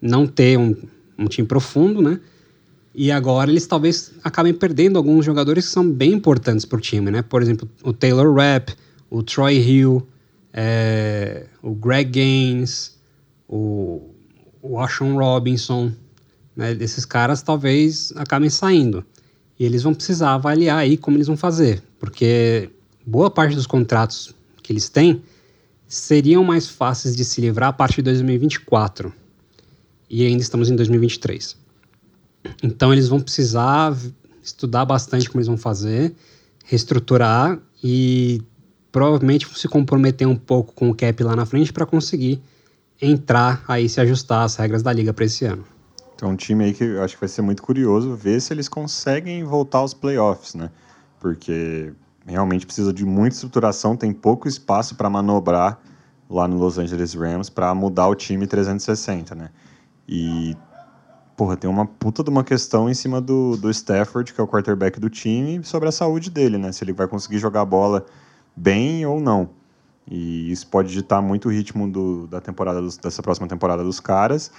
não 0.00 0.26
ter 0.26 0.58
um, 0.58 0.74
um 1.16 1.26
time 1.26 1.46
profundo, 1.46 2.02
né? 2.02 2.18
E 2.92 3.12
agora 3.12 3.50
eles 3.50 3.66
talvez 3.66 4.12
acabem 4.24 4.54
perdendo 4.54 4.96
alguns 4.96 5.24
jogadores 5.24 5.66
que 5.66 5.72
são 5.72 5.88
bem 5.88 6.12
importantes 6.12 6.64
para 6.64 6.78
o 6.78 6.80
time, 6.80 7.10
né? 7.10 7.22
Por 7.22 7.40
exemplo, 7.40 7.68
o 7.84 7.92
Taylor 7.92 8.34
Rapp, 8.34 8.74
o 9.10 9.22
Troy 9.22 9.58
Hill, 9.58 10.06
é, 10.52 11.46
o 11.62 11.74
Greg 11.74 12.10
Gaines, 12.10 12.98
o, 13.46 14.10
o 14.62 14.80
Ashon 14.80 15.16
Robinson, 15.16 15.92
né? 16.56 16.72
Esses 16.80 17.04
caras 17.04 17.42
talvez 17.42 18.12
acabem 18.16 18.48
saindo. 18.48 19.04
E 19.58 19.64
eles 19.64 19.82
vão 19.82 19.94
precisar 19.94 20.34
avaliar 20.34 20.78
aí 20.78 20.96
como 20.96 21.16
eles 21.16 21.26
vão 21.26 21.36
fazer, 21.36 21.82
porque 21.98 22.70
boa 23.06 23.30
parte 23.30 23.54
dos 23.54 23.66
contratos 23.66 24.34
que 24.62 24.72
eles 24.72 24.88
têm 24.88 25.22
seriam 25.86 26.42
mais 26.42 26.68
fáceis 26.68 27.14
de 27.14 27.24
se 27.24 27.40
livrar 27.40 27.68
a 27.68 27.72
partir 27.72 27.96
de 27.96 28.10
2024. 28.10 29.12
E 30.10 30.26
ainda 30.26 30.42
estamos 30.42 30.70
em 30.70 30.76
2023. 30.76 31.56
Então 32.62 32.92
eles 32.92 33.08
vão 33.08 33.20
precisar 33.20 33.96
estudar 34.42 34.84
bastante 34.84 35.28
como 35.28 35.40
eles 35.40 35.48
vão 35.48 35.56
fazer, 35.56 36.14
reestruturar 36.64 37.58
e 37.82 38.42
provavelmente 38.92 39.46
se 39.54 39.68
comprometer 39.68 40.26
um 40.26 40.36
pouco 40.36 40.72
com 40.72 40.90
o 40.90 40.94
cap 40.94 41.22
lá 41.22 41.34
na 41.34 41.44
frente 41.44 41.72
para 41.72 41.84
conseguir 41.84 42.40
entrar 43.00 43.64
aí 43.68 43.88
se 43.88 44.00
ajustar 44.00 44.44
às 44.44 44.56
regras 44.56 44.82
da 44.82 44.92
liga 44.92 45.12
para 45.12 45.24
esse 45.24 45.44
ano. 45.44 45.64
Então, 46.16 46.30
um 46.30 46.36
time 46.36 46.64
aí 46.64 46.72
que 46.72 46.98
acho 46.98 47.14
que 47.14 47.20
vai 47.20 47.28
ser 47.28 47.42
muito 47.42 47.62
curioso 47.62 48.16
ver 48.16 48.40
se 48.40 48.52
eles 48.52 48.70
conseguem 48.70 49.44
voltar 49.44 49.78
aos 49.78 49.92
playoffs, 49.92 50.54
né? 50.54 50.70
Porque 51.20 51.92
realmente 52.26 52.64
precisa 52.64 52.90
de 52.90 53.04
muita 53.04 53.34
estruturação, 53.34 53.94
tem 53.94 54.14
pouco 54.14 54.48
espaço 54.48 54.94
para 54.94 55.10
manobrar 55.10 55.78
lá 56.28 56.48
no 56.48 56.56
Los 56.56 56.78
Angeles 56.78 57.12
Rams 57.12 57.50
para 57.50 57.74
mudar 57.74 58.08
o 58.08 58.14
time 58.14 58.46
360, 58.46 59.34
né? 59.34 59.50
E, 60.08 60.56
porra, 61.36 61.54
tem 61.54 61.68
uma 61.68 61.84
puta 61.84 62.24
de 62.24 62.30
uma 62.30 62.42
questão 62.42 62.88
em 62.88 62.94
cima 62.94 63.20
do, 63.20 63.58
do 63.58 63.70
Stafford, 63.70 64.32
que 64.32 64.40
é 64.40 64.44
o 64.44 64.48
quarterback 64.48 64.98
do 64.98 65.10
time, 65.10 65.62
sobre 65.64 65.86
a 65.86 65.92
saúde 65.92 66.30
dele, 66.30 66.56
né? 66.56 66.72
Se 66.72 66.82
ele 66.82 66.94
vai 66.94 67.06
conseguir 67.06 67.36
jogar 67.36 67.60
a 67.60 67.66
bola 67.66 68.06
bem 68.56 69.04
ou 69.04 69.20
não. 69.20 69.50
E 70.10 70.50
isso 70.50 70.66
pode 70.68 70.90
ditar 70.94 71.20
muito 71.20 71.48
o 71.48 71.52
ritmo 71.52 71.86
do, 71.86 72.26
da 72.26 72.40
temporada 72.40 72.80
dos, 72.80 72.96
dessa 72.96 73.22
próxima 73.22 73.46
temporada 73.46 73.84
dos 73.84 74.00
caras 74.00 74.50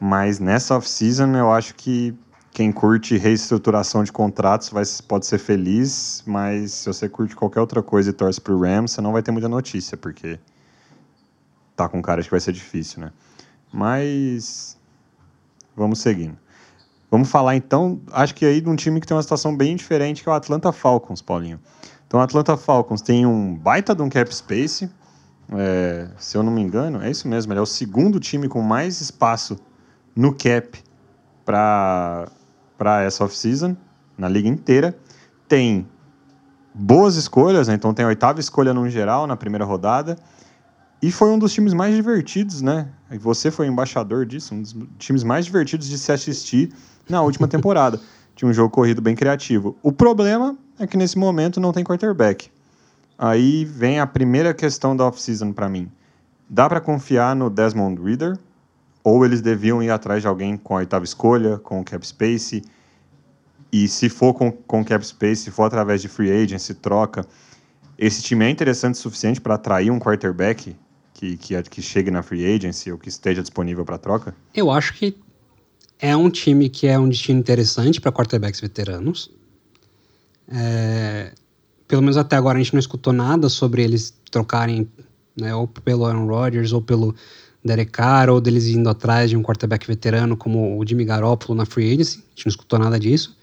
mas 0.00 0.38
nessa 0.38 0.76
off-season 0.76 1.34
eu 1.36 1.50
acho 1.52 1.74
que, 1.74 2.14
quem 2.56 2.72
curte 2.72 3.18
reestruturação 3.18 4.02
de 4.02 4.10
contratos 4.10 4.70
vai, 4.70 4.82
pode 5.06 5.26
ser 5.26 5.36
feliz, 5.38 6.22
mas 6.26 6.72
se 6.72 6.86
você 6.86 7.06
curte 7.06 7.36
qualquer 7.36 7.60
outra 7.60 7.82
coisa 7.82 8.08
e 8.08 8.12
torce 8.14 8.40
pro 8.40 8.58
Rams, 8.58 8.92
você 8.92 9.02
não 9.02 9.12
vai 9.12 9.22
ter 9.22 9.30
muita 9.30 9.46
notícia, 9.46 9.94
porque 9.94 10.38
tá 11.76 11.86
com 11.86 12.00
cara 12.00 12.22
de 12.22 12.28
que 12.28 12.30
vai 12.30 12.40
ser 12.40 12.52
difícil, 12.52 13.02
né? 13.02 13.12
Mas 13.70 14.78
vamos 15.76 16.00
seguindo. 16.00 16.38
Vamos 17.10 17.28
falar 17.28 17.56
então, 17.56 18.00
acho 18.10 18.34
que 18.34 18.46
aí 18.46 18.60
de 18.62 18.70
um 18.70 18.74
time 18.74 19.02
que 19.02 19.06
tem 19.06 19.14
uma 19.14 19.22
situação 19.22 19.54
bem 19.54 19.76
diferente, 19.76 20.22
que 20.22 20.28
é 20.28 20.32
o 20.32 20.34
Atlanta 20.34 20.72
Falcons, 20.72 21.20
Paulinho. 21.20 21.60
Então 22.06 22.20
o 22.20 22.22
Atlanta 22.22 22.56
Falcons 22.56 23.02
tem 23.02 23.26
um 23.26 23.54
baita 23.54 23.94
de 23.94 24.00
um 24.00 24.08
cap 24.08 24.34
space, 24.34 24.90
é, 25.52 26.08
se 26.16 26.38
eu 26.38 26.42
não 26.42 26.50
me 26.50 26.62
engano, 26.62 27.02
é 27.02 27.10
isso 27.10 27.28
mesmo, 27.28 27.52
ele 27.52 27.60
é 27.60 27.62
o 27.62 27.66
segundo 27.66 28.18
time 28.18 28.48
com 28.48 28.62
mais 28.62 29.00
espaço 29.02 29.58
no 30.16 30.34
cap 30.34 30.82
para 31.44 32.26
essa 33.04 33.24
off-season, 33.24 33.76
na 34.16 34.28
liga 34.28 34.48
inteira. 34.48 34.96
Tem 35.46 35.86
boas 36.74 37.16
escolhas, 37.16 37.68
né? 37.68 37.74
então 37.74 37.94
tem 37.94 38.04
a 38.04 38.08
oitava 38.08 38.40
escolha 38.40 38.72
no 38.72 38.88
geral, 38.88 39.26
na 39.26 39.36
primeira 39.36 39.64
rodada. 39.64 40.16
E 41.02 41.12
foi 41.12 41.28
um 41.28 41.38
dos 41.38 41.52
times 41.52 41.74
mais 41.74 41.94
divertidos, 41.94 42.62
né? 42.62 42.88
E 43.10 43.18
você 43.18 43.50
foi 43.50 43.66
embaixador 43.66 44.24
disso, 44.24 44.54
um 44.54 44.62
dos 44.62 44.74
times 44.98 45.22
mais 45.22 45.44
divertidos 45.44 45.86
de 45.88 45.98
se 45.98 46.10
assistir 46.10 46.72
na 47.08 47.20
última 47.20 47.46
temporada. 47.46 48.00
Tinha 48.34 48.48
um 48.48 48.52
jogo 48.52 48.70
corrido 48.70 49.02
bem 49.02 49.14
criativo. 49.14 49.76
O 49.82 49.92
problema 49.92 50.56
é 50.78 50.86
que 50.86 50.96
nesse 50.96 51.18
momento 51.18 51.60
não 51.60 51.72
tem 51.72 51.84
quarterback. 51.84 52.50
Aí 53.18 53.64
vem 53.64 54.00
a 54.00 54.06
primeira 54.06 54.52
questão 54.52 54.96
da 54.96 55.04
off-season 55.06 55.52
para 55.52 55.68
mim. 55.68 55.90
Dá 56.48 56.68
para 56.68 56.80
confiar 56.80 57.36
no 57.36 57.48
Desmond 57.50 58.00
Reader? 58.02 58.38
Ou 59.06 59.24
eles 59.24 59.40
deviam 59.40 59.80
ir 59.80 59.88
atrás 59.88 60.20
de 60.20 60.26
alguém 60.26 60.56
com 60.56 60.74
a 60.74 60.78
oitava 60.78 61.04
escolha, 61.04 61.58
com 61.58 61.78
o 61.78 61.84
cap 61.84 62.04
space, 62.04 62.60
e 63.72 63.86
se 63.86 64.08
for 64.08 64.34
com, 64.34 64.50
com 64.50 64.84
cap 64.84 65.06
space, 65.06 65.42
se 65.42 65.50
for 65.52 65.62
através 65.62 66.02
de 66.02 66.08
free 66.08 66.28
agency, 66.28 66.74
troca, 66.74 67.24
esse 67.96 68.20
time 68.20 68.44
é 68.44 68.50
interessante 68.50 68.94
o 68.94 68.98
suficiente 68.98 69.40
para 69.40 69.54
atrair 69.54 69.92
um 69.92 70.00
quarterback 70.00 70.74
que, 71.14 71.36
que, 71.36 71.62
que 71.62 71.80
chegue 71.80 72.10
na 72.10 72.20
free 72.20 72.52
agency 72.52 72.90
ou 72.90 72.98
que 72.98 73.08
esteja 73.08 73.42
disponível 73.42 73.84
para 73.84 73.96
troca? 73.96 74.34
Eu 74.52 74.72
acho 74.72 74.92
que 74.94 75.16
é 76.00 76.16
um 76.16 76.28
time 76.28 76.68
que 76.68 76.88
é 76.88 76.98
um 76.98 77.08
destino 77.08 77.38
interessante 77.38 78.00
para 78.00 78.10
quarterbacks 78.10 78.60
veteranos. 78.60 79.30
É, 80.48 81.32
pelo 81.86 82.02
menos 82.02 82.16
até 82.16 82.34
agora 82.34 82.58
a 82.58 82.60
gente 82.60 82.72
não 82.72 82.80
escutou 82.80 83.12
nada 83.12 83.48
sobre 83.48 83.84
eles 83.84 84.12
trocarem 84.32 84.90
né, 85.36 85.54
ou 85.54 85.68
pelo 85.68 86.04
Aaron 86.06 86.26
Rodgers 86.26 86.72
ou 86.72 86.82
pelo 86.82 87.14
Derek 87.66 87.90
Carr 87.90 88.30
ou 88.30 88.40
deles 88.40 88.66
indo 88.68 88.88
atrás 88.88 89.30
de 89.30 89.36
um 89.36 89.42
quarterback 89.42 89.86
veterano 89.86 90.36
como 90.36 90.78
o 90.78 90.86
Jimmy 90.86 91.04
Garoppolo 91.04 91.56
na 91.56 91.66
free 91.66 91.92
agency. 91.92 92.18
A 92.18 92.30
gente 92.30 92.46
não 92.46 92.50
escutou 92.50 92.78
nada 92.78 92.98
disso. 92.98 93.36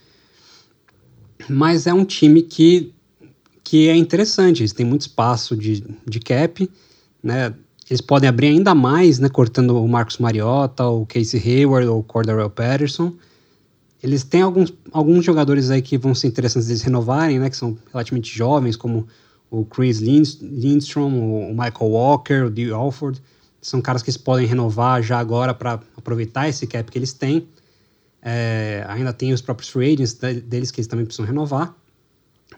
Mas 1.48 1.86
é 1.86 1.92
um 1.92 2.04
time 2.04 2.42
que, 2.42 2.92
que 3.62 3.88
é 3.88 3.96
interessante. 3.96 4.62
Eles 4.62 4.72
têm 4.72 4.86
muito 4.86 5.02
espaço 5.02 5.56
de, 5.56 5.84
de 6.06 6.20
cap, 6.20 6.68
né? 7.22 7.54
Eles 7.88 8.00
podem 8.00 8.28
abrir 8.28 8.46
ainda 8.46 8.74
mais, 8.74 9.18
né? 9.18 9.28
Cortando 9.28 9.76
o 9.76 9.86
Marcos 9.86 10.18
Mariota, 10.18 10.86
o 10.86 11.04
Casey 11.04 11.40
Hayward 11.40 11.86
ou 11.86 12.00
o 12.00 12.02
Cordarrelle 12.02 12.48
Patterson. 12.48 13.12
Eles 14.02 14.24
têm 14.24 14.42
alguns, 14.42 14.72
alguns 14.90 15.24
jogadores 15.24 15.70
aí 15.70 15.82
que 15.82 15.98
vão 15.98 16.14
ser 16.14 16.28
interessantes 16.28 16.68
deles 16.68 16.82
renovarem, 16.82 17.38
né? 17.38 17.50
Que 17.50 17.56
são 17.56 17.76
relativamente 17.92 18.34
jovens, 18.34 18.74
como 18.74 19.06
o 19.50 19.64
Chris 19.64 20.00
Lindstrom, 20.00 21.12
o 21.12 21.50
Michael 21.50 21.90
Walker, 21.90 22.44
o 22.46 22.50
Dee 22.50 22.70
Alford 22.70 23.20
são 23.64 23.80
caras 23.80 24.02
que 24.02 24.16
podem 24.18 24.46
renovar 24.46 25.02
já 25.02 25.18
agora 25.18 25.54
para 25.54 25.80
aproveitar 25.96 26.48
esse 26.48 26.66
cap 26.66 26.90
que 26.90 26.98
eles 26.98 27.14
têm. 27.14 27.48
É, 28.20 28.84
ainda 28.88 29.10
tem 29.12 29.32
os 29.32 29.40
próprios 29.40 29.70
free 29.70 29.94
agents 29.94 30.14
deles 30.14 30.70
que 30.70 30.80
eles 30.80 30.86
também 30.86 31.06
precisam 31.06 31.24
renovar. 31.24 31.74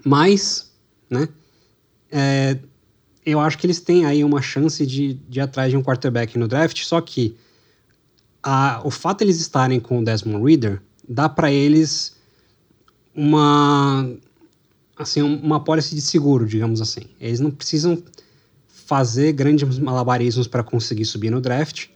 Mas, 0.05 0.73
né, 1.09 1.29
é, 2.11 2.59
eu 3.25 3.39
acho 3.39 3.57
que 3.57 3.67
eles 3.67 3.81
têm 3.81 4.05
aí 4.05 4.25
uma 4.25 4.43
chance 4.43 4.85
de, 4.85 5.15
de 5.15 5.39
ir 5.39 5.43
atrás 5.43 5.71
de 5.71 5.77
um 5.77 5.83
quarterback 5.83 6.37
no 6.37 6.49
draft, 6.49 6.83
só 6.85 7.01
que 7.01 7.37
a, 8.43 8.81
o 8.85 8.91
fato 8.91 9.19
de 9.19 9.25
eles 9.27 9.41
estarem 9.41 9.79
com 9.79 10.01
o 10.01 10.05
Desmond 10.05 10.45
Reader 10.45 10.83
dá 11.09 11.29
para 11.29 11.53
eles 11.53 12.17
uma 13.15 14.11
assim 14.99 15.23
uma 15.23 15.63
policy 15.63 15.95
de 15.95 16.01
seguro, 16.01 16.47
digamos 16.47 16.81
assim. 16.81 17.03
Eles 17.21 17.39
não 17.39 17.51
precisam 17.53 18.03
fazer 18.87 19.33
grandes 19.33 19.79
malabarismos 19.79 20.47
para 20.47 20.63
conseguir 20.63 21.05
subir 21.05 21.29
no 21.29 21.41
draft. 21.41 21.89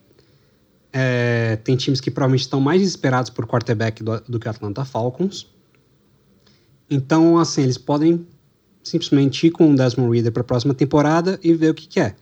É, 0.92 1.57
tem 1.62 1.76
times 1.76 2.00
que 2.00 2.11
provavelmente 2.11 2.40
estão 2.40 2.61
mais 2.61 2.81
desesperados 2.81 3.31
por 3.31 3.46
quarterback 3.46 4.03
do, 4.03 4.20
do 4.29 4.40
que 4.40 4.48
o 4.48 4.50
Atlanta 4.50 4.85
Falcons. 4.85 5.46
Então, 6.90 7.38
assim, 7.38 7.62
eles 7.62 7.79
podem 7.79 8.26
simplesmente 8.83 9.46
ir 9.46 9.50
com 9.53 9.72
o 9.72 9.76
Desmond 9.76 10.12
Reader 10.12 10.33
para 10.33 10.40
a 10.40 10.44
próxima 10.44 10.74
temporada 10.74 11.38
e 11.44 11.55
ver 11.55 11.70
o 11.70 11.74
que, 11.74 11.87
que 11.87 12.00
é. 12.00 12.16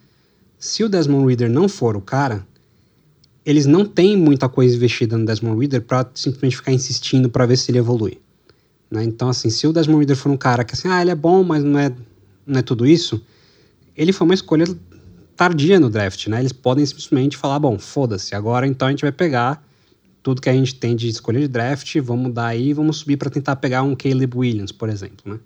Se 0.58 0.84
o 0.84 0.88
Desmond 0.88 1.26
Reader 1.26 1.48
não 1.48 1.66
for 1.66 1.96
o 1.96 2.00
cara, 2.02 2.46
eles 3.46 3.64
não 3.64 3.86
têm 3.86 4.18
muita 4.18 4.50
coisa 4.50 4.76
investida 4.76 5.16
no 5.16 5.24
Desmond 5.24 5.58
Reader 5.58 5.80
para 5.80 6.10
simplesmente 6.14 6.56
ficar 6.56 6.72
insistindo 6.72 7.30
para 7.30 7.46
ver 7.46 7.56
se 7.56 7.70
ele 7.70 7.78
evolui. 7.78 8.20
Né? 8.90 9.02
Então, 9.04 9.30
assim, 9.30 9.48
se 9.48 9.66
o 9.66 9.72
Desmond 9.72 10.00
Reader 10.00 10.16
for 10.16 10.30
um 10.30 10.36
cara 10.36 10.62
que, 10.62 10.74
assim, 10.74 10.88
ah, 10.88 11.00
ele 11.00 11.10
é 11.10 11.14
bom, 11.14 11.42
mas 11.42 11.64
não 11.64 11.78
é, 11.78 11.90
não 12.46 12.58
é 12.58 12.62
tudo 12.62 12.86
isso, 12.86 13.22
ele 13.98 14.12
foi 14.12 14.24
uma 14.24 14.34
escolha 14.34 14.64
tardia 15.36 15.78
no 15.78 15.90
draft, 15.90 16.28
né? 16.28 16.40
Eles 16.40 16.52
podem 16.52 16.86
simplesmente 16.86 17.36
falar, 17.36 17.58
bom, 17.58 17.78
foda-se, 17.78 18.34
agora 18.34 18.66
então 18.66 18.88
a 18.88 18.90
gente 18.90 19.02
vai 19.02 19.12
pegar 19.12 19.62
tudo 20.22 20.40
que 20.40 20.48
a 20.48 20.52
gente 20.52 20.74
tem 20.74 20.96
de 20.96 21.08
escolha 21.08 21.40
de 21.40 21.48
draft, 21.48 21.96
vamos 22.00 22.32
dar 22.32 22.46
aí, 22.46 22.72
vamos 22.72 22.98
subir 22.98 23.16
para 23.16 23.30
tentar 23.30 23.56
pegar 23.56 23.82
um 23.82 23.94
Caleb 23.94 24.36
Williams, 24.36 24.72
por 24.72 24.88
exemplo, 24.88 25.32
né? 25.32 25.40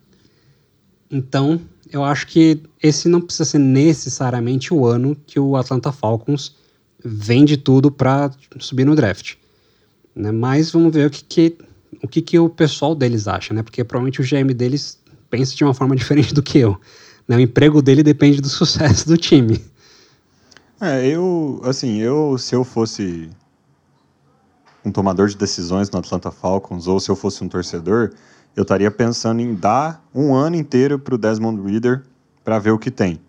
Então, 1.11 1.61
eu 1.91 2.03
acho 2.03 2.27
que 2.27 2.63
esse 2.83 3.09
não 3.09 3.21
precisa 3.21 3.45
ser 3.45 3.59
necessariamente 3.59 4.73
o 4.73 4.87
ano 4.87 5.17
que 5.27 5.39
o 5.39 5.57
Atlanta 5.57 5.93
Falcons 5.93 6.57
vende 7.05 7.57
tudo 7.59 7.91
para 7.91 8.31
subir 8.59 8.87
no 8.87 8.97
draft. 8.97 9.35
Né? 10.15 10.33
Mas 10.33 10.71
vamos 10.71 10.93
ver 10.93 11.07
o 11.07 11.11
que, 11.11 11.25
que 11.25 11.59
o 12.03 12.09
que, 12.09 12.23
que 12.23 12.39
o 12.39 12.49
pessoal 12.49 12.95
deles 12.95 13.29
acha, 13.29 13.53
né? 13.53 13.63
Porque 13.63 13.85
provavelmente 13.85 14.21
o 14.21 14.25
GM 14.25 14.55
deles 14.55 14.99
pensa 15.29 15.55
de 15.55 15.63
uma 15.63 15.75
forma 15.75 15.95
diferente 15.97 16.33
do 16.33 16.43
que 16.43 16.59
eu. 16.59 16.81
Né? 17.27 17.37
O 17.37 17.41
emprego 17.41 17.83
dele 17.83 18.03
depende 18.03 18.41
do 18.41 18.49
sucesso 18.51 19.07
do 19.07 19.17
time. 19.17 19.65
É, 20.81 21.07
eu, 21.07 21.61
assim, 21.65 21.99
eu, 21.99 22.37
se 22.39 22.55
eu 22.55 22.65
fosse 22.65 23.31
um 24.85 24.91
tomador 24.91 25.29
de 25.29 25.37
decisões 25.37 25.91
no 25.91 25.99
Atlanta 25.99 26.31
Falcons, 26.31 26.89
ou 26.89 26.99
se 26.99 27.09
eu 27.09 27.15
fosse 27.15 27.45
um 27.45 27.49
torcedor, 27.49 28.13
eu 28.57 28.63
estaria 28.63 28.91
pensando 28.91 29.41
em 29.41 29.55
dar 29.55 30.05
um 30.15 30.35
ano 30.35 30.57
inteiro 30.57 30.99
para 30.99 31.15
o 31.15 31.19
Desmond 31.19 31.63
Reader 31.63 32.03
para 32.43 32.59
ver 32.59 32.73
o 32.73 32.79
que 32.79 32.91
tem. 32.91 33.21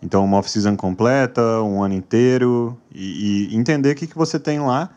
Então, 0.00 0.24
uma 0.24 0.36
off-season 0.36 0.76
completa, 0.76 1.42
um 1.62 1.82
ano 1.82 1.94
inteiro, 1.94 2.78
e, 2.94 3.48
e 3.50 3.56
entender 3.56 3.92
o 3.92 3.94
que, 3.94 4.06
que 4.06 4.16
você 4.16 4.38
tem 4.38 4.60
lá, 4.60 4.90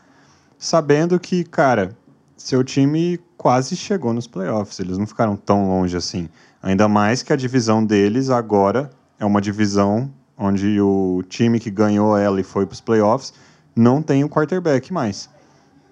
sabendo 0.58 1.20
que, 1.20 1.44
cara, 1.44 1.96
seu 2.36 2.64
time 2.64 3.20
quase 3.38 3.76
chegou 3.76 4.14
nos 4.14 4.28
playoffs, 4.28 4.80
eles 4.80 4.98
não 4.98 5.08
ficaram 5.08 5.36
tão 5.36 5.68
longe 5.68 5.96
assim. 5.96 6.30
Ainda 6.68 6.90
mais 6.90 7.24
que 7.24 7.32
a 7.32 7.36
divisão 7.38 7.82
deles 7.82 8.30
agora 8.30 8.90
é 9.18 9.24
uma 9.24 9.40
divisão 9.40 10.12
onde 10.38 10.82
o 10.82 11.24
time 11.30 11.62
que 11.62 11.72
ganhou 11.72 12.18
ela 12.18 12.42
e 12.42 12.44
foi 12.44 12.66
para 12.66 12.74
os 12.74 12.82
playoffs 12.82 13.34
não 13.74 14.02
tem 14.02 14.26
o 14.26 14.30
quarterback 14.30 14.92
mais. 14.92 15.30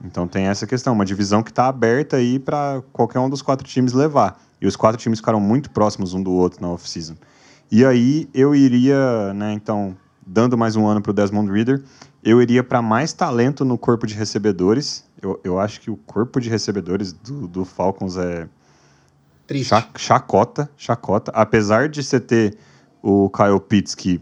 Então 0.03 0.27
tem 0.27 0.47
essa 0.47 0.67
questão, 0.67 0.91
uma 0.91 1.05
divisão 1.05 1.41
que 1.41 1.49
está 1.49 1.69
aberta 1.69 2.17
aí 2.17 2.37
para 2.39 2.83
qualquer 2.91 3.19
um 3.19 3.29
dos 3.29 3.41
quatro 3.41 3.65
times 3.65 3.93
levar. 3.93 4.37
E 4.59 4.67
os 4.67 4.75
quatro 4.75 4.99
times 4.99 5.19
ficaram 5.19 5.39
muito 5.39 5.69
próximos 5.69 6.13
um 6.13 6.21
do 6.21 6.33
outro 6.33 6.61
na 6.61 6.67
off-season. 6.67 7.15
E 7.71 7.85
aí 7.85 8.27
eu 8.33 8.53
iria, 8.53 9.33
né, 9.33 9.53
então, 9.53 9.95
dando 10.27 10.57
mais 10.57 10.75
um 10.75 10.85
ano 10.85 11.01
para 11.01 11.11
o 11.11 11.13
Desmond 11.13 11.49
Reader, 11.49 11.85
eu 12.21 12.41
iria 12.41 12.61
para 12.61 12.81
mais 12.81 13.13
talento 13.13 13.63
no 13.63 13.77
corpo 13.77 14.05
de 14.05 14.13
recebedores. 14.13 15.05
Eu, 15.21 15.39
eu 15.41 15.57
acho 15.57 15.79
que 15.79 15.89
o 15.89 15.95
corpo 15.95 16.41
de 16.41 16.49
recebedores 16.49 17.13
do, 17.13 17.47
do 17.47 17.63
Falcons 17.63 18.17
é 18.17 18.49
Triste. 19.47 19.73
chacota, 19.97 20.69
chacota. 20.75 21.31
Apesar 21.33 21.89
de 21.89 22.03
você 22.03 22.19
ter 22.19 22.57
o 23.01 23.29
Kyle 23.29 23.59
Pitts, 23.59 23.93
que 23.93 24.21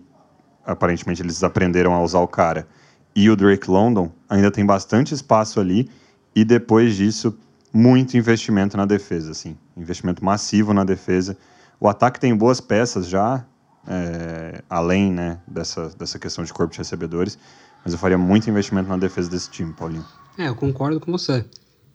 aparentemente 0.65 1.21
eles 1.21 1.43
aprenderam 1.43 1.93
a 1.93 2.01
usar 2.01 2.19
o 2.19 2.27
cara, 2.27 2.67
e 3.15 3.29
o 3.29 3.35
Drake 3.35 3.69
London, 3.69 4.11
ainda 4.27 4.51
tem 4.51 4.65
bastante 4.65 5.13
espaço 5.13 5.59
ali. 5.59 5.89
E 6.35 6.43
depois 6.43 6.95
disso, 6.95 7.37
muito 7.71 8.17
investimento 8.17 8.75
na 8.75 8.85
defesa, 8.85 9.31
assim. 9.31 9.57
Investimento 9.77 10.23
massivo 10.23 10.73
na 10.73 10.83
defesa. 10.83 11.37
O 11.79 11.87
ataque 11.87 12.19
tem 12.19 12.35
boas 12.35 12.59
peças 12.59 13.07
já, 13.07 13.45
é, 13.87 14.63
além 14.69 15.11
né, 15.11 15.39
dessa, 15.47 15.89
dessa 15.89 16.17
questão 16.17 16.43
de 16.43 16.51
corpo 16.51 16.71
de 16.71 16.79
recebedores. 16.79 17.37
Mas 17.83 17.93
eu 17.93 17.99
faria 17.99 18.17
muito 18.17 18.49
investimento 18.49 18.89
na 18.89 18.97
defesa 18.97 19.29
desse 19.29 19.49
time, 19.49 19.73
Paulinho. 19.73 20.05
É, 20.37 20.47
eu 20.47 20.55
concordo 20.55 20.99
com 20.99 21.11
você. 21.11 21.45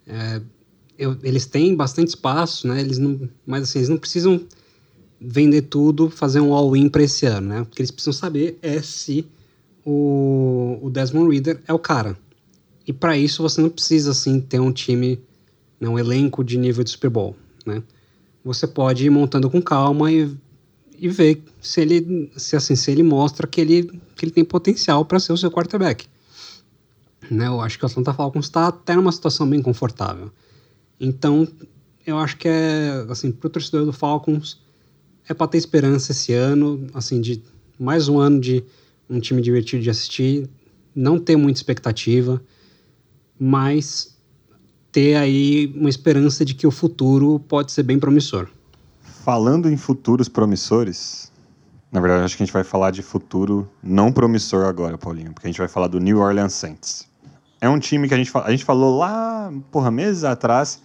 É, 0.07 0.41
eu, 0.99 1.17
eles 1.23 1.47
têm 1.47 1.75
bastante 1.77 2.09
espaço, 2.09 2.67
né? 2.67 2.81
Eles 2.81 2.99
não, 2.99 3.29
mas 3.47 3.63
assim, 3.63 3.79
eles 3.79 3.89
não 3.89 3.97
precisam 3.97 4.41
vender 5.21 5.63
tudo, 5.63 6.11
fazer 6.11 6.41
um 6.41 6.53
all-in 6.53 6.89
para 6.89 7.03
esse 7.03 7.25
ano, 7.25 7.49
né? 7.49 7.61
O 7.63 7.67
que 7.67 7.81
eles 7.81 7.91
precisam 7.91 8.13
saber 8.13 8.59
é 8.61 8.83
se 8.83 9.27
o, 9.85 10.79
o 10.83 10.91
Desmond 10.91 11.33
Reader 11.33 11.61
é 11.67 11.73
o 11.73 11.79
cara. 11.79 12.19
E 12.87 12.93
para 12.93 13.17
isso 13.17 13.43
você 13.43 13.61
não 13.61 13.69
precisa 13.69 14.11
assim 14.11 14.41
ter 14.41 14.61
um 14.61 14.73
time 14.73 15.21
né, 15.81 15.89
um 15.89 15.99
elenco 15.99 16.43
de 16.43 16.59
nível 16.59 16.83
de 16.83 16.91
Super 16.91 17.11
Bowl, 17.11 17.37
né? 17.65 17.83
Você 18.45 18.67
pode 18.67 19.05
ir 19.05 19.11
montando 19.11 19.51
com 19.51 19.61
calma 19.61 20.11
e, 20.11 20.35
e 20.99 21.09
ver 21.09 21.43
se 21.61 21.81
ele, 21.81 22.31
se 22.37 22.57
assim, 22.57 22.75
se 22.75 22.91
ele 22.91 23.03
mostra 23.03 23.47
que 23.47 23.61
ele, 23.61 24.01
que 24.17 24.25
ele 24.25 24.33
tem 24.33 24.45
potencial 24.45 25.05
para 25.05 25.21
ser 25.21 25.33
o 25.33 25.37
seu 25.37 25.51
quarterback. 25.51 26.07
Né? 27.31 27.47
Eu 27.47 27.61
acho 27.61 27.79
que 27.79 27.85
o 27.85 27.87
Atlanta 27.87 28.15
Falcons 28.15 28.47
está 28.47 28.69
até 28.69 28.95
numa 28.95 29.13
situação 29.13 29.49
bem 29.49 29.61
confortável. 29.61 30.31
Então, 31.01 31.47
eu 32.07 32.19
acho 32.19 32.37
que 32.37 32.49
é, 32.49 33.07
assim, 33.09 33.31
pro 33.31 33.51
torcedor 33.51 33.85
do 33.85 33.93
Falcons, 33.93 34.61
é 35.29 35.35
para 35.35 35.47
ter 35.47 35.59
esperança 35.59 36.13
esse 36.13 36.33
ano, 36.33 36.87
assim, 36.95 37.21
de 37.21 37.43
mais 37.79 38.09
um 38.09 38.19
ano 38.19 38.41
de 38.41 38.65
um 39.09 39.21
time 39.21 39.41
divertido 39.41 39.83
de 39.83 39.91
assistir, 39.91 40.49
não 40.95 41.19
ter 41.19 41.37
muita 41.37 41.59
expectativa, 41.59 42.43
mas 43.39 44.17
ter 44.91 45.17
aí 45.17 45.73
uma 45.77 45.89
esperança 45.89 46.45
de 46.45 46.55
que 46.55 46.67
o 46.67 46.71
futuro 46.71 47.39
pode 47.41 47.73
ser 47.73 47.83
bem 47.83 47.99
promissor. 47.99 48.49
Falando 49.25 49.71
em 49.71 49.77
futuros 49.77 50.29
promissores, 50.29 51.31
na 51.93 52.01
verdade 52.01 52.25
acho 52.25 52.37
que 52.37 52.43
a 52.43 52.47
gente 52.47 52.53
vai 52.53 52.65
falar 52.65 52.91
de 52.91 53.03
futuro 53.03 53.69
não 53.83 54.11
promissor 54.11 54.67
agora, 54.67 54.97
Paulinho, 54.97 55.33
porque 55.33 55.47
a 55.47 55.51
gente 55.51 55.59
vai 55.59 55.69
falar 55.69 55.89
do 55.89 56.01
New 56.01 56.19
Orleans 56.19 56.55
Saints. 56.55 57.07
É 57.61 57.69
um 57.69 57.79
time 57.79 58.09
que 58.09 58.15
a 58.15 58.17
gente, 58.17 58.31
a 58.35 58.51
gente 58.51 58.65
falou 58.65 58.99
lá, 58.99 59.53
porra, 59.71 59.91
meses 59.91 60.25
atrás, 60.25 60.81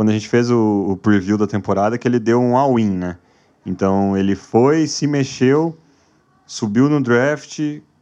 quando 0.00 0.08
a 0.08 0.12
gente 0.14 0.30
fez 0.30 0.50
o, 0.50 0.86
o 0.88 0.96
preview 0.96 1.36
da 1.36 1.46
temporada, 1.46 1.98
que 1.98 2.08
ele 2.08 2.18
deu 2.18 2.40
um 2.40 2.56
all-in, 2.56 2.88
né? 2.88 3.18
Então 3.66 4.16
ele 4.16 4.34
foi, 4.34 4.86
se 4.86 5.06
mexeu, 5.06 5.76
subiu 6.46 6.88
no 6.88 7.02
draft, 7.02 7.60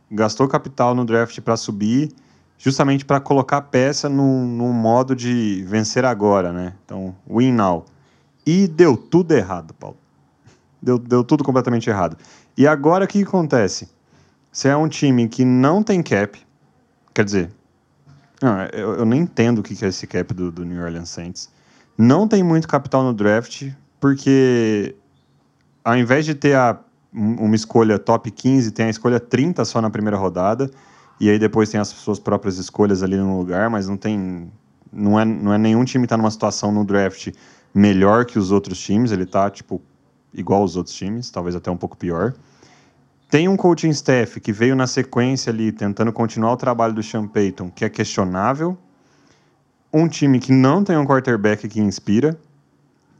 gastou 0.08 0.46
capital 0.46 0.94
no 0.94 1.04
draft 1.04 1.40
para 1.40 1.56
subir, 1.56 2.12
justamente 2.56 3.04
para 3.04 3.18
colocar 3.18 3.56
a 3.56 3.60
peça 3.60 4.08
num, 4.08 4.46
num, 4.46 4.72
modo 4.72 5.16
de 5.16 5.64
vencer 5.66 6.04
agora, 6.04 6.52
né? 6.52 6.74
Então, 6.84 7.16
win 7.28 7.50
now. 7.50 7.84
E 8.46 8.68
deu 8.68 8.96
tudo 8.96 9.32
errado, 9.32 9.74
Paulo. 9.74 9.96
Deu, 10.80 11.00
deu 11.00 11.24
tudo 11.24 11.42
completamente 11.42 11.90
errado. 11.90 12.16
E 12.56 12.64
agora 12.64 13.06
o 13.06 13.08
que 13.08 13.24
acontece? 13.24 13.88
Você 14.52 14.68
é 14.68 14.76
um 14.76 14.86
time 14.86 15.26
que 15.26 15.44
não 15.44 15.82
tem 15.82 16.00
cap, 16.00 16.38
quer 17.12 17.24
dizer, 17.24 17.50
não, 18.40 18.62
eu, 18.66 18.98
eu 18.98 19.04
nem 19.04 19.22
entendo 19.22 19.58
o 19.58 19.62
que 19.64 19.84
é 19.84 19.88
esse 19.88 20.06
cap 20.06 20.32
do, 20.32 20.52
do 20.52 20.64
New 20.64 20.80
Orleans 20.80 21.08
Saints. 21.08 21.57
Não 21.98 22.28
tem 22.28 22.44
muito 22.44 22.68
capital 22.68 23.02
no 23.02 23.12
draft, 23.12 23.72
porque 23.98 24.94
ao 25.82 25.96
invés 25.96 26.24
de 26.24 26.32
ter 26.32 26.54
a, 26.54 26.78
uma 27.12 27.56
escolha 27.56 27.98
top 27.98 28.30
15, 28.30 28.70
tem 28.70 28.86
a 28.86 28.90
escolha 28.90 29.18
30 29.18 29.64
só 29.64 29.80
na 29.80 29.90
primeira 29.90 30.16
rodada. 30.16 30.70
E 31.18 31.28
aí 31.28 31.40
depois 31.40 31.68
tem 31.68 31.80
as 31.80 31.88
suas 31.88 32.20
próprias 32.20 32.56
escolhas 32.56 33.02
ali 33.02 33.16
no 33.16 33.36
lugar, 33.36 33.68
mas 33.68 33.88
não 33.88 33.96
tem. 33.96 34.48
Não 34.92 35.18
é, 35.18 35.24
não 35.24 35.52
é 35.52 35.58
nenhum 35.58 35.84
time 35.84 36.02
que 36.02 36.06
está 36.06 36.16
numa 36.16 36.30
situação 36.30 36.70
no 36.70 36.84
draft 36.84 37.32
melhor 37.74 38.24
que 38.24 38.38
os 38.38 38.52
outros 38.52 38.78
times. 38.78 39.10
Ele 39.10 39.24
está 39.24 39.50
tipo, 39.50 39.82
igual 40.32 40.62
aos 40.62 40.76
outros 40.76 40.94
times, 40.94 41.30
talvez 41.30 41.56
até 41.56 41.68
um 41.68 41.76
pouco 41.76 41.96
pior. 41.96 42.32
Tem 43.28 43.48
um 43.48 43.56
coaching 43.56 43.90
staff 43.90 44.40
que 44.40 44.52
veio 44.52 44.76
na 44.76 44.86
sequência 44.86 45.50
ali, 45.50 45.72
tentando 45.72 46.12
continuar 46.12 46.52
o 46.52 46.56
trabalho 46.56 46.94
do 46.94 47.02
Sean 47.02 47.26
Payton, 47.26 47.70
que 47.70 47.84
é 47.84 47.88
questionável. 47.88 48.78
Um 49.92 50.08
time 50.08 50.38
que 50.38 50.52
não 50.52 50.84
tem 50.84 50.96
um 50.96 51.06
quarterback 51.06 51.66
que 51.68 51.80
inspira 51.80 52.38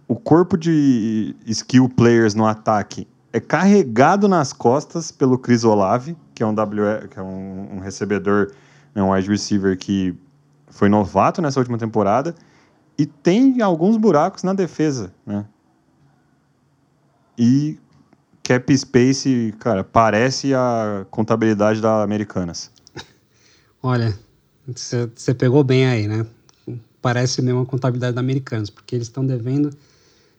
o 0.08 0.16
corpo 0.16 0.56
de 0.56 1.36
skill 1.46 1.88
players 1.88 2.34
no 2.34 2.46
ataque 2.46 3.06
é 3.30 3.38
carregado 3.38 4.26
nas 4.26 4.54
costas 4.54 5.12
pelo 5.12 5.38
Chris 5.38 5.64
Olave, 5.64 6.16
que 6.34 6.42
é 6.42 6.46
um, 6.46 6.54
w, 6.54 7.08
que 7.08 7.18
é 7.18 7.22
um, 7.22 7.76
um 7.76 7.78
recebedor, 7.78 8.50
né, 8.94 9.02
um 9.02 9.12
wide 9.12 9.28
receiver 9.28 9.76
que 9.76 10.16
foi 10.70 10.88
novato 10.88 11.42
nessa 11.42 11.60
última 11.60 11.76
temporada, 11.76 12.34
e 12.96 13.04
tem 13.04 13.60
alguns 13.60 13.98
buracos 13.98 14.42
na 14.42 14.54
defesa, 14.54 15.12
né? 15.26 15.44
E 17.36 17.78
cap 18.42 18.76
space, 18.76 19.54
cara, 19.60 19.84
parece 19.84 20.54
a 20.54 21.06
contabilidade 21.10 21.80
da 21.80 22.02
Americanas. 22.02 22.72
Olha, 23.82 24.18
você 24.66 25.34
pegou 25.34 25.62
bem 25.62 25.86
aí, 25.86 26.08
né? 26.08 26.26
Parece 27.00 27.40
mesmo 27.42 27.60
a 27.60 27.66
contabilidade 27.66 28.14
da 28.14 28.20
Americanas, 28.20 28.70
porque 28.70 28.94
eles 28.94 29.06
estão 29.06 29.24
devendo 29.24 29.70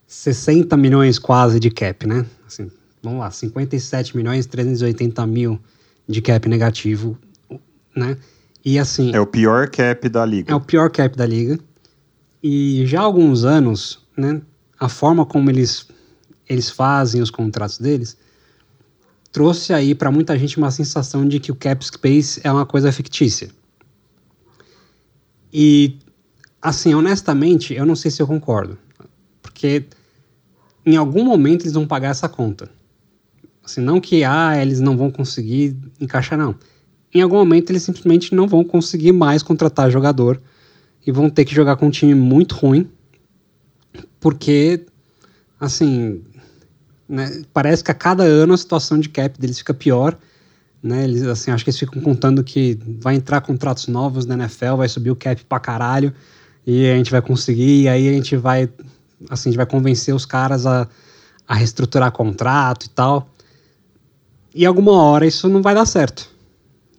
60 0.08 0.76
milhões 0.78 1.17
quase 1.17 1.60
de 1.60 1.69
cap, 1.69 2.06
né? 2.06 2.26
Assim, 2.45 2.69
vamos 3.02 3.19
lá, 3.19 3.32
57 3.32 4.15
milhões 4.15 4.45
380 4.45 5.26
mil 5.28 5.60
de 6.08 6.22
cap 6.22 6.48
negativo, 6.50 7.17
né? 7.95 8.17
E 8.63 8.78
assim. 8.78 9.13
É 9.13 9.19
o 9.19 9.28
pior 9.28 9.69
cap 9.69 10.10
da 10.10 10.26
liga. 10.26 10.52
É 10.52 10.56
o 10.56 10.60
pior 10.60 10.89
cap 10.91 11.15
da 11.15 11.26
liga. 11.26 11.60
E 12.41 12.84
já 12.86 13.00
há 13.00 13.04
alguns 13.04 13.43
anos, 13.43 14.00
né? 14.17 14.41
A 14.80 14.89
forma 14.89 15.26
como 15.26 15.50
eles, 15.50 15.88
eles 16.48 16.69
fazem 16.69 17.22
os 17.22 17.30
contratos 17.30 17.78
deles 17.78 18.17
trouxe 19.32 19.74
aí 19.74 19.93
para 19.93 20.12
muita 20.12 20.38
gente 20.38 20.58
uma 20.58 20.72
sensação 20.72 21.28
de 21.28 21.39
que 21.39 21.52
o 21.52 21.56
cap 21.56 21.84
space 21.86 22.41
é 22.43 22.52
uma 22.52 22.65
coisa 22.65 22.91
fictícia. 22.91 23.50
E, 25.52 25.98
assim, 26.62 26.93
honestamente, 26.93 27.74
eu 27.74 27.86
não 27.86 27.95
sei 27.95 28.12
se 28.12 28.22
eu 28.22 28.28
concordo. 28.28 28.78
Porque 29.41 29.86
em 30.86 30.95
algum 30.95 31.24
momento 31.24 31.63
eles 31.63 31.74
vão 31.74 31.88
pagar 31.88 32.10
essa 32.10 32.28
conta. 32.28 32.69
Assim, 33.63 33.82
não 33.82 34.00
que 34.00 34.24
ah, 34.24 34.60
eles 34.60 34.80
não 34.80 34.98
vão 34.98 35.12
conseguir 35.12 35.76
encaixar, 36.00 36.38
não. 36.38 36.56
Em 37.13 37.22
algum 37.22 37.38
momento 37.38 37.72
eles 37.72 37.84
simplesmente 37.84 38.34
não 38.34 38.48
vão 38.48 38.63
conseguir 38.63 39.12
mais 39.12 39.43
contratar 39.43 39.91
jogador 39.91 40.41
e 41.06 41.12
vão 41.12 41.30
ter 41.30 41.45
que 41.45 41.54
jogar 41.54 41.76
com 41.76 41.88
um 41.88 41.91
time 41.91 42.13
muito 42.13 42.56
ruim, 42.56 42.89
porque, 44.19 44.86
assim, 45.60 46.22
né, 47.08 47.43
parece 47.54 47.84
que 47.84 47.91
a 47.91 47.95
cada 47.95 48.24
ano 48.24 48.54
a 48.54 48.58
situação 48.58 49.00
de 49.00 49.10
cap 49.10 49.39
deles 49.39 49.58
fica 49.60 49.74
pior. 49.74 50.17
Né, 50.82 51.04
eles, 51.04 51.24
assim, 51.24 51.52
acho 51.52 51.63
que 51.63 51.69
eles 51.69 51.80
ficam 51.80 52.02
contando 52.02 52.43
que 52.43 52.80
vai 53.02 53.15
entrar 53.15 53.41
contratos 53.41 53.88
novos 53.88 54.26
na 54.26 54.36
NFL, 54.36 54.76
vai 54.78 54.88
subir 54.88 55.12
o 55.12 55.15
cap 55.15 55.43
pra 55.45 55.60
caralho, 55.60 56.13
e 56.65 56.89
a 56.89 56.95
gente 56.95 57.12
vai 57.12 57.22
conseguir, 57.22 57.84
e 57.84 57.88
aí 57.88 58.10
a 58.10 58.13
gente 58.13 58.36
vai 58.36 58.69
assim, 59.30 59.50
a 59.50 59.52
gente 59.52 59.58
vai 59.58 59.65
convencer 59.65 60.13
os 60.13 60.26
caras 60.26 60.65
a, 60.65 60.88
a 61.48 61.56
reestruturar 61.56 62.12
contrato 62.12 62.86
e 62.86 62.89
tal. 62.89 63.30
E 64.54 64.65
alguma 64.65 64.93
hora 64.93 65.26
isso 65.26 65.50
não 65.50 65.62
vai 65.62 65.76
dar 65.76 65.86
certo, 65.86 66.30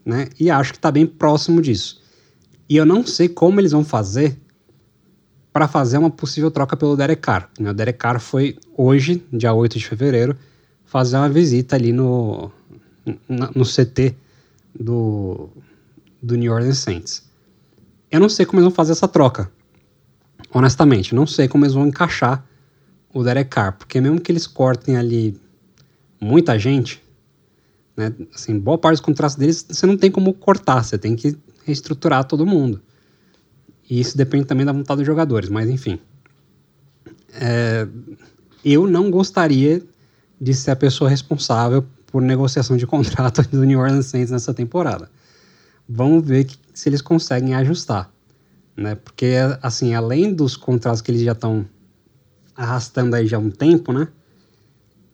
né? 0.05 0.29
E 0.39 0.51
acho 0.51 0.73
que 0.73 0.79
está 0.79 0.91
bem 0.91 1.07
próximo 1.07 1.61
disso. 1.63 2.01
E 2.69 2.77
eu 2.77 2.87
não 2.87 3.05
sei 3.05 3.29
como 3.29 3.61
eles 3.61 3.73
vão 3.73 3.85
fazer 3.85 4.39
para 5.53 5.67
fazer 5.67 5.99
uma 5.99 6.11
possível 6.11 6.51
troca 6.51 6.77
pelo 6.77 6.97
Derek 6.97 7.23
Carr. 7.23 7.51
Né? 7.59 7.71
O 7.71 7.75
Derek 7.75 7.99
Carr 7.99 8.21
foi 8.21 8.57
hoje, 8.77 9.25
dia 9.33 9.53
8 9.53 9.79
de 9.79 9.87
fevereiro, 9.87 10.37
fazer 10.85 11.17
uma 11.17 11.29
visita 11.29 11.75
ali 11.75 11.93
no, 11.93 12.51
no 13.29 13.65
CT 13.65 14.15
do, 14.79 15.49
do 16.23 16.37
New 16.37 16.53
Orleans 16.53 16.79
Saints. 16.79 17.29
Eu 18.11 18.21
não 18.21 18.29
sei 18.29 18.45
como 18.47 18.61
eles 18.61 18.67
vão 18.67 18.75
fazer 18.75 18.93
essa 18.93 19.09
troca 19.09 19.51
honestamente, 20.53 21.15
não 21.15 21.27
sei 21.27 21.49
como 21.49 21.65
eles 21.65 21.75
vão 21.75 21.87
encaixar 21.87 22.45
o 23.13 23.23
Derek 23.23 23.51
Carr, 23.51 23.77
porque 23.77 24.01
mesmo 24.01 24.21
que 24.21 24.31
eles 24.31 24.47
cortem 24.47 24.97
ali 24.97 25.41
muita 26.21 26.59
gente, 26.59 27.03
né, 27.97 28.13
assim, 28.35 28.59
boa 28.59 28.79
parte 28.79 28.97
dos 28.97 29.01
contratos 29.05 29.37
deles 29.37 29.65
você 29.69 29.87
não 29.87 29.97
tem 29.97 30.11
como 30.11 30.33
cortar, 30.35 30.83
você 30.83 30.99
tem 30.99 31.17
que 31.17 31.37
reestruturar 31.65 32.25
todo 32.25 32.47
mundo. 32.47 32.81
E 33.89 34.01
isso 34.01 34.17
depende 34.17 34.45
também 34.45 34.65
da 34.65 34.73
vontade 34.73 34.99
dos 34.99 35.07
jogadores, 35.07 35.49
mas 35.49 35.69
enfim. 35.69 35.99
É, 37.33 37.87
eu 38.65 38.87
não 38.87 39.11
gostaria 39.11 39.83
de 40.41 40.55
ser 40.55 40.71
a 40.71 40.77
pessoa 40.77 41.11
responsável 41.11 41.85
por 42.07 42.23
negociação 42.23 42.77
de 42.77 42.87
contrato 42.87 43.43
do 43.43 43.65
New 43.65 43.79
Orleans 43.79 44.07
Saints 44.07 44.31
nessa 44.31 44.55
temporada. 44.55 45.11
Vamos 45.89 46.25
ver 46.25 46.45
que, 46.45 46.57
se 46.81 46.89
eles 46.89 47.03
conseguem 47.03 47.55
ajustar 47.55 48.11
né? 48.81 48.95
Porque, 48.95 49.35
assim, 49.63 49.95
além 49.95 50.33
dos 50.33 50.57
contratos 50.57 51.03
que 51.03 51.11
eles 51.11 51.23
já 51.23 51.33
estão 51.33 51.67
arrastando 52.57 53.15
aí 53.15 53.27
já 53.27 53.37
há 53.37 53.41
um 53.41 53.51
tempo, 53.51 53.93
né? 53.93 54.09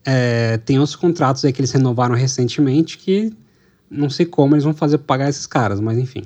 É, 0.05 0.59
tem 0.59 0.79
outros 0.79 0.95
contratos 0.95 1.45
aí 1.45 1.53
que 1.53 1.61
eles 1.61 1.73
renovaram 1.73 2.15
recentemente 2.15 2.97
que 2.97 3.37
não 3.91 4.09
sei 4.09 4.25
como 4.25 4.55
eles 4.55 4.65
vão 4.65 4.73
fazer 4.73 4.99
pagar 4.99 5.29
esses 5.29 5.47
caras, 5.47 5.81
mas 5.81 5.99
enfim. 5.99 6.25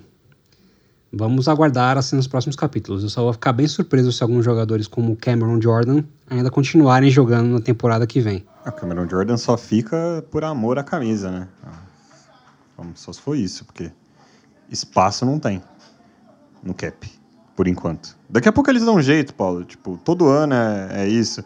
Vamos 1.12 1.48
aguardar 1.48 1.96
assim 1.96 2.14
nos 2.14 2.26
próximos 2.26 2.55
capítulos. 2.55 3.03
Eu 3.03 3.09
só 3.09 3.22
vou 3.22 3.33
ficar 3.33 3.53
bem 3.53 3.66
surpreso 3.66 4.12
se 4.12 4.22
alguns 4.22 4.44
jogadores 4.44 4.87
como 4.87 5.16
Cameron 5.16 5.61
Jordan 5.61 6.05
ainda 6.29 6.50
continuarem 6.50 7.11
jogando 7.11 7.48
na 7.48 7.61
temporada 7.61 8.07
que 8.07 8.20
vem. 8.20 8.44
A 8.64 8.70
Cameron 8.70 9.09
Jordan 9.09 9.37
só 9.37 9.57
fica 9.57 10.24
por 10.31 10.44
amor 10.44 10.79
à 10.79 10.85
camisa, 10.85 11.31
né? 11.31 11.48
Ah, 11.64 12.85
só 12.94 13.12
se 13.12 13.20
for 13.20 13.35
isso, 13.35 13.64
porque 13.64 13.90
espaço 14.70 15.26
não 15.26 15.38
tem 15.38 15.62
no 16.62 16.74
cap 16.74 17.11
por 17.56 17.66
enquanto. 17.68 18.16
Daqui 18.28 18.48
a 18.48 18.52
pouco 18.52 18.70
eles 18.70 18.85
dão 18.85 18.96
um 18.96 19.02
jeito, 19.02 19.35
Paulo. 19.35 19.64
Tipo, 19.64 19.98
todo 20.04 20.28
ano 20.28 20.54
é, 20.54 21.02
é 21.02 21.09
isso. 21.09 21.44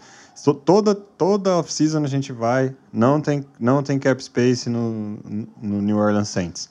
Toda, 0.64 0.94
toda 0.94 1.56
off-season 1.56 2.04
a 2.04 2.06
gente 2.06 2.32
vai, 2.32 2.74
não 2.92 3.20
tem, 3.20 3.44
não 3.58 3.82
tem 3.82 3.98
cap 3.98 4.22
space 4.22 4.68
no, 4.68 5.18
no 5.62 5.80
New 5.80 5.96
Orleans 5.96 6.28
Saints. 6.28 6.68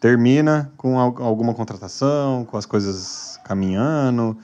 Termina 0.00 0.70
com 0.76 0.98
alguma 0.98 1.52
contratação, 1.54 2.44
com 2.44 2.56
as 2.56 2.64
coisas 2.64 3.40
caminhando. 3.44 4.36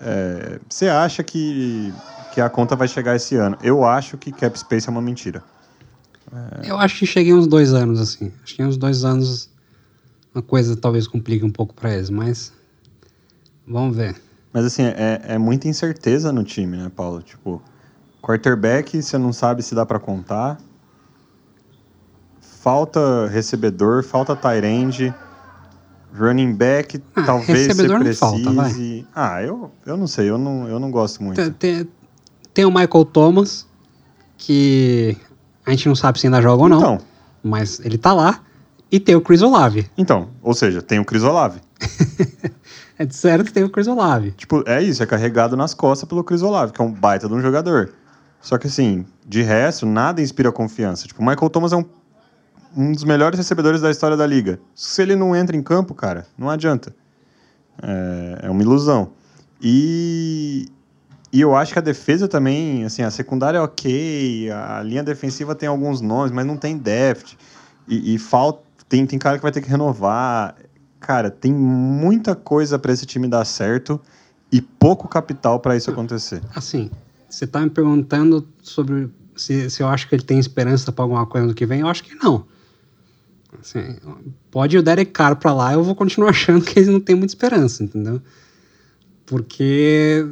É, 0.00 0.58
você 0.68 0.88
acha 0.88 1.22
que, 1.22 1.92
que 2.32 2.40
a 2.40 2.50
conta 2.50 2.74
vai 2.74 2.88
chegar 2.88 3.14
esse 3.14 3.36
ano? 3.36 3.56
Eu 3.62 3.84
acho 3.84 4.18
que 4.18 4.32
cap 4.32 4.58
space 4.58 4.88
é 4.88 4.90
uma 4.90 5.02
mentira. 5.02 5.42
Eu 6.64 6.78
acho 6.78 6.98
que 6.98 7.06
cheguei 7.06 7.32
uns 7.32 7.46
dois 7.46 7.72
anos, 7.72 8.00
assim. 8.00 8.32
Acho 8.42 8.56
que 8.56 8.64
uns 8.64 8.76
dois 8.76 9.04
anos 9.04 9.48
uma 10.34 10.42
coisa 10.42 10.76
talvez 10.76 11.06
complique 11.06 11.44
um 11.44 11.50
pouco 11.50 11.72
para 11.74 11.94
eles, 11.94 12.10
mas 12.10 12.52
vamos 13.66 13.96
ver. 13.96 14.16
Mas 14.52 14.64
assim, 14.64 14.82
é, 14.84 15.20
é 15.24 15.38
muita 15.38 15.68
incerteza 15.68 16.32
no 16.32 16.44
time, 16.44 16.76
né, 16.76 16.90
Paulo? 16.94 17.22
Tipo, 17.22 17.60
quarterback, 18.22 19.00
você 19.02 19.18
não 19.18 19.32
sabe 19.32 19.62
se 19.62 19.74
dá 19.74 19.84
para 19.84 19.98
contar. 19.98 20.58
Falta 22.40 23.26
recebedor, 23.28 24.02
falta 24.02 24.34
tight 24.34 24.64
end. 24.64 25.14
Running 26.16 26.54
back, 26.54 27.02
Ah, 27.16 27.22
talvez 27.24 27.74
você 27.74 27.88
precise. 27.88 28.14
falta, 28.20 28.52
vai. 28.52 29.04
Ah, 29.12 29.42
eu, 29.42 29.72
eu 29.84 29.96
não 29.96 30.06
sei, 30.06 30.30
eu 30.30 30.38
não, 30.38 30.68
eu 30.68 30.78
não 30.78 30.88
gosto 30.88 31.20
muito. 31.20 31.36
Tem, 31.36 31.50
tem, 31.52 31.88
tem 32.54 32.64
o 32.64 32.70
Michael 32.70 33.04
Thomas, 33.06 33.66
que 34.38 35.16
a 35.66 35.72
gente 35.72 35.88
não 35.88 35.96
sabe 35.96 36.20
se 36.20 36.28
ainda 36.28 36.40
joga 36.40 36.62
ou 36.62 36.68
não, 36.68 36.78
Então, 36.78 36.98
mas 37.42 37.80
ele 37.80 37.98
tá 37.98 38.12
lá. 38.12 38.40
E 38.94 39.00
tem 39.00 39.16
o 39.16 39.20
Chris 39.20 39.42
Olave. 39.42 39.90
então, 39.98 40.28
ou 40.40 40.54
seja, 40.54 40.80
tem 40.80 41.00
o 41.00 41.04
Chris 41.04 41.24
Olave. 41.24 41.60
É 42.96 43.04
de 43.04 43.12
certo 43.12 43.46
que 43.46 43.52
tem 43.52 43.64
o 43.64 43.68
Chris 43.68 43.88
Olave. 43.88 44.30
Tipo, 44.30 44.62
é 44.68 44.80
isso, 44.80 45.02
é 45.02 45.06
carregado 45.06 45.56
nas 45.56 45.74
costas 45.74 46.08
pelo 46.08 46.22
Chris 46.22 46.42
Olave, 46.42 46.72
que 46.72 46.80
é 46.80 46.84
um 46.84 46.92
baita 46.92 47.26
de 47.26 47.34
um 47.34 47.40
jogador. 47.40 47.92
Só 48.40 48.56
que 48.56 48.68
assim, 48.68 49.04
de 49.26 49.42
resto, 49.42 49.84
nada 49.84 50.22
inspira 50.22 50.52
confiança. 50.52 51.08
Tipo, 51.08 51.20
o 51.20 51.26
Michael 51.26 51.50
Thomas 51.50 51.72
é 51.72 51.76
um, 51.76 51.84
um 52.76 52.92
dos 52.92 53.02
melhores 53.02 53.36
recebedores 53.36 53.80
da 53.80 53.90
história 53.90 54.16
da 54.16 54.24
liga. 54.24 54.60
Se 54.76 55.02
ele 55.02 55.16
não 55.16 55.34
entra 55.34 55.56
em 55.56 55.62
campo, 55.62 55.92
cara, 55.92 56.24
não 56.38 56.48
adianta. 56.48 56.94
É, 57.82 58.46
é 58.46 58.48
uma 58.48 58.62
ilusão. 58.62 59.10
E, 59.60 60.68
e 61.32 61.40
eu 61.40 61.56
acho 61.56 61.72
que 61.72 61.80
a 61.80 61.82
defesa 61.82 62.28
também, 62.28 62.84
assim, 62.84 63.02
a 63.02 63.10
secundária 63.10 63.58
é 63.58 63.60
ok, 63.60 64.52
a 64.52 64.80
linha 64.84 65.02
defensiva 65.02 65.52
tem 65.52 65.68
alguns 65.68 66.00
nomes, 66.00 66.30
mas 66.30 66.46
não 66.46 66.56
tem 66.56 66.78
depth. 66.78 67.32
E, 67.88 68.14
e 68.14 68.18
falta, 68.18 68.63
tem, 68.88 69.06
tem 69.06 69.18
cara 69.18 69.36
que 69.36 69.42
vai 69.42 69.52
ter 69.52 69.60
que 69.60 69.68
renovar. 69.68 70.56
Cara, 71.00 71.30
tem 71.30 71.52
muita 71.52 72.34
coisa 72.34 72.78
para 72.78 72.92
esse 72.92 73.06
time 73.06 73.28
dar 73.28 73.44
certo 73.44 74.00
e 74.50 74.60
pouco 74.60 75.08
capital 75.08 75.60
para 75.60 75.76
isso 75.76 75.90
acontecer. 75.90 76.42
Assim, 76.54 76.90
você 77.28 77.46
tá 77.46 77.60
me 77.60 77.70
perguntando 77.70 78.46
sobre 78.62 79.10
se, 79.36 79.68
se 79.68 79.82
eu 79.82 79.88
acho 79.88 80.08
que 80.08 80.14
ele 80.14 80.22
tem 80.22 80.38
esperança 80.38 80.92
para 80.92 81.04
alguma 81.04 81.26
coisa 81.26 81.46
no 81.46 81.54
que 81.54 81.66
vem. 81.66 81.80
Eu 81.80 81.88
acho 81.88 82.04
que 82.04 82.14
não. 82.14 82.46
Assim, 83.60 83.96
pode 84.50 84.76
o 84.76 84.82
Derek 84.82 85.12
Carr 85.12 85.36
pra 85.36 85.52
lá, 85.52 85.72
eu 85.72 85.82
vou 85.82 85.94
continuar 85.94 86.30
achando 86.30 86.64
que 86.64 86.78
eles 86.78 86.88
não 86.88 87.00
têm 87.00 87.16
muita 87.16 87.32
esperança, 87.32 87.82
entendeu? 87.82 88.20
Porque, 89.26 90.26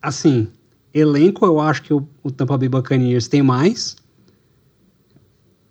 assim, 0.00 0.48
elenco 0.92 1.44
eu 1.44 1.60
acho 1.60 1.82
que 1.82 1.92
o, 1.92 2.06
o 2.22 2.30
Tampa 2.30 2.56
Bay 2.56 2.68
Buccaneers 2.68 3.28
tem 3.28 3.42
mais. 3.42 3.96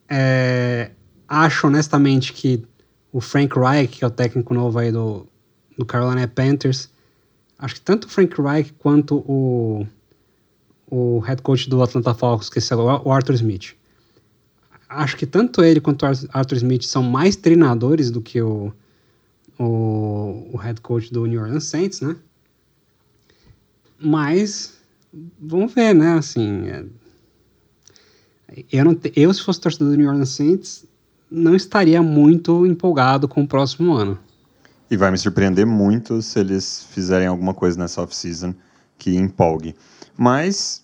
É, 0.08 0.92
acho 1.30 1.68
honestamente 1.68 2.34
que 2.34 2.65
o 3.12 3.22
Frank 3.22 3.58
Reich, 3.58 3.98
que 4.00 4.04
é 4.04 4.08
o 4.08 4.12
técnico 4.12 4.54
novo 4.54 4.80
aí 4.80 4.92
do, 4.92 5.28
do 5.78 5.86
Carolina 5.86 6.28
Panthers, 6.28 6.89
acho 7.58 7.76
que 7.76 7.82
tanto 7.82 8.06
o 8.06 8.10
Frank 8.10 8.42
Reich 8.42 8.74
quanto 8.74 9.18
o, 9.18 9.86
o 10.88 11.20
head 11.20 11.42
coach 11.42 11.70
do 11.70 11.82
Atlanta 11.82 12.13
Falcons, 12.13 12.50
que 12.50 12.60
é 12.60 12.76
o 12.76 13.12
Arthur 13.12 13.36
Smith. 13.36 13.76
Acho 14.89 15.15
que 15.15 15.28
tanto 15.28 15.63
ele 15.63 15.80
quanto 15.80 16.04
o 16.04 16.08
Arthur 16.34 16.58
Smith 16.58 16.84
são 16.84 17.04
mais 17.04 17.36
treinadores 17.36 18.10
do 18.10 18.22
que 18.22 18.42
o, 18.42 18.74
o, 19.60 20.50
o 20.52 20.58
head 20.58 20.82
coach 20.82 21.13
do 21.13 21.28
New 21.28 21.39
Orleans 21.39 21.65
Saints, 21.65 22.02
né? 22.02 22.15
Mas 24.00 24.80
vamos 25.39 25.74
ver, 25.74 25.94
né? 25.94 26.13
Assim, 26.13 26.68
é, 26.70 26.86
eu, 28.72 28.86
não 28.86 28.96
te- 28.96 29.13
eu, 29.15 29.32
se 29.34 29.44
fosse 29.44 29.60
torcedor 29.62 29.89
do 29.89 29.98
New 29.98 30.08
Orleans 30.08 30.30
Saints, 30.30 30.86
não 31.30 31.56
estaria 31.56 32.02
muito 32.02 32.65
empolgado 32.65 33.28
com 33.28 33.44
o 33.44 33.48
próximo 33.48 33.94
ano. 33.94 34.18
E 34.89 34.98
vai 34.98 35.12
me 35.12 35.18
surpreender 35.18 35.65
muito 35.65 36.22
se 36.22 36.39
eles 36.39 36.88
fizerem 36.89 37.28
alguma 37.28 37.54
coisa 37.54 37.78
nessa 37.78 38.02
off-season 38.02 38.56
que 38.98 39.15
empolgue. 39.15 39.76
Mas, 40.18 40.84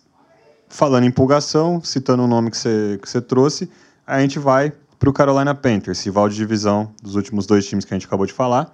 falando 0.70 1.06
em 1.06 1.08
empolgação, 1.08 1.82
citando 1.84 2.24
o 2.24 2.28
nome 2.28 2.52
que 2.52 2.58
você, 2.58 3.00
que 3.02 3.10
você 3.10 3.20
trouxe, 3.20 3.70
a 4.06 4.22
gente 4.22 4.38
vai 4.38 4.72
para 5.00 5.10
o 5.10 5.14
Carolina 5.14 5.56
Panthers, 5.56 6.04
rival 6.04 6.30
de 6.30 6.36
divisão 6.36 6.92
dos 7.02 7.16
últimos 7.16 7.46
dois 7.46 7.66
times 7.66 7.84
que 7.84 7.94
a 7.94 7.98
gente 7.98 8.06
acabou 8.06 8.26
de 8.26 8.34
falar. 8.34 8.74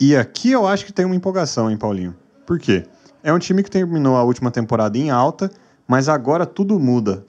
E 0.00 0.16
aqui 0.16 0.50
eu 0.50 0.66
acho 0.66 0.84
que 0.84 0.92
tem 0.92 1.04
uma 1.04 1.14
empolgação, 1.14 1.70
hein, 1.70 1.76
Paulinho? 1.76 2.14
Por 2.46 2.58
quê? 2.58 2.84
É 3.22 3.32
um 3.32 3.38
time 3.38 3.62
que 3.62 3.70
terminou 3.70 4.16
a 4.16 4.22
última 4.22 4.50
temporada 4.50 4.96
em 4.98 5.10
alta, 5.10 5.50
mas 5.86 6.08
agora 6.08 6.44
tudo 6.44 6.78
muda. 6.78 7.24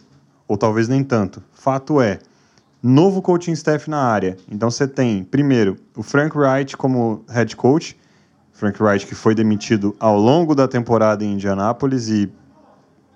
Ou 0.47 0.57
talvez 0.57 0.87
nem 0.87 1.03
tanto. 1.03 1.43
Fato 1.53 2.01
é, 2.01 2.19
novo 2.81 3.21
coaching 3.21 3.53
staff 3.53 3.89
na 3.89 4.01
área. 4.01 4.37
Então 4.49 4.69
você 4.69 4.87
tem, 4.87 5.23
primeiro, 5.23 5.77
o 5.95 6.03
Frank 6.03 6.37
Wright 6.37 6.75
como 6.77 7.23
head 7.29 7.55
coach. 7.55 7.97
Frank 8.53 8.81
Wright 8.83 9.07
que 9.07 9.15
foi 9.15 9.33
demitido 9.33 9.95
ao 9.99 10.19
longo 10.19 10.53
da 10.53 10.67
temporada 10.67 11.23
em 11.23 11.33
Indianápolis 11.33 12.09
e 12.09 12.29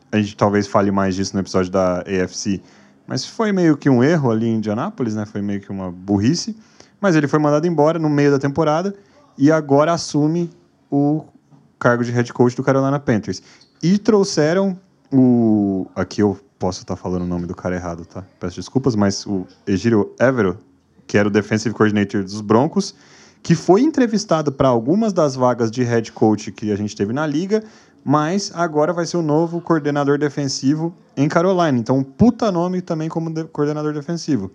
a 0.10 0.17
gente 0.17 0.38
talvez 0.38 0.67
fale 0.67 0.89
mais 0.89 1.15
disso 1.15 1.34
no 1.34 1.41
episódio 1.41 1.69
da 1.69 1.99
AFC, 2.02 2.62
mas 3.06 3.26
foi 3.26 3.52
meio 3.52 3.76
que 3.76 3.89
um 3.89 4.04
erro 4.04 4.32
ali 4.32 4.47
em 4.47 4.56
Indianápolis, 4.56 5.15
né? 5.15 5.26
Foi 5.26 5.41
meio 5.41 5.60
que 5.60 5.69
uma 5.69 5.91
burrice. 5.91 6.56
Mas 7.02 7.15
ele 7.15 7.28
foi 7.28 7.39
mandado 7.39 7.67
embora 7.67 7.99
no 7.99 8.10
meio 8.10 8.32
da 8.32 8.39
temporada 8.39 8.95
e 9.38 9.52
agora 9.52 9.91
assume 9.91 10.49
o 10.89 11.26
cargo 11.78 12.04
de 12.04 12.12
head 12.12 12.32
coach 12.32 12.56
do 12.56 12.63
Carolina 12.63 12.99
Panthers. 12.99 13.41
E 13.82 13.97
trouxeram 13.97 14.80
o. 15.12 15.86
Aqui 15.95 16.21
eu 16.21 16.39
posso 16.63 16.80
estar 16.82 16.95
falando 16.95 17.23
o 17.23 17.28
nome 17.28 17.45
do 17.45 17.54
cara 17.54 17.76
errado, 17.76 18.06
tá? 18.06 18.23
Peço 18.39 18.56
desculpas, 18.56 18.95
mas 18.95 19.28
o 19.28 19.45
Egírio 19.67 20.13
Evero, 20.17 20.58
que 21.06 21.17
era 21.17 21.28
o 21.28 21.32
defensive 21.32 21.76
coordinator 21.76 22.23
dos 22.23 22.39
Broncos, 22.39 22.95
que 23.41 23.54
foi 23.54 23.82
entrevistado 23.82 24.49
para 24.49 24.69
algumas 24.69 25.12
das 25.12 25.36
vagas 25.36 25.69
de 25.69 25.84
head 25.84 26.10
coach 26.13 26.54
que 26.54 26.71
a 26.71 26.78
gente 26.78 26.95
teve 26.95 27.12
na 27.12 27.28
liga, 27.28 27.62
mas 28.02 28.49
agora 28.56 28.93
vai 28.93 29.06
ser 29.06 29.17
o 29.17 29.21
novo 29.21 29.60
coordenador 29.60 30.17
defensivo 30.17 30.95
em 31.17 31.28
Carolina. 31.28 31.78
Então, 31.78 32.02
puta 32.02 32.49
nome 32.49 32.82
também 32.82 33.10
como 33.10 33.30
de- 33.30 33.43
coordenador 33.43 33.93
defensivo. 33.93 34.49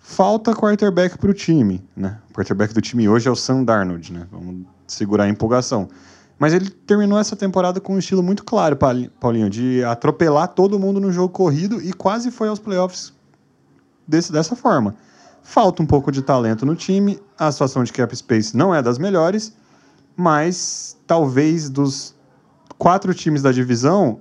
Falta 0.00 0.56
quarterback 0.56 1.16
para 1.16 1.30
o 1.30 1.34
time, 1.34 1.84
né? 1.96 2.18
O 2.30 2.34
quarterback 2.34 2.74
do 2.74 2.80
time 2.80 3.08
hoje 3.08 3.28
é 3.28 3.30
o 3.30 3.36
Sam 3.36 3.62
Darnold, 3.62 4.12
né? 4.12 4.26
Vamos 4.32 4.66
segurar 4.88 5.22
a 5.24 5.28
empolgação. 5.28 5.88
Mas 6.38 6.52
ele 6.52 6.68
terminou 6.68 7.18
essa 7.18 7.36
temporada 7.36 7.80
com 7.80 7.94
um 7.94 7.98
estilo 7.98 8.22
muito 8.22 8.44
claro, 8.44 8.76
Pauli- 8.76 9.10
Paulinho, 9.20 9.48
de 9.48 9.84
atropelar 9.84 10.48
todo 10.48 10.78
mundo 10.78 11.00
no 11.00 11.12
jogo 11.12 11.28
corrido 11.28 11.80
e 11.80 11.92
quase 11.92 12.30
foi 12.30 12.48
aos 12.48 12.58
playoffs 12.58 13.12
desse, 14.06 14.32
dessa 14.32 14.56
forma. 14.56 14.96
Falta 15.42 15.82
um 15.82 15.86
pouco 15.86 16.10
de 16.10 16.22
talento 16.22 16.66
no 16.66 16.74
time, 16.74 17.20
a 17.38 17.52
situação 17.52 17.84
de 17.84 17.92
cap 17.92 18.14
space 18.16 18.56
não 18.56 18.74
é 18.74 18.82
das 18.82 18.98
melhores, 18.98 19.54
mas 20.16 20.96
talvez 21.06 21.68
dos 21.70 22.14
quatro 22.78 23.14
times 23.14 23.42
da 23.42 23.52
divisão, 23.52 24.20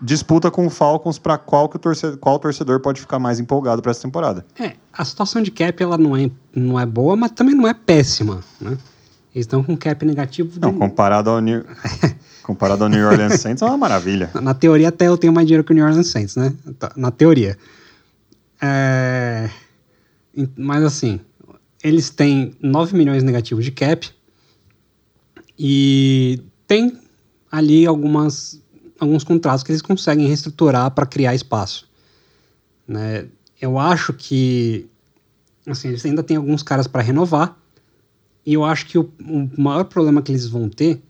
disputa 0.00 0.50
com 0.50 0.66
o 0.66 0.70
Falcons 0.70 1.18
para 1.18 1.38
qual, 1.38 1.68
que 1.68 1.76
o 1.76 1.78
torcedor, 1.78 2.18
qual 2.18 2.38
torcedor 2.38 2.80
pode 2.80 3.00
ficar 3.00 3.18
mais 3.18 3.40
empolgado 3.40 3.80
para 3.82 3.90
essa 3.90 4.02
temporada. 4.02 4.44
É, 4.58 4.74
a 4.92 5.04
situação 5.04 5.42
de 5.42 5.50
cap 5.50 5.82
ela 5.82 5.96
não 5.96 6.16
é, 6.16 6.30
não 6.54 6.78
é 6.78 6.84
boa, 6.86 7.16
mas 7.16 7.30
também 7.32 7.54
não 7.54 7.66
é 7.66 7.74
péssima, 7.74 8.40
né? 8.60 8.76
Eles 9.34 9.46
estão 9.46 9.62
com 9.64 9.76
cap 9.76 10.04
negativo. 10.04 10.60
Não, 10.60 10.72
comparado 10.72 11.28
ao 11.30 11.40
New, 11.40 11.64
comparado 12.44 12.84
ao 12.84 12.88
New 12.90 13.04
Orleans 13.06 13.40
Saints, 13.40 13.62
é 13.62 13.66
uma 13.66 13.76
maravilha. 13.76 14.30
Na 14.40 14.54
teoria, 14.54 14.88
até 14.88 15.08
eu 15.08 15.18
tenho 15.18 15.32
mais 15.32 15.46
dinheiro 15.46 15.64
que 15.64 15.72
o 15.72 15.74
New 15.74 15.84
Orleans 15.84 16.06
Saints, 16.08 16.36
né? 16.36 16.54
Tá- 16.78 16.92
Na 16.96 17.10
teoria. 17.10 17.58
É, 18.62 19.50
Mas 20.56 20.84
assim, 20.84 21.20
eles 21.82 22.10
têm 22.10 22.54
9 22.62 22.96
milhões 22.96 23.22
negativos 23.24 23.64
de 23.64 23.72
cap 23.72 24.08
e 25.58 26.40
tem 26.66 26.98
ali 27.50 27.86
algumas, 27.86 28.60
alguns 28.98 29.24
contratos 29.24 29.62
que 29.64 29.72
eles 29.72 29.82
conseguem 29.82 30.26
reestruturar 30.26 30.90
para 30.92 31.06
criar 31.06 31.34
espaço. 31.34 31.88
Né? 32.86 33.26
Eu 33.60 33.78
acho 33.78 34.12
que 34.12 34.86
assim, 35.66 35.88
eles 35.88 36.04
ainda 36.04 36.22
têm 36.22 36.36
alguns 36.36 36.62
caras 36.62 36.86
para 36.86 37.02
renovar 37.02 37.56
e 38.46 38.54
eu 38.54 38.64
acho 38.64 38.86
que 38.86 38.98
o, 38.98 39.10
o 39.20 39.60
maior 39.60 39.84
problema 39.84 40.22
que 40.22 40.30
eles 40.30 40.46
vão 40.46 40.68
ter 40.68 41.02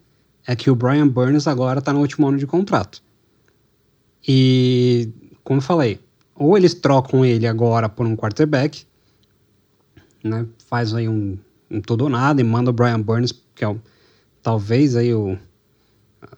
é 0.47 0.55
que 0.55 0.69
o 0.69 0.75
Brian 0.75 1.07
Burns 1.07 1.47
agora 1.47 1.79
está 1.79 1.91
no 1.91 1.99
último 1.99 2.27
ano 2.27 2.37
de 2.37 2.47
contrato. 2.47 3.01
E, 4.27 5.09
como 5.43 5.57
eu 5.57 5.63
falei, 5.63 5.99
ou 6.33 6.57
eles 6.57 6.73
trocam 6.73 7.25
ele 7.25 7.47
agora 7.47 7.89
por 7.89 8.05
um 8.05 8.15
quarterback, 8.15 8.85
né, 10.23 10.45
faz 10.67 10.93
aí 10.93 11.07
um, 11.07 11.37
um 11.69 11.81
todo 11.81 12.01
ou 12.03 12.09
nada 12.09 12.41
e 12.41 12.43
manda 12.43 12.69
o 12.69 12.73
Brian 12.73 13.01
Burns, 13.01 13.31
que 13.53 13.63
é 13.63 13.67
o, 13.67 13.79
talvez 14.41 14.95
aí 14.95 15.13
o, 15.13 15.37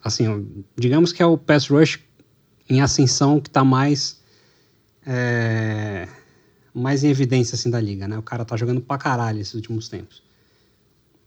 assim, 0.04 0.48
digamos 0.76 1.14
que 1.14 1.24
é 1.24 1.26
o 1.26 1.38
pass 1.38 1.68
rush 1.68 2.00
em 2.70 2.82
ascensão 2.82 3.40
que 3.40 3.50
está 3.50 3.64
mais, 3.64 4.22
é, 5.06 6.08
mais 6.74 7.04
em 7.04 7.10
evidência 7.10 7.56
assim 7.56 7.70
da 7.70 7.80
liga, 7.80 8.08
né, 8.08 8.18
o 8.18 8.24
cara 8.24 8.44
tá 8.44 8.58
jogando 8.58 8.82
pra 8.82 8.98
caralho 8.98 9.40
esses 9.40 9.54
últimos 9.54 9.88
tempos. 9.88 10.27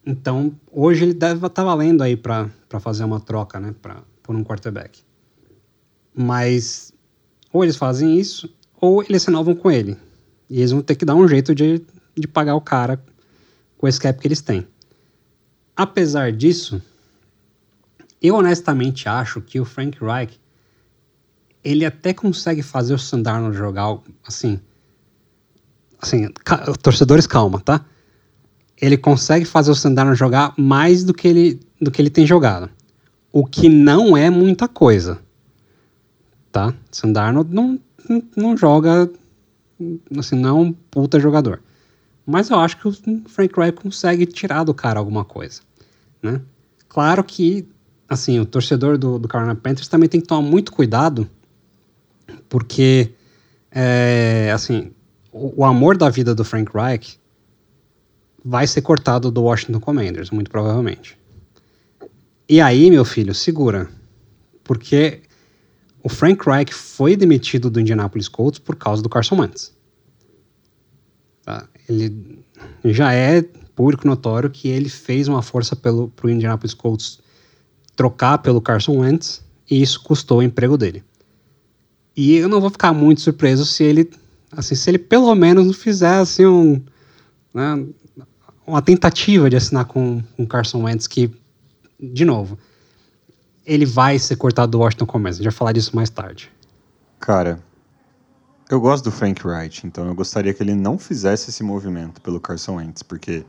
Então, 0.04 0.54
hoje 0.70 1.04
ele 1.04 1.14
deve 1.14 1.34
estar 1.34 1.50
tá 1.50 1.64
valendo 1.64 2.02
aí 2.02 2.16
para 2.16 2.48
fazer 2.80 3.04
uma 3.04 3.20
troca, 3.20 3.60
né, 3.60 3.74
pra, 3.80 4.02
por 4.22 4.34
um 4.34 4.42
quarterback. 4.42 5.02
Mas 6.14 6.92
ou 7.52 7.64
eles 7.64 7.76
fazem 7.76 8.18
isso, 8.18 8.52
ou 8.80 9.02
eles 9.02 9.24
renovam 9.24 9.54
com 9.54 9.70
ele. 9.70 9.96
E 10.48 10.58
eles 10.58 10.70
vão 10.70 10.82
ter 10.82 10.94
que 10.94 11.04
dar 11.04 11.14
um 11.14 11.26
jeito 11.26 11.54
de, 11.54 11.82
de 12.16 12.28
pagar 12.28 12.54
o 12.54 12.60
cara 12.60 13.02
com 13.76 13.88
esse 13.88 14.00
cap 14.00 14.18
que 14.18 14.26
eles 14.26 14.40
têm. 14.40 14.66
Apesar 15.76 16.32
disso, 16.32 16.80
eu 18.20 18.34
honestamente 18.36 19.08
acho 19.08 19.40
que 19.40 19.60
o 19.60 19.64
Frank 19.64 19.98
Reich 20.02 20.40
ele 21.62 21.84
até 21.84 22.12
consegue 22.12 22.62
fazer 22.62 22.94
o 22.94 22.98
Sandarno 22.98 23.52
jogar 23.52 23.98
assim. 24.26 24.60
Assim, 26.00 26.28
torcedores, 26.82 27.26
calma, 27.26 27.60
tá? 27.60 27.84
Ele 28.80 28.96
consegue 28.96 29.44
fazer 29.44 29.70
o 29.70 29.74
Sandarno 29.74 30.14
jogar 30.14 30.54
mais 30.56 31.04
do 31.04 31.12
que 31.12 31.28
ele, 31.28 31.60
do 31.80 31.90
que 31.90 32.00
ele 32.00 32.10
tem 32.10 32.26
jogado. 32.26 32.70
O 33.32 33.44
que 33.44 33.68
não 33.68 34.16
é 34.16 34.30
muita 34.30 34.66
coisa. 34.66 35.18
Tá? 36.50 36.74
Sandarno 36.90 37.46
não, 37.48 37.78
não 38.36 38.56
joga. 38.56 39.10
Assim, 40.16 40.36
não 40.36 40.48
é 40.48 40.52
um 40.52 40.72
puta 40.72 41.20
jogador. 41.20 41.60
Mas 42.26 42.50
eu 42.50 42.58
acho 42.58 42.76
que 42.78 42.88
o 42.88 42.92
Frank 43.26 43.54
Reich 43.56 43.76
consegue 43.76 44.26
tirar 44.26 44.64
do 44.64 44.74
cara 44.74 44.98
alguma 44.98 45.24
coisa. 45.24 45.62
Né? 46.22 46.40
Claro 46.88 47.22
que, 47.24 47.66
assim, 48.08 48.38
o 48.38 48.46
torcedor 48.46 48.98
do, 48.98 49.18
do 49.18 49.28
Carolina 49.28 49.54
Panthers 49.54 49.88
também 49.88 50.08
tem 50.08 50.20
que 50.20 50.26
tomar 50.26 50.42
muito 50.42 50.72
cuidado 50.72 51.28
porque, 52.48 53.12
é, 53.70 54.50
assim, 54.52 54.90
o, 55.32 55.62
o, 55.62 55.64
amor 55.64 55.96
da 55.96 56.10
vida 56.10 56.34
do 56.34 56.44
Frank 56.44 56.70
Reich 56.74 57.18
vai 58.44 58.66
ser 58.66 58.82
cortado 58.82 59.30
do 59.30 59.42
Washington 59.42 59.80
Commanders, 59.80 60.30
muito 60.30 60.50
provavelmente. 60.50 61.18
E 62.48 62.60
aí, 62.60 62.90
meu 62.90 63.04
filho, 63.04 63.34
segura. 63.34 63.88
Porque 64.64 65.20
o 66.02 66.08
Frank 66.08 66.44
Reich 66.44 66.72
foi 66.72 67.16
demitido 67.16 67.70
do 67.70 67.80
Indianapolis 67.80 68.28
Colts 68.28 68.58
por 68.58 68.76
causa 68.76 69.02
do 69.02 69.08
Carson 69.08 69.40
Wentz. 69.40 69.72
Tá? 71.44 71.68
Ele 71.88 72.38
já 72.84 73.12
é 73.12 73.42
público 73.74 74.06
notório 74.06 74.50
que 74.50 74.68
ele 74.68 74.90
fez 74.90 75.26
uma 75.26 75.42
força 75.42 75.74
para 75.74 75.90
o 75.92 76.28
Indianapolis 76.28 76.74
Colts 76.74 77.18
trocar 77.96 78.38
pelo 78.38 78.60
Carson 78.60 78.98
Wentz 78.98 79.42
e 79.70 79.80
isso 79.80 80.02
custou 80.02 80.40
o 80.40 80.42
emprego 80.42 80.76
dele. 80.76 81.02
E 82.14 82.36
eu 82.36 82.48
não 82.48 82.60
vou 82.60 82.68
ficar 82.68 82.92
muito 82.92 83.22
surpreso 83.22 83.64
se 83.64 83.82
ele, 83.82 84.10
assim, 84.52 84.74
se 84.74 84.90
ele 84.90 84.98
pelo 84.98 85.34
menos 85.34 85.64
não 85.64 85.72
fizer 85.72 86.16
assim, 86.16 86.44
um, 86.44 86.82
né, 87.54 87.86
uma 88.70 88.82
tentativa 88.82 89.50
de 89.50 89.56
assinar 89.56 89.84
com 89.84 90.22
o 90.38 90.46
Carson 90.46 90.84
Wentz 90.84 91.06
que, 91.06 91.30
de 91.98 92.24
novo, 92.24 92.58
ele 93.66 93.84
vai 93.84 94.18
ser 94.18 94.36
cortado 94.36 94.72
do 94.72 94.78
Washington 94.78 95.06
Commanders. 95.06 95.36
A 95.36 95.38
gente 95.38 95.52
vai 95.52 95.58
falar 95.58 95.72
disso 95.72 95.94
mais 95.94 96.08
tarde. 96.08 96.50
Cara, 97.18 97.62
eu 98.70 98.80
gosto 98.80 99.04
do 99.04 99.10
Frank 99.10 99.46
Wright, 99.46 99.86
então 99.86 100.06
eu 100.06 100.14
gostaria 100.14 100.54
que 100.54 100.62
ele 100.62 100.74
não 100.74 100.98
fizesse 100.98 101.50
esse 101.50 101.62
movimento 101.62 102.20
pelo 102.20 102.40
Carson 102.40 102.76
Wentz, 102.76 103.02
porque 103.02 103.44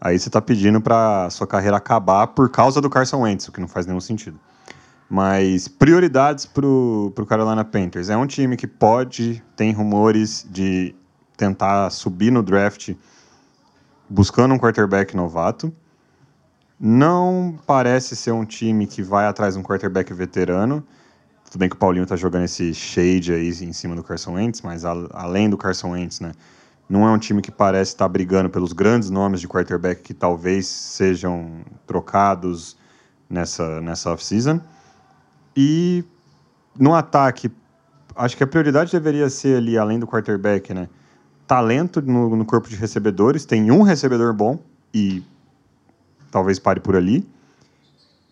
aí 0.00 0.18
você 0.18 0.28
está 0.28 0.40
pedindo 0.40 0.80
para 0.80 1.28
sua 1.30 1.46
carreira 1.46 1.76
acabar 1.76 2.28
por 2.28 2.50
causa 2.50 2.80
do 2.80 2.90
Carson 2.90 3.22
Wentz, 3.22 3.48
o 3.48 3.52
que 3.52 3.60
não 3.60 3.68
faz 3.68 3.86
nenhum 3.86 4.00
sentido. 4.00 4.38
Mas 5.08 5.66
prioridades 5.66 6.44
para 6.44 6.66
o 6.66 7.26
Carolina 7.26 7.64
Panthers. 7.64 8.10
É 8.10 8.16
um 8.16 8.26
time 8.26 8.58
que 8.58 8.66
pode, 8.66 9.42
tem 9.56 9.72
rumores 9.72 10.46
de 10.50 10.94
tentar 11.34 11.88
subir 11.88 12.30
no 12.30 12.42
draft 12.42 12.94
buscando 14.08 14.54
um 14.54 14.58
quarterback 14.58 15.16
novato. 15.16 15.72
Não 16.80 17.58
parece 17.66 18.14
ser 18.14 18.32
um 18.32 18.44
time 18.44 18.86
que 18.86 19.02
vai 19.02 19.26
atrás 19.26 19.54
de 19.54 19.60
um 19.60 19.62
quarterback 19.62 20.12
veterano. 20.14 20.84
Tudo 21.44 21.58
bem 21.58 21.68
que 21.68 21.74
o 21.74 21.78
Paulinho 21.78 22.04
está 22.04 22.14
jogando 22.14 22.44
esse 22.44 22.72
shade 22.74 23.32
aí 23.32 23.48
em 23.48 23.72
cima 23.72 23.96
do 23.96 24.02
Carson 24.02 24.34
Wentz, 24.34 24.62
mas 24.62 24.84
a, 24.84 24.92
além 25.12 25.48
do 25.50 25.56
Carson 25.56 25.90
Wentz, 25.90 26.20
né? 26.20 26.32
Não 26.88 27.06
é 27.06 27.10
um 27.10 27.18
time 27.18 27.42
que 27.42 27.50
parece 27.50 27.92
estar 27.92 28.04
tá 28.04 28.08
brigando 28.08 28.48
pelos 28.48 28.72
grandes 28.72 29.10
nomes 29.10 29.40
de 29.40 29.48
quarterback 29.48 30.02
que 30.02 30.14
talvez 30.14 30.66
sejam 30.66 31.60
trocados 31.86 32.76
nessa, 33.28 33.80
nessa 33.80 34.10
off-season. 34.10 34.60
E 35.54 36.04
no 36.78 36.94
ataque, 36.94 37.50
acho 38.14 38.36
que 38.36 38.44
a 38.44 38.46
prioridade 38.46 38.92
deveria 38.92 39.28
ser 39.28 39.58
ali, 39.58 39.76
além 39.76 39.98
do 39.98 40.06
quarterback, 40.06 40.72
né? 40.72 40.88
Talento 41.48 42.00
no, 42.00 42.36
no 42.36 42.44
corpo 42.44 42.68
de 42.68 42.76
recebedores. 42.76 43.44
Tem 43.44 43.72
um 43.72 43.82
recebedor 43.82 44.32
bom 44.32 44.60
e 44.94 45.22
talvez 46.30 46.60
pare 46.60 46.78
por 46.78 46.94
ali. 46.94 47.28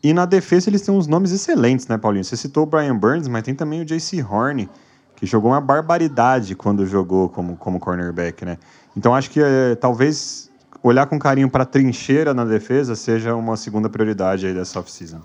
E 0.04 0.12
na 0.12 0.24
defesa 0.24 0.70
eles 0.70 0.82
têm 0.82 0.94
uns 0.94 1.08
nomes 1.08 1.32
excelentes, 1.32 1.88
né, 1.88 1.98
Paulinho? 1.98 2.24
Você 2.24 2.36
citou 2.36 2.62
o 2.62 2.66
Brian 2.66 2.96
Burns, 2.96 3.26
mas 3.26 3.42
tem 3.42 3.54
também 3.54 3.80
o 3.80 3.84
J.C. 3.84 4.22
Horn, 4.22 4.68
que 5.16 5.26
jogou 5.26 5.50
uma 5.50 5.60
barbaridade 5.60 6.54
quando 6.54 6.86
jogou 6.86 7.28
como, 7.28 7.56
como 7.56 7.80
cornerback, 7.80 8.44
né? 8.44 8.58
Então 8.96 9.14
acho 9.14 9.30
que 9.30 9.40
é, 9.42 9.74
talvez 9.74 10.48
olhar 10.82 11.06
com 11.06 11.18
carinho 11.18 11.50
para 11.50 11.64
a 11.64 11.66
trincheira 11.66 12.32
na 12.32 12.44
defesa 12.44 12.94
seja 12.94 13.34
uma 13.34 13.56
segunda 13.56 13.88
prioridade 13.88 14.46
aí 14.46 14.54
dessa 14.54 14.78
off-season. 14.78 15.20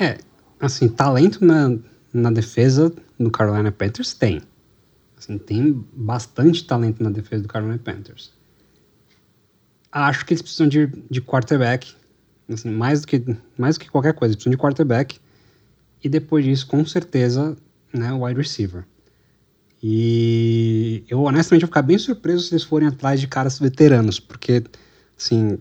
É, 0.00 0.18
assim, 0.58 0.88
talento 0.88 1.44
na, 1.44 1.76
na 2.12 2.30
defesa 2.30 2.92
do 3.20 3.30
Carolina 3.30 3.70
Panthers 3.70 4.14
tem. 4.14 4.42
Assim, 5.26 5.38
tem 5.38 5.84
bastante 5.92 6.64
talento 6.64 7.02
na 7.02 7.10
defesa 7.10 7.42
do 7.42 7.48
Carolina 7.48 7.78
Panthers. 7.78 8.32
Acho 9.90 10.24
que 10.24 10.32
eles 10.32 10.42
precisam 10.42 10.68
de, 10.68 10.86
de 11.10 11.20
quarterback, 11.20 11.94
assim, 12.48 12.70
mais, 12.70 13.00
do 13.00 13.08
que, 13.08 13.36
mais 13.58 13.76
do 13.76 13.80
que 13.80 13.90
qualquer 13.90 14.14
coisa, 14.14 14.32
eles 14.32 14.36
precisam 14.36 14.52
de 14.52 14.56
quarterback. 14.56 15.18
E 16.02 16.08
depois 16.08 16.44
disso, 16.44 16.66
com 16.68 16.86
certeza, 16.86 17.56
né, 17.92 18.12
wide 18.12 18.40
receiver. 18.40 18.84
E 19.82 21.02
eu 21.08 21.22
honestamente 21.22 21.62
vou 21.62 21.68
ficar 21.68 21.82
bem 21.82 21.98
surpreso 21.98 22.44
se 22.44 22.54
eles 22.54 22.62
forem 22.62 22.86
atrás 22.86 23.20
de 23.20 23.26
caras 23.26 23.58
veteranos, 23.58 24.20
porque, 24.20 24.62
assim, 25.18 25.58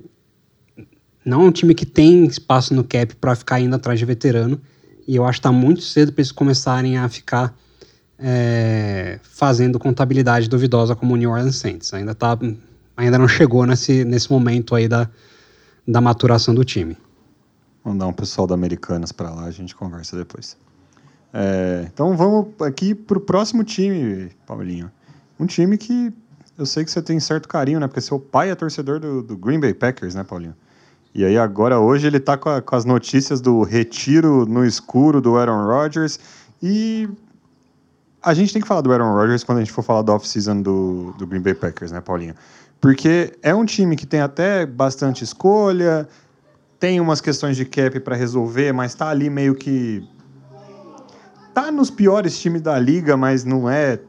não 1.24 1.42
é 1.42 1.46
um 1.46 1.52
time 1.52 1.74
que 1.74 1.88
tem 1.88 2.26
espaço 2.26 2.74
no 2.76 2.84
cap 2.84 3.16
para 3.16 3.36
ficar 3.36 3.60
indo 3.60 3.76
atrás 3.76 3.98
de 3.98 4.06
veterano. 4.06 4.62
E 5.08 5.16
eu 5.16 5.26
acho 5.26 5.40
que 5.40 5.48
está 5.48 5.52
muito 5.52 5.82
cedo 5.82 6.12
para 6.12 6.22
eles 6.22 6.32
começarem 6.32 6.98
a 6.98 7.10
ficar 7.10 7.56
é, 8.18 9.20
fazendo 9.24 9.78
contabilidade 9.78 10.50
duvidosa 10.50 10.96
como 10.96 11.14
o 11.14 11.18
New 11.18 11.32
Orleans 11.32 11.58
Saints. 11.58 11.94
Ainda, 11.94 12.16
tá, 12.16 12.38
ainda 12.96 13.18
não 13.18 13.28
chegou 13.28 13.66
nesse, 13.66 14.04
nesse 14.04 14.32
momento 14.32 14.76
aí 14.76 14.88
da, 14.88 15.10
da 15.88 16.02
maturação 16.02 16.54
do 16.54 16.64
time. 16.64 16.98
Mandar 17.84 18.08
um 18.08 18.14
pessoal 18.14 18.48
da 18.48 18.56
Americanas 18.56 19.12
para 19.12 19.30
lá, 19.30 19.46
a 19.46 19.52
gente 19.52 19.76
conversa 19.76 20.18
depois. 20.18 20.58
É, 21.34 21.86
então 21.94 22.16
vamos 22.16 22.48
aqui 22.62 22.96
para 22.96 23.18
o 23.18 23.22
próximo 23.22 23.64
time, 23.64 24.32
Paulinho. 24.48 24.90
Um 25.40 25.46
time 25.46 25.78
que 25.78 26.14
eu 26.58 26.66
sei 26.66 26.86
que 26.86 26.92
você 26.92 27.02
tem 27.02 27.20
certo 27.20 27.50
carinho, 27.50 27.80
né? 27.80 27.88
Porque 27.88 28.00
seu 28.00 28.18
pai 28.18 28.50
é 28.50 28.56
torcedor 28.56 29.00
do, 29.00 29.22
do 29.22 29.38
Green 29.38 29.60
Bay 29.60 29.74
Packers, 29.74 30.16
né, 30.16 30.24
Paulinho? 30.24 30.56
E 31.14 31.24
aí 31.24 31.38
agora 31.38 31.80
hoje 31.80 32.08
ele 32.08 32.18
está 32.18 32.38
com, 32.38 32.62
com, 32.62 32.76
as 32.76 32.86
notícias 32.86 33.42
do 33.42 33.64
retiro 33.64 34.46
no 34.46 34.66
escuro 34.66 35.22
do 35.22 35.38
Aaron 35.38 35.66
Rodgers 35.66 36.20
e 36.64 37.10
a 38.26 38.34
gente 38.34 38.52
tem 38.52 38.62
que 38.62 38.68
falar 38.68 38.82
do 38.82 38.92
Aaron 38.92 39.14
Rodgers 39.14 39.44
quando 39.44 39.60
a 39.60 39.62
gente 39.62 39.72
for 39.72 39.84
falar 39.84 40.02
da 40.02 40.14
off-season 40.14 40.62
do, 40.64 41.14
do 41.18 41.28
Green 41.28 41.42
Bay 41.42 41.54
Packers, 41.54 41.92
né, 41.92 42.02
Paulinho? 42.02 42.34
Porque 42.82 43.38
é 43.44 43.54
um 43.54 43.64
time 43.64 43.96
que 43.96 44.06
tem 44.06 44.20
até 44.20 44.66
bastante 44.66 45.24
escolha, 45.24 46.10
tem 46.80 47.00
umas 47.00 47.22
questões 47.22 47.56
de 47.56 47.66
cap 47.66 48.00
para 48.00 48.16
resolver, 48.16 48.74
mas 48.74 48.92
está 48.92 49.10
ali 49.10 49.30
meio 49.30 49.54
que 49.54 50.04
tá 51.54 51.72
nos 51.72 51.92
piores 51.92 52.38
times 52.40 52.62
da 52.64 52.78
liga, 52.80 53.16
mas 53.16 53.46
não 53.46 53.70
é 53.70 54.00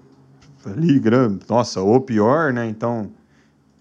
grande, 1.01 1.45
nossa, 1.49 1.81
o 1.81 2.01
pior, 2.01 2.53
né? 2.53 2.67
Então 2.67 3.11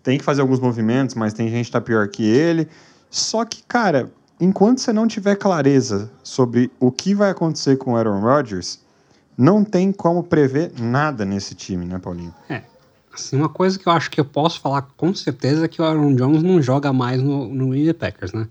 tem 0.04 0.18
que 0.18 0.24
fazer 0.24 0.42
alguns 0.42 0.60
movimentos, 0.60 1.16
mas 1.16 1.34
tem 1.34 1.50
gente 1.50 1.68
que 1.68 1.72
tá 1.72 1.82
pior 1.82 2.08
que 2.10 2.24
ele. 2.24 2.68
Só 3.10 3.44
que, 3.44 3.64
cara, 3.64 4.12
enquanto 4.40 4.82
você 4.82 4.94
não 4.94 5.08
tiver 5.08 5.36
clareza 5.36 6.12
sobre 6.22 6.70
o 6.80 6.92
que 6.92 7.16
vai 7.16 7.32
acontecer 7.32 7.78
com 7.78 7.94
o 7.94 7.96
Aaron 7.96 8.20
Rodgers, 8.20 8.85
não 9.38 9.64
tem 9.64 9.92
como 9.92 10.24
prever 10.24 10.72
nada 10.80 11.26
nesse 11.26 11.56
time, 11.56 11.86
né, 11.86 12.00
Paulinho? 12.00 12.34
É. 12.50 12.64
Assim, 13.14 13.38
uma 13.38 13.48
coisa 13.48 13.80
que 13.80 13.88
eu 13.88 13.94
acho 13.94 14.12
que 14.12 14.20
eu 14.20 14.26
posso 14.26 14.60
falar 14.60 14.82
com 14.98 15.14
certeza 15.16 15.66
é 15.66 15.68
que 15.68 15.82
o 15.82 15.86
Aaron 15.86 16.16
Jones 16.16 16.44
não 16.44 16.62
joga 16.62 16.92
mais 16.92 17.22
no, 17.22 17.48
no 17.48 17.70
Green 17.70 17.86
Bay 17.86 17.94
Packers, 17.94 18.34
né? 18.34 18.48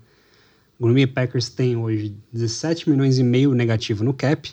O 0.79 0.85
Green 0.85 0.95
Bay 0.95 1.07
Packers 1.07 1.49
tem 1.49 1.75
hoje 1.75 2.15
17 2.33 2.89
milhões 2.89 3.19
e 3.19 3.23
meio 3.23 3.53
negativo 3.53 4.03
no 4.03 4.13
cap 4.13 4.51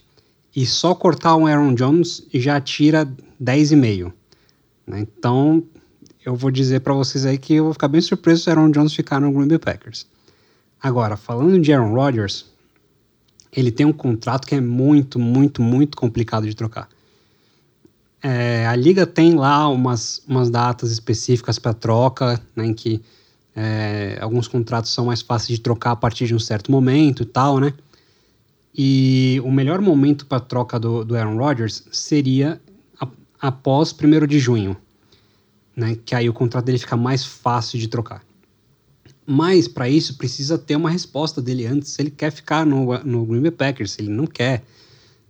e 0.54 0.66
só 0.66 0.94
cortar 0.94 1.34
um 1.36 1.46
Aaron 1.46 1.74
Jones 1.74 2.26
já 2.34 2.60
tira 2.60 3.06
10,5. 3.42 4.12
Né? 4.86 5.00
Então, 5.00 5.64
eu 6.24 6.36
vou 6.36 6.50
dizer 6.50 6.80
para 6.80 6.92
vocês 6.92 7.24
aí 7.24 7.38
que 7.38 7.54
eu 7.54 7.64
vou 7.64 7.72
ficar 7.72 7.88
bem 7.88 8.00
surpreso 8.00 8.44
se 8.44 8.50
Aaron 8.50 8.70
Jones 8.70 8.94
ficar 8.94 9.18
no 9.18 9.32
Green 9.32 9.48
Bay 9.48 9.58
Packers. 9.58 10.06
Agora, 10.80 11.16
falando 11.16 11.58
de 11.58 11.72
Aaron 11.72 11.94
Rodgers, 11.94 12.51
ele 13.54 13.70
tem 13.70 13.86
um 13.86 13.92
contrato 13.92 14.46
que 14.46 14.54
é 14.54 14.60
muito, 14.60 15.18
muito, 15.18 15.62
muito 15.62 15.96
complicado 15.96 16.46
de 16.46 16.54
trocar. 16.54 16.88
É, 18.22 18.66
a 18.66 18.74
liga 18.74 19.06
tem 19.06 19.34
lá 19.34 19.68
umas, 19.68 20.22
umas 20.26 20.48
datas 20.48 20.90
específicas 20.90 21.58
para 21.58 21.74
troca, 21.74 22.40
né, 22.56 22.66
em 22.66 22.74
que 22.74 23.02
É, 23.54 24.16
alguns 24.22 24.48
contratos 24.48 24.90
são 24.90 25.04
mais 25.04 25.20
fáceis 25.20 25.58
de 25.58 25.62
trocar 25.62 25.90
a 25.90 25.96
partir 25.96 26.26
de 26.26 26.34
um 26.34 26.38
certo 26.38 26.72
momento 26.72 27.22
e 27.22 27.26
tal, 27.26 27.60
né? 27.60 27.74
E 28.74 29.38
o 29.44 29.50
melhor 29.50 29.82
momento 29.82 30.24
para 30.24 30.40
troca 30.40 30.80
do, 30.80 31.04
do 31.04 31.14
Aaron 31.14 31.36
Rodgers 31.36 31.84
seria 31.92 32.58
após 33.38 33.92
1 33.92 34.26
de 34.26 34.38
junho, 34.38 34.74
né? 35.76 35.98
Que 36.02 36.14
aí 36.14 36.30
o 36.30 36.32
contrato 36.32 36.64
dele 36.64 36.78
fica 36.78 36.96
mais 36.96 37.26
fácil 37.26 37.78
de 37.78 37.88
trocar. 37.88 38.22
Mas 39.26 39.68
para 39.68 39.88
isso 39.88 40.16
precisa 40.16 40.58
ter 40.58 40.76
uma 40.76 40.90
resposta 40.90 41.40
dele 41.40 41.66
antes 41.66 41.90
se 41.90 42.02
ele 42.02 42.10
quer 42.10 42.32
ficar 42.32 42.66
no, 42.66 42.98
no 43.04 43.24
Green 43.24 43.40
Bay 43.40 43.50
Packers, 43.50 43.92
se 43.92 44.02
ele 44.02 44.10
não 44.10 44.26
quer, 44.26 44.64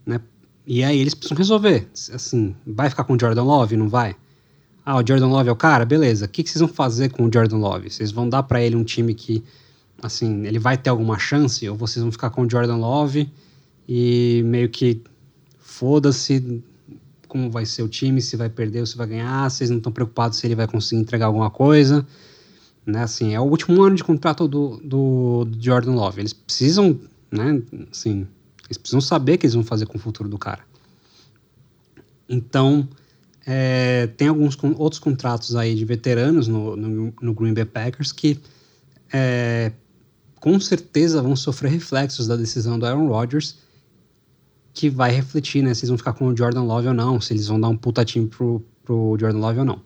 né? 0.05 0.19
E 0.65 0.83
aí 0.83 0.97
eles 0.97 1.13
precisam 1.13 1.37
resolver. 1.37 1.87
Assim, 2.11 2.55
vai 2.65 2.89
ficar 2.89 3.03
com 3.03 3.13
o 3.13 3.19
Jordan 3.19 3.43
Love? 3.43 3.77
Não 3.77 3.89
vai? 3.89 4.15
Ah, 4.85 4.97
o 4.97 5.07
Jordan 5.07 5.27
Love 5.27 5.49
é 5.49 5.51
o 5.51 5.55
cara? 5.55 5.85
Beleza. 5.85 6.25
O 6.25 6.29
que, 6.29 6.43
que 6.43 6.49
vocês 6.49 6.59
vão 6.59 6.69
fazer 6.69 7.09
com 7.09 7.25
o 7.25 7.29
Jordan 7.31 7.57
Love? 7.57 7.89
Vocês 7.89 8.11
vão 8.11 8.27
dar 8.27 8.43
para 8.43 8.61
ele 8.61 8.75
um 8.75 8.83
time 8.83 9.13
que, 9.13 9.43
assim, 10.01 10.45
ele 10.45 10.59
vai 10.59 10.77
ter 10.77 10.89
alguma 10.89 11.19
chance? 11.19 11.67
Ou 11.69 11.75
vocês 11.75 12.01
vão 12.01 12.11
ficar 12.11 12.29
com 12.29 12.43
o 12.43 12.49
Jordan 12.49 12.77
Love 12.77 13.29
e 13.87 14.41
meio 14.45 14.69
que 14.69 15.01
foda-se 15.59 16.63
como 17.27 17.49
vai 17.49 17.65
ser 17.65 17.81
o 17.81 17.87
time, 17.87 18.21
se 18.21 18.37
vai 18.37 18.47
perder 18.47 18.81
ou 18.81 18.85
se 18.85 18.95
vai 18.95 19.07
ganhar, 19.07 19.49
vocês 19.49 19.69
não 19.69 19.77
estão 19.77 19.91
preocupados 19.91 20.37
se 20.37 20.45
ele 20.45 20.53
vai 20.53 20.67
conseguir 20.67 21.01
entregar 21.01 21.25
alguma 21.25 21.49
coisa. 21.49 22.05
Né, 22.85 23.01
assim, 23.01 23.33
é 23.33 23.39
o 23.39 23.43
último 23.43 23.81
ano 23.81 23.95
de 23.95 24.03
contrato 24.03 24.45
do, 24.45 24.77
do, 24.83 25.47
Jordan 25.57 25.93
Love. 25.93 26.19
Eles 26.19 26.33
precisam, 26.33 26.99
né, 27.31 27.61
assim, 27.89 28.27
eles 28.65 28.77
precisam 28.77 28.99
saber 28.99 29.35
o 29.35 29.37
que 29.37 29.45
eles 29.45 29.53
vão 29.53 29.63
fazer 29.63 29.85
com 29.85 29.97
o 29.97 30.01
futuro 30.01 30.27
do 30.27 30.37
cara. 30.37 30.61
Então, 32.27 32.87
é, 33.45 34.07
tem 34.17 34.27
alguns 34.27 34.57
outros 34.75 34.99
contratos 34.99 35.55
aí 35.55 35.75
de 35.75 35.85
veteranos 35.85 36.47
no, 36.47 36.75
no, 36.75 37.13
no 37.21 37.33
Green 37.33 37.53
Bay 37.53 37.65
Packers 37.65 38.11
que 38.11 38.39
é, 39.11 39.71
com 40.39 40.59
certeza 40.59 41.21
vão 41.21 41.37
sofrer 41.37 41.71
reflexos 41.71 42.27
da 42.27 42.35
decisão 42.35 42.77
do 42.77 42.85
Aaron 42.85 43.07
Rodgers, 43.07 43.59
que 44.73 44.89
vai 44.89 45.11
refletir, 45.11 45.63
né, 45.63 45.73
se 45.73 45.81
eles 45.81 45.89
vão 45.89 45.97
ficar 45.97 46.13
com 46.13 46.27
o 46.27 46.35
Jordan 46.35 46.63
Love 46.63 46.87
ou 46.89 46.93
não, 46.93 47.21
se 47.21 47.31
eles 47.31 47.47
vão 47.47 47.61
dar 47.61 47.69
um 47.69 47.77
puta 47.77 48.03
time 48.03 48.27
pro, 48.27 48.61
pro 48.83 49.15
Jordan 49.17 49.39
Love 49.39 49.59
ou 49.59 49.65
não. 49.65 49.81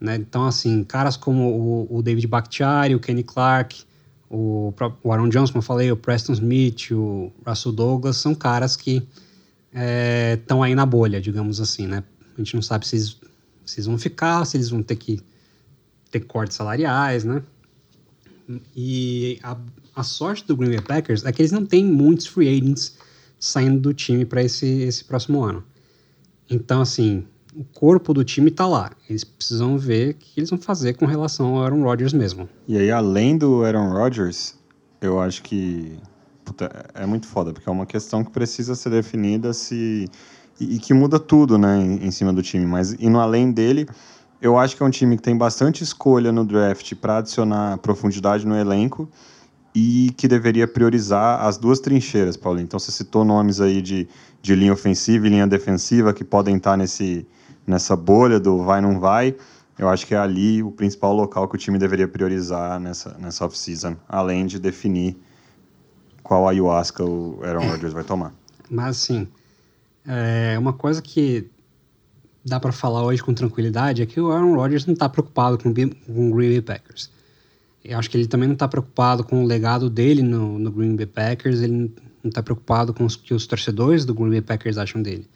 Né? 0.00 0.16
Então, 0.16 0.44
assim, 0.44 0.84
caras 0.84 1.16
como 1.16 1.86
o, 1.90 1.98
o 1.98 2.02
David 2.02 2.26
Bakhtiari, 2.26 2.94
o 2.94 3.00
Kenny 3.00 3.22
Clark, 3.22 3.84
o, 4.28 4.74
o 5.02 5.12
Aaron 5.12 5.28
Jones, 5.28 5.50
como 5.50 5.60
eu 5.60 5.66
falei, 5.66 5.92
o 5.92 5.96
Preston 5.96 6.32
Smith, 6.32 6.90
o 6.90 7.32
Russell 7.46 7.72
Douglas, 7.72 8.16
são 8.16 8.34
caras 8.34 8.76
que 8.76 9.06
estão 10.32 10.64
é, 10.64 10.68
aí 10.68 10.74
na 10.74 10.84
bolha, 10.86 11.20
digamos 11.20 11.60
assim, 11.60 11.86
né? 11.86 12.02
A 12.34 12.38
gente 12.38 12.54
não 12.54 12.62
sabe 12.62 12.86
se 12.86 12.96
eles, 12.96 13.16
se 13.64 13.78
eles 13.78 13.86
vão 13.86 13.98
ficar, 13.98 14.44
se 14.44 14.56
eles 14.56 14.70
vão 14.70 14.82
ter 14.82 14.96
que 14.96 15.20
ter 16.10 16.20
cortes 16.20 16.56
salariais, 16.56 17.24
né? 17.24 17.42
E 18.76 19.38
a, 19.42 19.56
a 19.94 20.02
sorte 20.02 20.46
do 20.46 20.56
Green 20.56 20.70
Bay 20.70 20.80
Packers 20.80 21.24
é 21.24 21.32
que 21.32 21.42
eles 21.42 21.52
não 21.52 21.64
têm 21.64 21.84
muitos 21.84 22.26
free 22.26 22.48
agents 22.48 22.96
saindo 23.38 23.80
do 23.80 23.94
time 23.94 24.24
para 24.24 24.42
esse, 24.42 24.66
esse 24.66 25.04
próximo 25.04 25.42
ano. 25.42 25.64
Então, 26.48 26.82
assim, 26.82 27.24
o 27.56 27.64
corpo 27.64 28.12
do 28.12 28.24
time 28.24 28.50
está 28.50 28.66
lá. 28.66 28.90
Eles 29.08 29.24
precisam 29.24 29.78
ver 29.78 30.10
o 30.10 30.14
que 30.14 30.40
eles 30.40 30.50
vão 30.50 30.58
fazer 30.58 30.94
com 30.94 31.06
relação 31.06 31.56
ao 31.56 31.62
Aaron 31.64 31.82
Rodgers 31.82 32.12
mesmo. 32.12 32.48
E 32.66 32.76
aí, 32.76 32.90
além 32.90 33.38
do 33.38 33.64
Aaron 33.64 33.92
Rodgers, 33.92 34.54
eu 35.00 35.20
acho 35.20 35.42
que 35.42 35.98
puta, 36.44 36.70
é 36.94 37.06
muito 37.06 37.26
foda, 37.26 37.52
porque 37.52 37.68
é 37.68 37.72
uma 37.72 37.86
questão 37.86 38.22
que 38.22 38.30
precisa 38.30 38.74
ser 38.74 38.90
definida 38.90 39.52
se 39.52 40.08
e, 40.60 40.76
e 40.76 40.78
que 40.78 40.94
muda 40.94 41.18
tudo, 41.18 41.58
né, 41.58 41.78
em, 41.78 42.06
em, 42.06 42.10
cima 42.10 42.32
do 42.32 42.42
time. 42.42 42.66
Mas 42.66 42.92
indo 42.94 43.18
além 43.18 43.50
dele, 43.50 43.88
eu 44.40 44.58
acho 44.58 44.76
que 44.76 44.82
é 44.82 44.86
um 44.86 44.90
time 44.90 45.16
que 45.16 45.22
tem 45.22 45.36
bastante 45.36 45.82
escolha 45.82 46.30
no 46.30 46.44
draft 46.44 46.94
para 46.94 47.18
adicionar 47.18 47.78
profundidade 47.78 48.46
no 48.46 48.56
elenco 48.56 49.08
e 49.74 50.12
que 50.16 50.28
deveria 50.28 50.68
priorizar 50.68 51.44
as 51.44 51.56
duas 51.56 51.80
trincheiras, 51.80 52.36
Paulinho. 52.36 52.64
Então 52.64 52.78
você 52.78 52.92
citou 52.92 53.24
nomes 53.24 53.60
aí 53.60 53.82
de, 53.82 54.06
de 54.40 54.54
linha 54.54 54.72
ofensiva 54.72 55.26
e 55.26 55.30
linha 55.30 55.46
defensiva 55.46 56.12
que 56.12 56.22
podem 56.22 56.56
estar 56.56 56.76
nesse, 56.76 57.26
nessa 57.66 57.96
bolha 57.96 58.38
do 58.38 58.62
vai 58.62 58.80
não 58.80 58.98
vai. 58.98 59.34
Eu 59.78 59.88
acho 59.88 60.06
que 60.06 60.14
é 60.14 60.18
ali 60.18 60.62
o 60.62 60.70
principal 60.70 61.12
local 61.12 61.48
que 61.48 61.56
o 61.56 61.58
time 61.58 61.78
deveria 61.78 62.06
priorizar 62.06 62.78
nessa, 62.78 63.16
nessa 63.18 63.44
off-season, 63.44 63.96
além 64.08 64.46
de 64.46 64.58
definir 64.58 65.16
qual 66.22 66.48
ayahuasca 66.48 67.04
o 67.04 67.40
Aaron 67.42 67.68
Rodgers 67.68 67.92
vai 67.92 68.04
tomar. 68.04 68.32
Mas, 68.70 68.96
assim, 68.96 69.28
é 70.06 70.56
uma 70.58 70.72
coisa 70.72 71.02
que 71.02 71.50
dá 72.44 72.60
para 72.60 72.72
falar 72.72 73.02
hoje 73.02 73.22
com 73.22 73.32
tranquilidade 73.32 74.02
é 74.02 74.06
que 74.06 74.20
o 74.20 74.30
Aaron 74.30 74.54
Rodgers 74.54 74.86
não 74.86 74.92
está 74.92 75.08
preocupado 75.08 75.58
com, 75.58 75.72
com 75.72 76.30
o 76.30 76.34
Green 76.34 76.50
Bay 76.50 76.62
Packers. 76.62 77.10
Eu 77.84 77.98
acho 77.98 78.08
que 78.08 78.16
ele 78.16 78.26
também 78.26 78.48
não 78.48 78.54
está 78.54 78.68
preocupado 78.68 79.24
com 79.24 79.42
o 79.42 79.46
legado 79.46 79.90
dele 79.90 80.22
no, 80.22 80.58
no 80.58 80.70
Green 80.70 80.96
Bay 80.96 81.06
Packers, 81.06 81.60
ele 81.60 81.92
não 82.22 82.28
está 82.28 82.42
preocupado 82.42 82.94
com 82.94 83.04
o 83.04 83.08
que 83.08 83.34
os 83.34 83.46
torcedores 83.46 84.04
do 84.04 84.14
Green 84.14 84.30
Bay 84.30 84.40
Packers 84.40 84.78
acham 84.78 85.02
dele. 85.02 85.28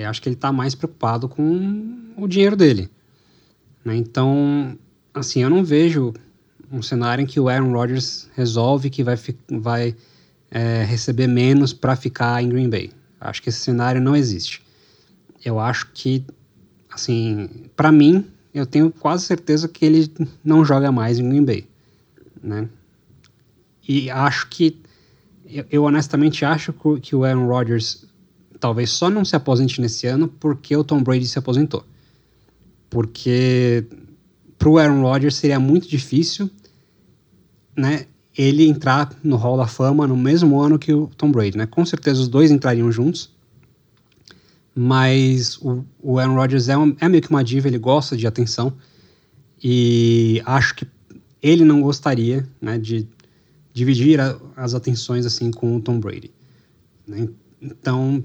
Eu 0.00 0.08
acho 0.08 0.22
que 0.22 0.28
ele 0.28 0.36
está 0.36 0.50
mais 0.50 0.74
preocupado 0.74 1.28
com 1.28 2.14
o 2.16 2.26
dinheiro 2.26 2.56
dele. 2.56 2.88
Né? 3.84 3.96
Então, 3.96 4.78
assim, 5.12 5.42
eu 5.42 5.50
não 5.50 5.62
vejo 5.62 6.14
um 6.70 6.80
cenário 6.80 7.22
em 7.22 7.26
que 7.26 7.38
o 7.38 7.48
Aaron 7.48 7.72
Rodgers 7.72 8.28
resolve 8.34 8.88
que 8.88 9.04
vai, 9.04 9.16
vai 9.50 9.94
é, 10.50 10.84
receber 10.84 11.26
menos 11.26 11.74
para 11.74 11.94
ficar 11.94 12.42
em 12.42 12.48
Green 12.48 12.70
Bay. 12.70 12.90
Acho 13.20 13.42
que 13.42 13.50
esse 13.50 13.58
cenário 13.58 14.00
não 14.00 14.16
existe. 14.16 14.62
Eu 15.44 15.60
acho 15.60 15.90
que, 15.92 16.24
assim, 16.90 17.48
para 17.76 17.92
mim, 17.92 18.24
eu 18.54 18.64
tenho 18.64 18.90
quase 18.90 19.26
certeza 19.26 19.68
que 19.68 19.84
ele 19.84 20.10
não 20.42 20.64
joga 20.64 20.90
mais 20.90 21.18
em 21.18 21.28
Green 21.28 21.44
Bay, 21.44 21.66
né? 22.42 22.66
E 23.86 24.10
acho 24.10 24.48
que, 24.48 24.78
eu 25.70 25.84
honestamente 25.84 26.44
acho 26.44 26.72
que 27.02 27.14
o 27.14 27.24
Aaron 27.24 27.46
Rodgers 27.46 28.06
talvez 28.62 28.90
só 28.90 29.10
não 29.10 29.24
se 29.24 29.34
aposente 29.34 29.80
nesse 29.80 30.06
ano 30.06 30.28
porque 30.28 30.76
o 30.76 30.84
Tom 30.84 31.02
Brady 31.02 31.26
se 31.26 31.36
aposentou. 31.36 31.84
Porque 32.88 33.84
pro 34.56 34.78
Aaron 34.78 35.02
Rodgers 35.02 35.34
seria 35.34 35.58
muito 35.58 35.88
difícil, 35.88 36.48
né, 37.76 38.06
ele 38.38 38.68
entrar 38.68 39.10
no 39.20 39.34
Hall 39.34 39.56
da 39.56 39.66
Fama 39.66 40.06
no 40.06 40.16
mesmo 40.16 40.60
ano 40.60 40.78
que 40.78 40.94
o 40.94 41.08
Tom 41.08 41.32
Brady, 41.32 41.58
né? 41.58 41.66
Com 41.66 41.84
certeza 41.84 42.20
os 42.20 42.28
dois 42.28 42.52
entrariam 42.52 42.92
juntos. 42.92 43.30
Mas 44.72 45.58
o, 45.58 45.84
o 46.00 46.20
Aaron 46.20 46.36
Rodgers 46.36 46.68
é, 46.68 46.78
um, 46.78 46.94
é 47.00 47.08
meio 47.08 47.20
que 47.20 47.30
uma 47.30 47.42
diva, 47.42 47.66
ele 47.66 47.78
gosta 47.78 48.16
de 48.16 48.28
atenção. 48.28 48.72
E 49.62 50.40
acho 50.46 50.76
que 50.76 50.86
ele 51.42 51.64
não 51.64 51.82
gostaria 51.82 52.48
né, 52.60 52.78
de 52.78 53.08
dividir 53.74 54.20
a, 54.20 54.38
as 54.54 54.72
atenções 54.72 55.26
assim 55.26 55.50
com 55.50 55.76
o 55.76 55.80
Tom 55.80 55.98
Brady. 55.98 56.30
Né? 57.08 57.28
Então, 57.60 58.22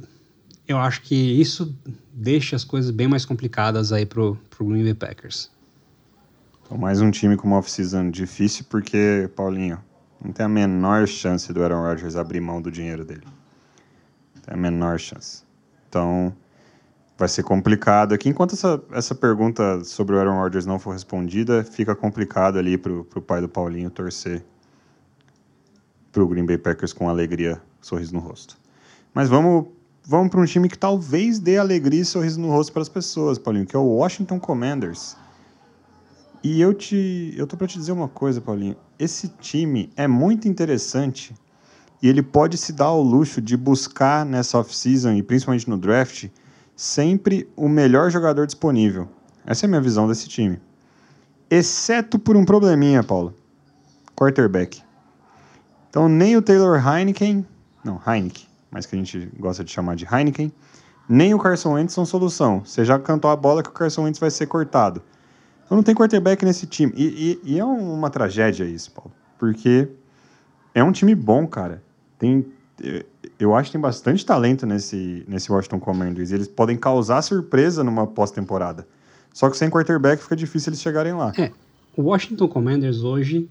eu 0.68 0.78
acho 0.78 1.01
que 1.01 1.15
isso 1.15 1.76
deixa 2.13 2.55
as 2.55 2.63
coisas 2.63 2.91
bem 2.91 3.07
mais 3.07 3.26
complicadas 3.26 3.91
aí 3.91 4.05
pro, 4.05 4.38
pro 4.49 4.65
Green 4.65 4.84
Bay 4.84 4.93
Packers. 4.93 5.49
Então, 6.65 6.78
mais 6.78 6.99
um 6.99 7.09
time 7.09 7.38
com 7.38 7.47
uma 7.47 7.57
off-season 7.57 8.09
difícil, 8.11 8.65
porque, 8.70 9.30
Paulinho, 9.36 9.80
não 10.24 10.34
tem 10.34 10.45
a 10.45 10.49
menor 10.49 11.07
chance 11.07 11.53
do 11.53 11.63
Aaron 11.63 11.82
Rodgers 11.82 12.15
abrir 12.15 12.41
mão 12.41 12.61
do 12.61 12.70
dinheiro 12.70 13.05
dele. 13.05 13.24
Tem 14.45 14.53
a 14.53 14.57
menor 14.57 14.99
chance. 14.99 15.43
Então, 15.88 16.36
vai 17.18 17.30
ser 17.30 17.43
complicado 17.43 18.13
aqui. 18.13 18.28
Enquanto 18.28 18.53
essa, 18.53 18.82
essa 18.91 19.15
pergunta 19.15 19.84
sobre 19.86 20.15
o 20.15 20.20
Aaron 20.20 20.36
Rodgers 20.36 20.65
não 20.65 20.78
for 20.78 20.91
respondida, 20.91 21.63
fica 21.63 21.95
complicado 21.95 22.57
ali 22.57 22.78
para 22.78 22.91
o 22.91 23.22
pai 23.22 23.39
do 23.39 23.47
Paulinho 23.47 23.89
torcer 23.89 24.43
para 26.11 26.24
o 26.24 26.28
Green 26.28 26.45
Bay 26.45 26.57
Packers 26.57 26.91
com 26.91 27.07
alegria, 27.07 27.61
sorriso 27.80 28.13
no 28.13 28.20
rosto. 28.20 28.57
Mas 29.13 29.30
vamos, 29.30 29.68
vamos 30.08 30.30
para 30.30 30.39
um 30.39 30.45
time 30.45 30.70
que 30.70 30.78
talvez 30.78 31.38
dê 31.38 31.58
alegria 31.58 32.01
e 32.01 32.05
sorriso 32.05 32.39
no 32.39 32.49
rosto 32.49 32.72
para 32.72 32.82
as 32.82 32.88
pessoas, 32.88 33.38
Paulinho, 33.38 33.66
que 33.66 33.76
é 33.76 33.80
o 33.80 33.84
Washington 33.84 34.39
Commanders. 34.39 35.18
E 36.41 36.62
eu 36.62 36.74
te, 36.74 37.34
eu 37.36 37.45
tô 37.45 37.58
para 37.58 37.68
te 37.68 37.78
dizer 37.78 37.91
uma 37.91 38.08
coisa, 38.08 38.39
Paulinho. 38.39 38.78
Esse 38.97 39.28
time 39.28 39.89
é 39.97 40.08
muito 40.08 40.47
interessante 40.47 41.36
e 42.01 42.08
ele 42.08 42.24
pode 42.24 42.58
se 42.58 42.72
dar 42.72 42.86
ao 42.86 43.01
luxo 43.01 43.41
de 43.41 43.58
buscar 43.58 44.26
nessa 44.26 44.58
off-season 44.58 45.14
e 45.14 45.22
principalmente 45.22 45.70
no 45.70 45.78
draft 45.78 46.30
sempre 46.74 47.49
o 47.55 47.68
melhor 47.68 48.10
jogador 48.10 48.45
disponível. 48.45 49.10
Essa 49.45 49.66
é 49.66 49.68
a 49.68 49.70
minha 49.70 49.82
visão 49.82 50.08
desse 50.08 50.30
time. 50.30 50.58
Exceto 51.49 52.18
por 52.18 52.38
um 52.38 52.45
probleminha, 52.45 53.03
Paulo. 53.03 53.34
Quarterback. 54.16 54.82
Então 55.89 56.08
nem 56.08 56.38
o 56.38 56.41
Taylor 56.41 56.78
Heineken, 56.78 57.45
não, 57.84 57.99
Heineken, 58.05 58.47
mas 58.78 58.86
que 58.86 58.95
a 58.95 58.99
gente 58.99 59.28
gosta 59.39 59.63
de 59.63 59.71
chamar 59.71 59.95
de 59.95 60.05
Heineken, 60.05 60.53
nem 61.09 61.34
o 61.34 61.39
Carson 61.39 61.73
Wentz 61.73 61.93
são 61.93 62.05
solução. 62.05 62.61
Você 62.63 62.86
já 62.86 62.99
cantou 62.99 63.32
a 63.32 63.36
bola 63.36 63.63
que 63.63 63.69
o 63.69 63.71
Carson 63.71 64.03
Wentz 64.03 64.19
vai 64.19 64.30
ser 64.30 64.45
cortado. 64.45 65.01
Então 65.65 65.75
não 65.75 65.84
tem 65.84 65.95
quarterback 65.95 66.45
nesse 66.45 66.67
time. 66.67 66.93
E, 66.95 67.39
e, 67.43 67.53
e, 67.53 67.59
é 67.59 67.65
uma 67.65 68.11
tragédia 68.11 68.65
isso, 68.65 68.91
Paulo. 68.91 69.11
Porque 69.39 69.88
é 70.75 70.84
um 70.84 70.91
time 70.91 71.15
bom, 71.15 71.47
cara. 71.47 71.82
Tem, 72.19 72.45
eu 73.39 73.55
acho 73.55 73.69
que 73.69 73.71
tem 73.71 73.82
bastante 73.82 74.23
talento 74.23 74.67
nesse, 74.67 75.25
nesse 75.28 75.51
Washington 75.51 75.80
Commanders. 75.80 76.32
Eles 76.32 76.47
podem 76.47 76.78
causar 76.78 77.23
surpresa 77.23 77.84
numa 77.84 78.05
pós-temporada. 78.05 78.88
Só 79.34 79.49
que 79.49 79.57
sem 79.57 79.71
quarterback 79.71 80.21
fica 80.21 80.36
difícil 80.36 80.69
eles 80.69 80.82
chegarem 80.82 81.13
lá. 81.13 81.34
É. 81.36 81.51
O 81.95 82.03
Washington 82.03 82.47
Commanders 82.47 83.01
hoje 83.01 83.49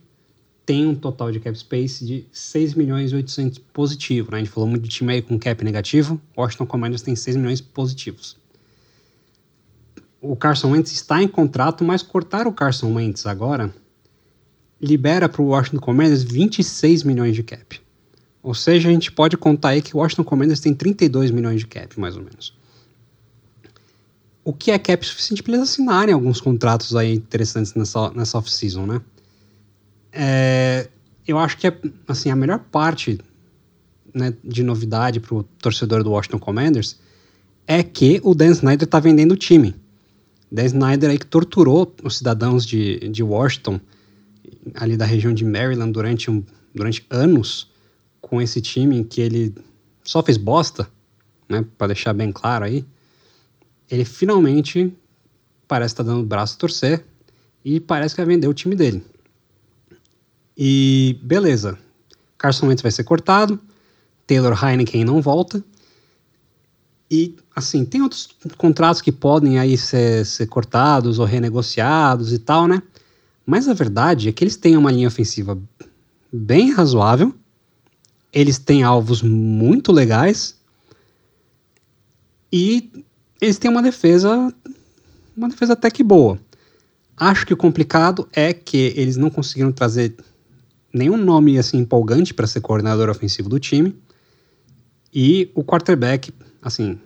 tem 0.67 0.85
um 0.85 0.97
total 0.97 1.31
de 1.31 1.39
cap 1.39 1.57
space 1.57 2.05
de 2.05 2.27
6 2.33 2.75
milhões 2.75 3.13
e 3.13 3.15
800 3.15 3.59
positivo. 3.73 4.33
Né? 4.33 4.39
A 4.39 4.41
gente 4.41 4.51
falou 4.51 4.69
muito 4.69 4.83
de 4.83 4.89
time 4.89 5.13
aí 5.13 5.23
com 5.23 5.39
cap 5.39 5.65
negativo. 5.65 6.21
Washington 6.37 6.67
Commanders 6.67 7.03
tem 7.03 7.15
6 7.15 7.37
milhões 7.37 7.61
positivos. 7.61 8.37
O 10.21 10.35
Carson 10.35 10.73
Wentz 10.73 10.91
está 10.91 11.23
em 11.23 11.29
contrato, 11.29 11.85
mas 11.85 12.03
cortar 12.03 12.49
o 12.49 12.53
Carson 12.53 12.93
Wentz 12.93 13.27
agora 13.27 13.73
libera 14.83 15.29
para 15.29 15.41
o 15.41 15.47
Washington 15.47 15.79
Commanders 15.79 16.25
26 16.25 17.05
milhões 17.05 17.37
de 17.37 17.45
cap. 17.45 17.81
Ou 18.43 18.55
seja, 18.55 18.89
a 18.89 18.93
gente 18.93 19.13
pode 19.13 19.37
contar 19.37 19.71
aí 19.71 19.83
que 19.83 19.95
o 19.95 20.01
Washington 20.01 20.25
Commanders 20.25 20.61
tem 20.61 20.75
32 20.75 21.31
milhões 21.31 21.61
de 21.61 21.67
cap, 21.67 21.99
mais 21.99 22.17
ou 22.17 22.25
menos. 22.25 22.53
O 24.45 24.53
que 24.53 24.71
é 24.71 24.79
cap 24.79 25.05
suficiente 25.07 25.43
para 25.43 25.55
eles 25.55 25.71
assinarem 25.71 26.13
alguns 26.13 26.41
contratos 26.41 26.95
aí 26.95 27.15
interessantes 27.15 27.75
nessa, 27.75 28.11
nessa 28.11 28.39
off-season, 28.39 28.87
né? 28.87 29.01
É, 30.19 30.89
eu 31.27 31.39
acho 31.39 31.59
que 31.59 31.67
é, 31.67 31.79
assim, 32.09 32.31
a 32.31 32.37
melhor 32.37 32.59
parte 32.59 33.21
né, 34.15 34.33
de 34.43 34.63
novidade 34.63 35.21
para 35.21 35.35
o 35.35 35.43
torcedor 35.43 36.03
do 36.03 36.11
Washington 36.11 36.39
Commanders 36.39 36.99
é 37.67 37.83
que 37.83 38.19
o 38.25 38.35
Dan 38.35 38.53
Snyder 38.53 38.87
está 38.87 38.99
vendendo 38.99 39.33
o 39.33 39.37
time. 39.37 39.75
Dan 40.51 40.65
Snyder 40.65 41.11
aí 41.11 41.19
que 41.19 41.27
torturou 41.27 41.95
os 42.03 42.17
cidadãos 42.17 42.65
de, 42.65 42.99
de 43.11 43.23
Washington, 43.23 43.79
ali 44.75 44.97
da 44.97 45.05
região 45.05 45.35
de 45.35 45.45
Maryland, 45.45 45.93
durante, 45.93 46.31
um, 46.31 46.43
durante 46.75 47.05
anos, 47.11 47.71
com 48.21 48.41
esse 48.41 48.61
time 48.63 49.05
que 49.05 49.21
ele 49.21 49.55
só 50.03 50.23
fez 50.23 50.39
bosta, 50.39 50.89
né, 51.49 51.65
para 51.77 51.89
deixar 51.89 52.15
bem 52.15 52.33
claro 52.33 52.65
aí, 52.65 52.87
ele 53.91 54.05
finalmente 54.05 54.93
parece 55.69 55.93
estar 55.93 56.05
tá 56.05 56.11
dando 56.11 56.23
o 56.23 56.27
braço 56.27 56.55
a 56.55 56.59
torcer 56.59 57.05
e 57.65 57.81
parece 57.81 58.15
que 58.15 58.21
vai 58.21 58.35
vender 58.35 58.49
o 58.49 58.55
time 58.55 58.75
dele. 58.75 59.05
E 60.57 61.19
beleza, 61.23 61.79
Carson 62.39 62.69
Wentz 62.69 62.83
vai 62.83 62.91
ser 62.91 63.05
cortado, 63.05 63.61
Taylor 64.27 64.59
Heineken 64.65 65.05
não 65.05 65.21
volta, 65.21 65.63
e 67.11 67.37
assim, 67.55 67.85
tem 67.85 68.03
outros 68.03 68.29
contratos 68.57 69.01
que 69.01 69.13
podem 69.13 69.59
aí 69.59 69.79
ser, 69.79 70.27
ser 70.27 70.47
cortados 70.47 71.19
ou 71.19 71.25
renegociados 71.25 72.33
e 72.33 72.39
tal, 72.39 72.67
né? 72.67 72.83
Mas 73.45 73.69
a 73.69 73.75
verdade 73.75 74.29
é 74.29 74.33
que 74.33 74.43
eles 74.43 74.57
têm 74.57 74.77
uma 74.77 74.91
linha 74.91 75.07
ofensiva 75.07 75.59
bem 76.33 76.73
razoável. 76.73 77.33
Eles 78.33 78.59
têm 78.59 78.83
alvos 78.83 79.23
muito 79.23 79.93
legais. 79.93 80.57
E 82.53 82.91
eles 83.41 83.57
têm 83.57 83.71
uma 83.71 83.83
defesa, 83.83 84.53
uma 85.37 85.49
defesa 85.49 85.75
até 85.75 85.91
que 85.91 86.03
boa. 86.03 86.39
Acho 87.17 87.47
que 87.47 87.55
o 87.55 87.57
complicado 87.57 88.29
é 88.33 88.53
que 88.53 88.93
eles 88.97 89.17
não 89.17 89.31
conseguiram 89.31 89.71
trazer 89.71 90.17
nenhum 90.97 91.17
nome 91.17 91.59
assim 91.59 91.79
empolgante 91.79 92.35
para 92.35 92.47
ser 92.47 92.61
coordenador 92.61 93.09
ofensivo 93.09 93.49
do 93.49 93.59
time. 93.59 93.95
E 95.13 95.51
o 95.55 95.65
quarterback, 95.65 96.33
assim, 96.61 96.99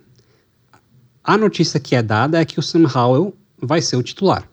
a 1.22 1.36
notícia 1.36 1.78
que 1.78 1.95
é 1.95 2.03
dada 2.03 2.41
é 2.41 2.45
que 2.45 2.59
o 2.59 2.62
Sam 2.62 2.86
Howell 2.93 3.36
vai 3.59 3.80
ser 3.80 3.97
o 3.97 4.03
titular. 4.03 4.49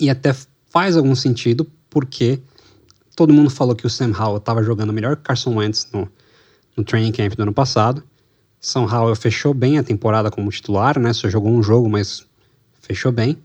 E 0.00 0.10
até 0.10 0.34
faz 0.68 0.96
algum 0.96 1.14
sentido, 1.14 1.66
porque 1.88 2.40
Todo 3.18 3.34
mundo 3.34 3.50
falou 3.50 3.74
que 3.74 3.84
o 3.84 3.90
Sam 3.90 4.12
Howell 4.16 4.36
estava 4.36 4.62
jogando 4.62 4.92
melhor 4.92 5.16
que 5.16 5.24
Carson 5.24 5.56
Wentz 5.56 5.88
no, 5.92 6.08
no 6.76 6.84
training 6.84 7.10
camp 7.10 7.34
do 7.34 7.42
ano 7.42 7.52
passado. 7.52 8.00
Sam 8.60 8.84
Howell 8.84 9.16
fechou 9.16 9.52
bem 9.52 9.76
a 9.76 9.82
temporada 9.82 10.30
como 10.30 10.48
titular, 10.52 11.00
né? 11.00 11.12
Só 11.12 11.28
jogou 11.28 11.50
um 11.50 11.60
jogo, 11.60 11.90
mas 11.90 12.24
fechou 12.80 13.10
bem. 13.10 13.36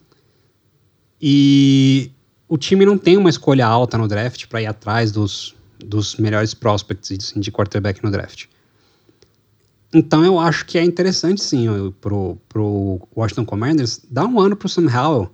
E 1.19 2.11
o 2.47 2.57
time 2.57 2.85
não 2.85 2.97
tem 2.97 3.17
uma 3.17 3.29
escolha 3.29 3.65
alta 3.65 3.97
no 3.97 4.07
draft 4.07 4.47
para 4.47 4.61
ir 4.61 4.65
atrás 4.65 5.11
dos, 5.11 5.55
dos 5.79 6.15
melhores 6.17 6.53
prospects 6.53 7.11
assim, 7.11 7.39
de 7.39 7.51
quarterback 7.51 8.03
no 8.03 8.11
draft. 8.11 8.45
Então 9.93 10.25
eu 10.25 10.39
acho 10.39 10.65
que 10.65 10.77
é 10.77 10.83
interessante 10.83 11.41
sim 11.41 11.67
pro, 12.01 12.37
pro 12.49 13.07
Washington 13.15 13.45
Commanders 13.45 14.01
dar 14.09 14.25
um 14.25 14.39
ano 14.39 14.55
pro 14.55 14.67
Sam 14.67 14.87
Howell. 14.87 15.31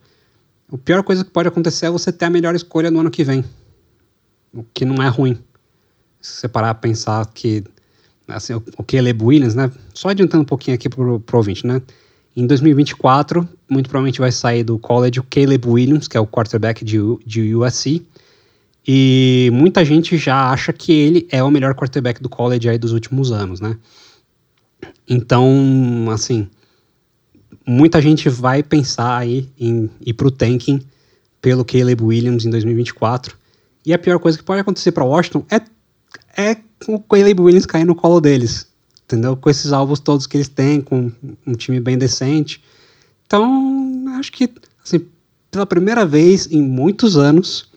A 0.72 0.78
pior 0.78 1.02
coisa 1.04 1.24
que 1.24 1.32
pode 1.32 1.48
acontecer 1.48 1.88
é 1.88 1.90
você 1.90 2.12
ter 2.12 2.26
a 2.26 2.30
melhor 2.30 2.54
escolha 2.56 2.92
no 2.92 3.00
ano 3.00 3.10
que 3.10 3.24
vem 3.24 3.44
o 4.54 4.64
que 4.74 4.86
não 4.86 5.04
é 5.04 5.08
ruim. 5.08 5.38
Se 6.22 6.42
você 6.42 6.48
parar 6.48 6.72
a 6.72 6.76
pensar 6.76 7.26
que 7.28 7.64
assim, 8.28 8.54
o, 8.54 8.84
Caleb 8.84 9.24
Williams, 9.24 9.56
né? 9.56 9.72
Só 9.94 10.10
adiantando 10.10 10.44
um 10.44 10.46
pouquinho 10.46 10.76
aqui 10.76 10.90
pro, 10.90 11.20
pro 11.20 11.38
ouvinte, 11.38 11.66
né? 11.66 11.82
Em 12.40 12.48
2024, 12.48 13.46
muito 13.70 13.90
provavelmente 13.90 14.22
vai 14.22 14.32
sair 14.32 14.64
do 14.64 14.80
college 14.80 15.20
o 15.20 15.24
Caleb 15.24 15.68
Williams, 15.68 16.08
que 16.08 16.16
é 16.16 16.20
o 16.22 16.26
quarterback 16.26 16.86
de, 16.86 16.98
de 17.26 17.54
USC. 17.54 18.06
E 18.88 19.50
muita 19.52 19.84
gente 19.84 20.18
já 20.18 20.50
acha 20.50 20.72
que 20.72 20.94
ele 20.94 21.28
é 21.30 21.44
o 21.44 21.52
melhor 21.52 21.76
quarterback 21.76 22.22
do 22.22 22.30
college 22.30 22.70
aí 22.70 22.78
dos 22.78 22.94
últimos 22.94 23.34
anos, 23.34 23.60
né? 23.60 23.76
Então, 25.08 26.08
assim, 26.14 26.48
muita 27.68 28.02
gente 28.02 28.30
vai 28.30 28.64
pensar 28.64 29.18
aí 29.18 29.50
em 29.60 29.90
ir 30.00 30.14
pro 30.14 30.32
tanking 30.32 30.80
pelo 31.42 31.66
Caleb 31.66 32.02
Williams 32.02 32.46
em 32.46 32.50
2024. 32.50 33.36
E 33.86 33.94
a 33.94 34.00
pior 34.00 34.18
coisa 34.18 34.38
que 34.38 34.46
pode 34.46 34.62
acontecer 34.62 34.94
para 34.94 35.04
Washington 35.04 35.46
é, 35.52 36.42
é 36.42 36.56
o 36.88 37.00
Caleb 37.02 37.42
Williams 37.42 37.66
cair 37.66 37.84
no 37.84 37.96
colo 37.96 38.22
deles. 38.22 38.69
Entendeu? 39.10 39.36
Com 39.36 39.50
esses 39.50 39.74
alvos 39.74 40.00
todos 40.00 40.28
que 40.28 40.38
eles 40.38 40.48
têm, 40.48 40.82
com 40.82 41.12
um 41.48 41.54
time 41.54 41.80
bem 41.80 41.98
decente. 41.98 42.64
Então, 43.26 44.06
acho 44.20 44.32
que, 44.32 44.54
assim, 44.86 45.04
pela 45.50 45.66
primeira 45.66 46.06
vez 46.06 46.46
em 46.52 46.62
muitos 46.62 47.18
anos, 47.18 47.72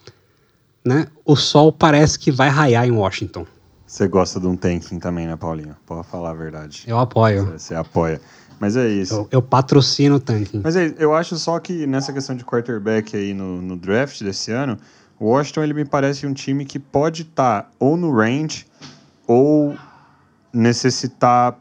né, 0.84 1.06
o 1.24 1.34
sol 1.34 1.72
parece 1.72 2.18
que 2.18 2.30
vai 2.30 2.50
raiar 2.50 2.86
em 2.86 2.90
Washington. 2.90 3.46
Você 3.86 4.06
gosta 4.06 4.38
de 4.38 4.46
um 4.46 4.54
tanking 4.54 4.98
também, 4.98 5.26
né, 5.26 5.34
Paulinho? 5.34 5.74
Pode 5.86 6.06
falar 6.06 6.32
a 6.32 6.34
verdade. 6.34 6.84
Eu 6.86 6.98
apoio. 6.98 7.46
Você, 7.46 7.58
você 7.58 7.74
apoia. 7.76 8.20
Mas 8.60 8.76
é 8.76 8.86
isso. 8.86 9.14
Eu, 9.14 9.28
eu 9.30 9.42
patrocino 9.42 10.16
o 10.16 10.20
tanking. 10.20 10.60
Mas 10.62 10.76
é, 10.76 10.94
eu 10.98 11.14
acho 11.14 11.38
só 11.38 11.58
que 11.58 11.86
nessa 11.86 12.12
questão 12.12 12.36
de 12.36 12.44
quarterback 12.44 13.16
aí 13.16 13.32
no, 13.32 13.62
no 13.62 13.74
draft 13.74 14.22
desse 14.22 14.52
ano, 14.52 14.76
o 15.18 15.28
Washington 15.28 15.62
ele 15.62 15.72
me 15.72 15.84
parece 15.86 16.26
um 16.26 16.34
time 16.34 16.66
que 16.66 16.78
pode 16.78 17.22
estar 17.22 17.62
tá 17.62 17.70
ou 17.78 17.96
no 17.96 18.14
range 18.14 18.66
ou 19.26 19.74
necessitar 20.52 21.58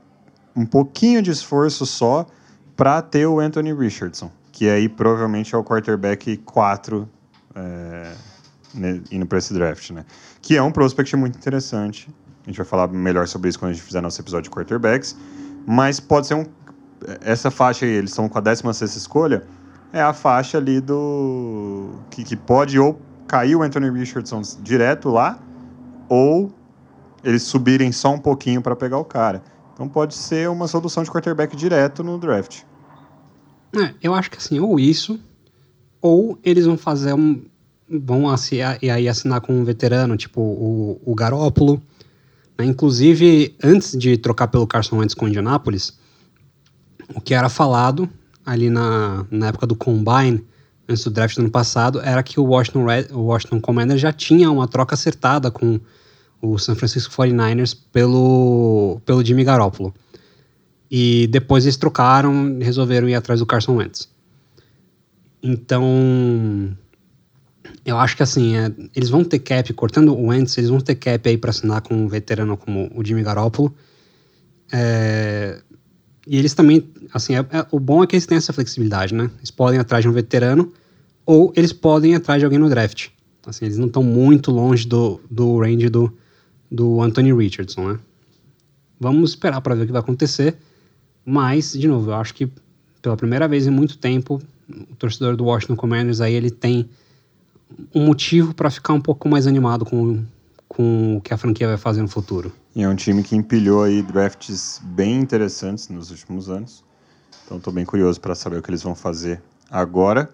um 0.56 0.66
pouquinho 0.66 1.22
de 1.22 1.32
esforço 1.32 1.86
só 1.86 2.26
para 2.76 3.02
ter 3.02 3.26
o 3.26 3.40
Anthony 3.40 3.74
Richardson, 3.74 4.32
que 4.52 4.70
aí 4.70 4.90
provavelmente 4.90 5.54
é 5.56 5.58
o 5.58 5.64
quarterback 5.64 6.38
4 6.38 7.08
é, 7.56 8.14
indo 9.12 9.26
para 9.26 9.38
esse 9.38 9.54
draft, 9.54 9.92
né? 9.92 10.06
Que 10.42 10.58
é 10.58 10.62
um 10.62 10.72
prospect 10.72 11.16
muito 11.16 11.38
interessante. 11.38 12.10
A 12.44 12.50
gente 12.50 12.58
vai 12.58 12.66
falar 12.66 12.88
melhor 12.88 13.28
sobre 13.28 13.50
isso 13.50 13.60
quando 13.60 13.72
a 13.72 13.74
gente 13.74 13.84
fizer 13.84 14.02
nosso 14.02 14.20
episódio 14.20 14.50
de 14.50 14.56
quarterbacks. 14.56 15.16
Mas 15.66 16.00
pode 16.00 16.28
ser 16.28 16.36
um. 16.36 16.46
Essa 17.22 17.52
faixa 17.52 17.86
aí, 17.86 17.92
eles 17.92 18.12
estão 18.12 18.28
com 18.28 18.38
a 18.38 18.42
16 18.42 18.96
escolha, 18.96 19.44
é 19.94 20.02
a 20.02 20.14
faixa 20.14 20.58
ali 20.58 20.80
do. 20.82 22.00
Que, 22.10 22.24
que 22.24 22.36
pode 22.36 22.80
ou 22.80 23.00
cair 23.28 23.56
o 23.56 23.62
Anthony 23.62 23.90
Richardson 23.90 24.42
direto 24.62 25.10
lá, 25.10 25.40
ou 26.10 26.52
eles 27.24 27.44
subirem 27.44 27.92
só 27.92 28.14
um 28.14 28.20
pouquinho 28.20 28.62
para 28.62 28.76
pegar 28.76 28.98
o 28.98 29.06
cara. 29.06 29.44
Então 29.74 29.88
pode 29.88 30.14
ser 30.14 30.50
uma 30.50 30.68
solução 30.68 31.04
de 31.04 31.10
quarterback 31.10 31.56
direto 31.56 32.04
no 32.04 32.18
draft. 32.18 32.64
É, 33.76 33.94
eu 34.02 34.14
acho 34.14 34.30
que 34.30 34.38
assim, 34.38 34.60
ou 34.60 34.80
isso, 34.80 35.20
ou 36.02 36.38
eles 36.44 36.66
vão 36.66 36.78
fazer 36.78 37.14
um. 37.14 37.42
vão 37.90 38.30
assinar, 38.30 38.78
e 38.82 38.90
aí 38.90 39.08
assinar 39.08 39.42
com 39.42 39.54
um 39.54 39.64
veterano, 39.64 40.18
tipo 40.18 40.42
o, 40.42 41.02
o 41.06 41.16
Garópolo. 41.16 41.82
Né? 42.58 42.66
Inclusive, 42.66 43.56
antes 43.64 43.98
de 43.98 44.18
trocar 44.18 44.48
pelo 44.48 44.68
Carson 44.68 44.98
Wentz 44.98 45.14
com 45.14 45.26
o 45.26 45.28
Indianapolis, 45.28 45.98
o 47.16 47.22
que 47.22 47.34
era 47.34 47.50
falado 47.50 48.10
ali 48.46 48.70
na, 48.70 49.26
na 49.30 49.48
época 49.48 49.68
do 49.68 49.76
Combine 49.76 50.46
antes 50.88 51.04
do 51.04 51.12
draft 51.12 51.36
do 51.36 51.42
ano 51.42 51.52
passado, 51.52 52.02
era 52.02 52.22
que 52.22 52.40
o 52.40 52.44
Washington, 52.44 52.86
Red, 52.86 53.08
o 53.12 53.22
Washington 53.22 53.62
Commanders 53.62 54.02
já 54.02 54.12
tinha 54.12 54.52
uma 54.52 54.68
troca 54.68 54.96
acertada 54.96 55.50
com 55.50 55.80
o 56.42 56.58
San 56.58 56.76
Francisco 56.76 57.14
49ers 57.14 57.78
pelo, 57.92 59.00
pelo 59.06 59.24
Jimmy 59.24 59.44
Garoppolo. 59.44 59.94
E 60.90 61.28
depois 61.28 61.66
eles 61.66 61.78
trocaram 61.78 62.60
e 62.60 62.64
resolveram 62.64 63.08
ir 63.08 63.16
atrás 63.16 63.40
do 63.40 63.46
Carson 63.46 63.76
Wentz. 63.76 64.10
Então, 65.42 66.76
eu 67.86 67.98
acho 67.98 68.18
que 68.18 68.24
assim, 68.24 68.58
é, 68.58 68.72
eles 68.96 69.10
vão 69.10 69.24
ter 69.24 69.40
cap, 69.40 69.72
cortando 69.74 70.14
o 70.14 70.28
Wentz, 70.28 70.58
eles 70.58 70.70
vão 70.70 70.80
ter 70.80 70.96
cap 70.96 71.30
aí 71.30 71.38
para 71.38 71.52
assinar 71.52 71.82
com 71.82 71.96
um 71.96 72.08
veterano 72.08 72.58
como 72.58 72.92
o 72.96 73.06
Jimmy 73.06 73.24
Garoppolo. 73.24 73.74
É, 74.72 75.62
e 76.28 76.38
eles 76.38 76.54
também, 76.54 76.90
assim, 77.14 77.36
é, 77.36 77.40
é, 77.40 77.66
o 77.72 77.80
bom 77.80 78.04
é 78.04 78.08
que 78.08 78.16
eles 78.16 78.26
têm 78.26 78.38
essa 78.38 78.54
flexibilidade, 78.54 79.14
né? 79.14 79.30
Eles 79.38 79.52
podem 79.52 79.80
ir 79.80 79.82
atrás 79.82 80.04
de 80.04 80.10
um 80.10 80.14
veterano 80.14 80.72
ou 81.26 81.52
eles 81.56 81.74
podem 81.74 82.12
ir 82.12 82.16
atrás 82.16 82.40
de 82.40 82.46
alguém 82.46 82.60
no 82.60 82.70
draft. 82.70 83.10
Assim, 83.46 83.66
eles 83.66 83.78
não 83.78 83.88
estão 83.88 84.04
muito 84.04 84.52
longe 84.52 84.88
do, 84.88 85.20
do 85.30 85.60
range 85.60 85.90
do, 85.90 86.14
do 86.72 87.02
Anthony 87.02 87.34
Richardson, 87.34 87.94
né? 87.94 88.00
Vamos 89.00 89.32
esperar 89.32 89.60
para 89.62 89.76
ver 89.76 89.84
o 89.84 89.86
que 89.88 89.92
vai 89.92 90.02
acontecer. 90.02 90.56
Mas, 91.26 91.74
de 91.74 91.88
novo, 91.88 92.12
eu 92.12 92.16
acho 92.16 92.34
que 92.34 92.50
pela 93.02 93.18
primeira 93.18 93.48
vez 93.48 93.68
em 93.68 93.72
muito 93.72 93.98
tempo, 93.98 94.42
o 94.70 94.96
torcedor 94.96 95.36
do 95.36 95.46
Washington 95.46 95.76
Commanders 95.76 96.22
aí 96.22 96.34
ele 96.34 96.52
tem 96.52 96.90
um 97.94 98.06
motivo 98.06 98.54
para 98.54 98.70
ficar 98.70 98.94
um 98.94 99.02
pouco 99.02 99.28
mais 99.28 99.48
animado 99.48 99.86
com, 99.86 100.24
com 100.68 101.18
o 101.18 101.22
que 101.22 101.34
a 101.34 101.38
franquia 101.38 101.68
vai 101.68 101.78
fazer 101.78 102.02
no 102.02 102.08
futuro. 102.08 102.52
E 102.76 102.84
é 102.84 102.88
um 102.88 102.96
time 102.96 103.24
que 103.24 103.36
empilhou 103.36 103.84
aí 103.84 104.02
drafts 104.02 104.80
bem 104.84 105.20
interessantes 105.20 105.90
nos 105.90 106.12
últimos 106.12 106.50
anos. 106.50 106.84
Então 107.46 107.58
estou 107.58 107.74
bem 107.74 107.86
curioso 107.86 108.20
para 108.22 108.36
saber 108.36 108.58
o 108.58 108.62
que 108.62 108.70
eles 108.70 108.84
vão 108.84 108.96
fazer 108.96 109.42
agora. 109.70 110.30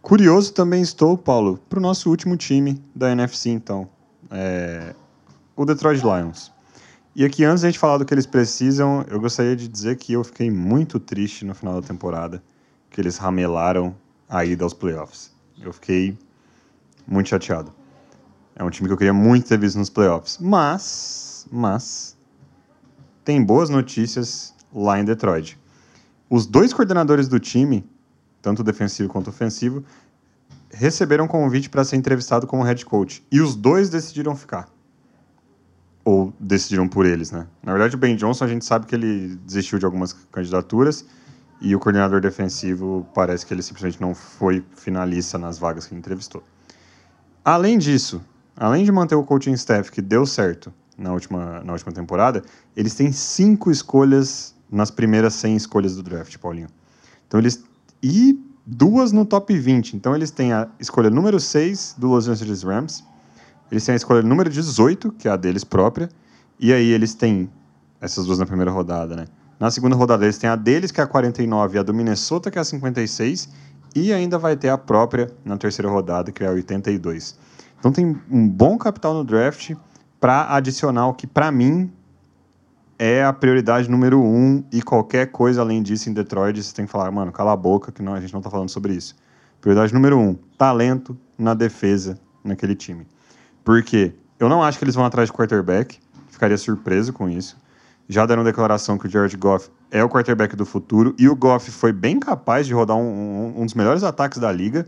Curioso 0.00 0.52
também 0.52 0.82
estou, 0.82 1.16
Paulo, 1.16 1.60
para 1.68 1.78
o 1.78 1.82
nosso 1.82 2.10
último 2.10 2.36
time 2.36 2.82
da 2.94 3.12
NFC, 3.12 3.50
então. 3.50 3.88
É... 4.30 4.94
O 5.54 5.66
Detroit 5.66 6.02
Lions. 6.02 6.50
E 7.14 7.26
aqui, 7.26 7.44
antes 7.44 7.60
de 7.60 7.66
a 7.66 7.70
gente 7.70 7.78
falar 7.78 7.98
do 7.98 8.06
que 8.06 8.14
eles 8.14 8.24
precisam, 8.24 9.04
eu 9.08 9.20
gostaria 9.20 9.54
de 9.54 9.68
dizer 9.68 9.96
que 9.96 10.14
eu 10.14 10.24
fiquei 10.24 10.50
muito 10.50 10.98
triste 10.98 11.44
no 11.44 11.54
final 11.54 11.78
da 11.78 11.86
temporada, 11.86 12.42
que 12.88 12.98
eles 12.98 13.18
ramelaram 13.18 13.94
a 14.26 14.46
ida 14.46 14.64
aos 14.64 14.72
playoffs. 14.72 15.30
Eu 15.60 15.74
fiquei 15.74 16.18
muito 17.06 17.28
chateado. 17.28 17.70
É 18.56 18.64
um 18.64 18.70
time 18.70 18.88
que 18.88 18.94
eu 18.94 18.96
queria 18.96 19.12
muito 19.12 19.46
ter 19.46 19.58
visto 19.58 19.78
nos 19.78 19.90
playoffs. 19.90 20.38
Mas, 20.40 21.46
mas, 21.52 22.16
tem 23.22 23.44
boas 23.44 23.68
notícias 23.68 24.54
lá 24.72 24.98
em 24.98 25.04
Detroit. 25.04 25.58
Os 26.30 26.46
dois 26.46 26.72
coordenadores 26.72 27.28
do 27.28 27.38
time, 27.38 27.84
tanto 28.40 28.64
defensivo 28.64 29.10
quanto 29.10 29.28
ofensivo, 29.28 29.84
receberam 30.72 31.28
convite 31.28 31.68
para 31.68 31.84
ser 31.84 31.96
entrevistado 31.96 32.46
como 32.46 32.62
head 32.62 32.86
coach. 32.86 33.22
E 33.30 33.42
os 33.42 33.54
dois 33.54 33.90
decidiram 33.90 34.34
ficar. 34.34 34.71
Ou 36.04 36.32
decidiram 36.38 36.88
por 36.88 37.06
eles, 37.06 37.30
né? 37.30 37.46
Na 37.62 37.72
verdade, 37.72 37.94
o 37.94 37.98
Ben 37.98 38.16
Johnson, 38.16 38.44
a 38.44 38.48
gente 38.48 38.64
sabe 38.64 38.86
que 38.86 38.94
ele 38.94 39.36
desistiu 39.46 39.78
de 39.78 39.84
algumas 39.84 40.12
candidaturas. 40.12 41.04
E 41.60 41.76
o 41.76 41.78
coordenador 41.78 42.20
defensivo 42.20 43.06
parece 43.14 43.46
que 43.46 43.54
ele 43.54 43.62
simplesmente 43.62 44.00
não 44.00 44.16
foi 44.16 44.64
finalista 44.74 45.38
nas 45.38 45.58
vagas 45.58 45.86
que 45.86 45.94
ele 45.94 46.00
entrevistou. 46.00 46.42
Além 47.44 47.78
disso, 47.78 48.20
além 48.56 48.84
de 48.84 48.90
manter 48.90 49.14
o 49.14 49.22
coaching 49.22 49.52
staff 49.52 49.92
que 49.92 50.02
deu 50.02 50.26
certo 50.26 50.72
na 50.98 51.12
última, 51.12 51.62
na 51.62 51.72
última 51.72 51.92
temporada, 51.92 52.42
eles 52.76 52.94
têm 52.94 53.12
cinco 53.12 53.70
escolhas 53.70 54.56
nas 54.70 54.90
primeiras 54.90 55.34
100 55.34 55.56
escolhas 55.56 55.94
do 55.94 56.02
draft, 56.02 56.36
Paulinho. 56.38 56.68
Então 57.28 57.38
eles. 57.38 57.62
E 58.02 58.38
duas 58.66 59.12
no 59.12 59.24
top 59.24 59.56
20. 59.56 59.96
Então 59.96 60.14
eles 60.14 60.30
têm 60.30 60.52
a 60.52 60.68
escolha 60.80 61.10
número 61.10 61.38
6 61.38 61.96
do 61.98 62.08
Los 62.08 62.28
Angeles 62.28 62.62
Rams, 62.62 63.04
eles 63.72 63.86
têm 63.86 63.94
a 63.94 63.96
escolha 63.96 64.20
número 64.20 64.50
18, 64.50 65.12
que 65.12 65.26
é 65.26 65.30
a 65.30 65.36
deles 65.36 65.64
própria, 65.64 66.10
e 66.60 66.74
aí 66.74 66.90
eles 66.90 67.14
têm 67.14 67.50
essas 68.02 68.26
duas 68.26 68.38
na 68.38 68.44
primeira 68.44 68.70
rodada, 68.70 69.16
né? 69.16 69.24
Na 69.58 69.70
segunda 69.70 69.96
rodada 69.96 70.26
eles 70.26 70.36
têm 70.36 70.50
a 70.50 70.56
deles, 70.56 70.90
que 70.90 71.00
é 71.00 71.04
a 71.04 71.06
49, 71.06 71.76
e 71.76 71.78
a 71.78 71.82
do 71.82 71.94
Minnesota, 71.94 72.50
que 72.50 72.58
é 72.58 72.60
a 72.60 72.64
56, 72.64 73.48
e 73.96 74.12
ainda 74.12 74.38
vai 74.38 74.58
ter 74.58 74.68
a 74.68 74.76
própria 74.76 75.30
na 75.42 75.56
terceira 75.56 75.90
rodada, 75.90 76.30
que 76.30 76.44
é 76.44 76.48
a 76.48 76.50
82. 76.50 77.34
Então 77.78 77.90
tem 77.90 78.20
um 78.30 78.46
bom 78.46 78.76
capital 78.76 79.14
no 79.14 79.24
draft 79.24 79.74
para 80.20 80.54
adicionar 80.54 81.08
o 81.08 81.14
que, 81.14 81.26
para 81.26 81.50
mim, 81.50 81.90
é 82.98 83.24
a 83.24 83.32
prioridade 83.32 83.90
número 83.90 84.20
um 84.20 84.62
e 84.70 84.82
qualquer 84.82 85.28
coisa 85.28 85.62
além 85.62 85.82
disso 85.82 86.10
em 86.10 86.12
Detroit, 86.12 86.62
você 86.62 86.74
tem 86.74 86.84
que 86.84 86.92
falar, 86.92 87.10
mano, 87.10 87.32
cala 87.32 87.52
a 87.52 87.56
boca, 87.56 87.90
que 87.90 88.02
não, 88.02 88.12
a 88.12 88.20
gente 88.20 88.34
não 88.34 88.40
está 88.40 88.50
falando 88.50 88.68
sobre 88.68 88.92
isso. 88.92 89.16
Prioridade 89.62 89.94
número 89.94 90.18
um, 90.18 90.34
talento 90.58 91.16
na 91.38 91.54
defesa 91.54 92.18
naquele 92.44 92.74
time. 92.74 93.06
Porque 93.64 94.12
eu 94.38 94.48
não 94.48 94.62
acho 94.62 94.78
que 94.78 94.84
eles 94.84 94.94
vão 94.94 95.04
atrás 95.04 95.28
de 95.28 95.32
quarterback, 95.32 95.98
ficaria 96.28 96.58
surpreso 96.58 97.12
com 97.12 97.28
isso. 97.28 97.56
Já 98.08 98.26
deram 98.26 98.42
declaração 98.42 98.98
que 98.98 99.06
o 99.06 99.10
Jared 99.10 99.36
Goff 99.36 99.70
é 99.90 100.02
o 100.02 100.08
quarterback 100.08 100.56
do 100.56 100.66
futuro 100.66 101.14
e 101.18 101.28
o 101.28 101.36
Goff 101.36 101.70
foi 101.70 101.92
bem 101.92 102.18
capaz 102.18 102.66
de 102.66 102.74
rodar 102.74 102.96
um, 102.96 103.02
um, 103.02 103.62
um 103.62 103.64
dos 103.64 103.74
melhores 103.74 104.02
ataques 104.02 104.38
da 104.38 104.50
liga. 104.50 104.86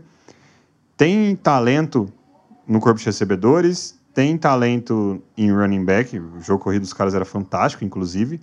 Tem 0.97 1.35
talento 1.35 2.11
no 2.67 2.79
corpo 2.79 2.99
de 2.99 3.05
recebedores, 3.05 3.99
tem 4.13 4.37
talento 4.37 5.21
em 5.37 5.51
running 5.51 5.83
back, 5.83 6.17
o 6.17 6.41
jogo 6.41 6.63
corrido 6.63 6.81
dos 6.81 6.93
caras 6.93 7.13
era 7.13 7.25
fantástico, 7.25 7.83
inclusive. 7.83 8.41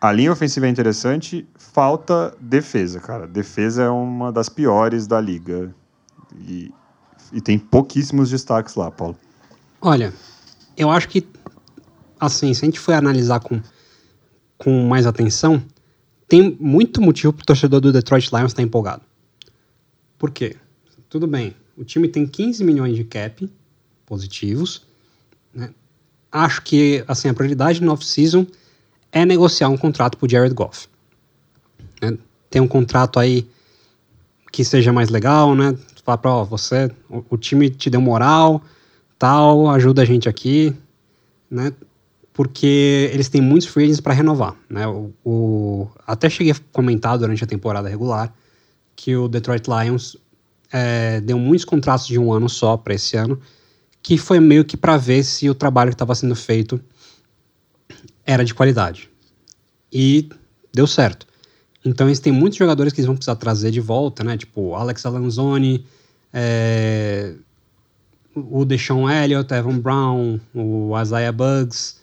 A 0.00 0.12
linha 0.12 0.32
ofensiva 0.32 0.66
é 0.66 0.68
interessante, 0.68 1.48
falta 1.56 2.34
defesa, 2.40 3.00
cara. 3.00 3.26
Defesa 3.26 3.84
é 3.84 3.88
uma 3.88 4.30
das 4.30 4.48
piores 4.48 5.06
da 5.06 5.20
liga. 5.20 5.74
E, 6.38 6.72
e 7.34 7.40
tem 7.40 7.58
pouquíssimos 7.58 8.30
destaques 8.30 8.76
lá, 8.76 8.90
Paulo. 8.90 9.18
Olha, 9.80 10.14
eu 10.76 10.88
acho 10.88 11.08
que, 11.08 11.26
assim, 12.18 12.54
se 12.54 12.64
a 12.64 12.66
gente 12.66 12.78
for 12.78 12.94
analisar 12.94 13.40
com, 13.40 13.60
com 14.56 14.86
mais 14.86 15.04
atenção, 15.04 15.62
tem 16.28 16.56
muito 16.58 17.02
motivo 17.02 17.32
para 17.32 17.42
o 17.42 17.46
torcedor 17.46 17.80
do 17.80 17.92
Detroit 17.92 18.30
Lions 18.32 18.52
estar 18.52 18.62
empolgado. 18.62 19.02
Por 20.16 20.30
quê? 20.30 20.56
Tudo 21.08 21.26
bem, 21.26 21.54
o 21.76 21.84
time 21.84 22.08
tem 22.08 22.26
15 22.26 22.64
milhões 22.64 22.96
de 22.96 23.04
cap 23.04 23.50
positivos. 24.06 24.86
Né? 25.52 25.70
Acho 26.30 26.62
que 26.62 27.04
assim, 27.06 27.28
a 27.28 27.34
prioridade 27.34 27.82
no 27.82 27.92
off-season 27.92 28.46
é 29.12 29.24
negociar 29.24 29.68
um 29.68 29.76
contrato 29.76 30.16
para 30.16 30.28
Jared 30.28 30.54
Goff. 30.54 30.88
Né? 32.00 32.16
Tem 32.48 32.62
um 32.62 32.68
contrato 32.68 33.18
aí 33.18 33.48
que 34.50 34.64
seja 34.64 34.92
mais 34.92 35.08
legal, 35.08 35.54
né? 35.54 35.76
Falar 36.04 36.18
para 36.18 36.42
você, 36.42 36.90
o, 37.08 37.24
o, 37.30 37.36
time 37.38 37.70
te 37.70 37.88
deu 37.88 38.00
moral, 38.00 38.62
tal, 39.18 39.68
ajuda 39.70 40.02
a 40.02 40.04
gente 40.04 40.28
aqui, 40.28 40.76
né? 41.50 41.72
Porque 42.32 43.10
eles 43.12 43.28
têm 43.28 43.40
muitos 43.40 43.68
free 43.68 43.84
agents 43.84 44.00
para 44.00 44.12
renovar, 44.12 44.54
né? 44.68 44.86
O, 44.86 45.12
o, 45.24 45.88
até 46.06 46.28
cheguei 46.28 46.52
a 46.52 46.56
comentar 46.72 47.16
durante 47.16 47.42
a 47.42 47.46
temporada 47.46 47.88
regular 47.88 48.34
que 48.94 49.16
o 49.16 49.28
Detroit 49.28 49.66
Lions 49.66 50.16
é, 50.70 51.20
deu 51.20 51.38
muitos 51.38 51.64
contratos 51.64 52.06
de 52.06 52.18
um 52.18 52.32
ano 52.32 52.48
só 52.48 52.76
para 52.76 52.94
esse 52.94 53.16
ano, 53.16 53.40
que 54.02 54.18
foi 54.18 54.40
meio 54.40 54.64
que 54.64 54.76
para 54.76 54.96
ver 54.96 55.22
se 55.24 55.48
o 55.48 55.54
trabalho 55.54 55.90
que 55.90 55.94
estava 55.94 56.14
sendo 56.14 56.36
feito 56.36 56.80
era 58.26 58.44
de 58.44 58.52
qualidade. 58.52 59.08
E 59.92 60.28
deu 60.72 60.86
certo. 60.86 61.26
Então 61.84 62.08
eles 62.08 62.20
têm 62.20 62.32
muitos 62.32 62.58
jogadores 62.58 62.92
que 62.92 63.00
eles 63.00 63.06
vão 63.06 63.16
precisar 63.16 63.36
trazer 63.36 63.70
de 63.70 63.80
volta, 63.80 64.24
né? 64.24 64.36
Tipo 64.38 64.74
Alex 64.74 65.04
Alanzoni, 65.04 65.84
é, 66.32 67.34
o 68.34 68.64
Deshaun 68.64 69.08
Elliott, 69.08 69.52
Evan 69.52 69.78
Brown, 69.78 70.40
o 70.54 70.98
Isaiah 71.00 71.32
Bugs, 71.32 72.00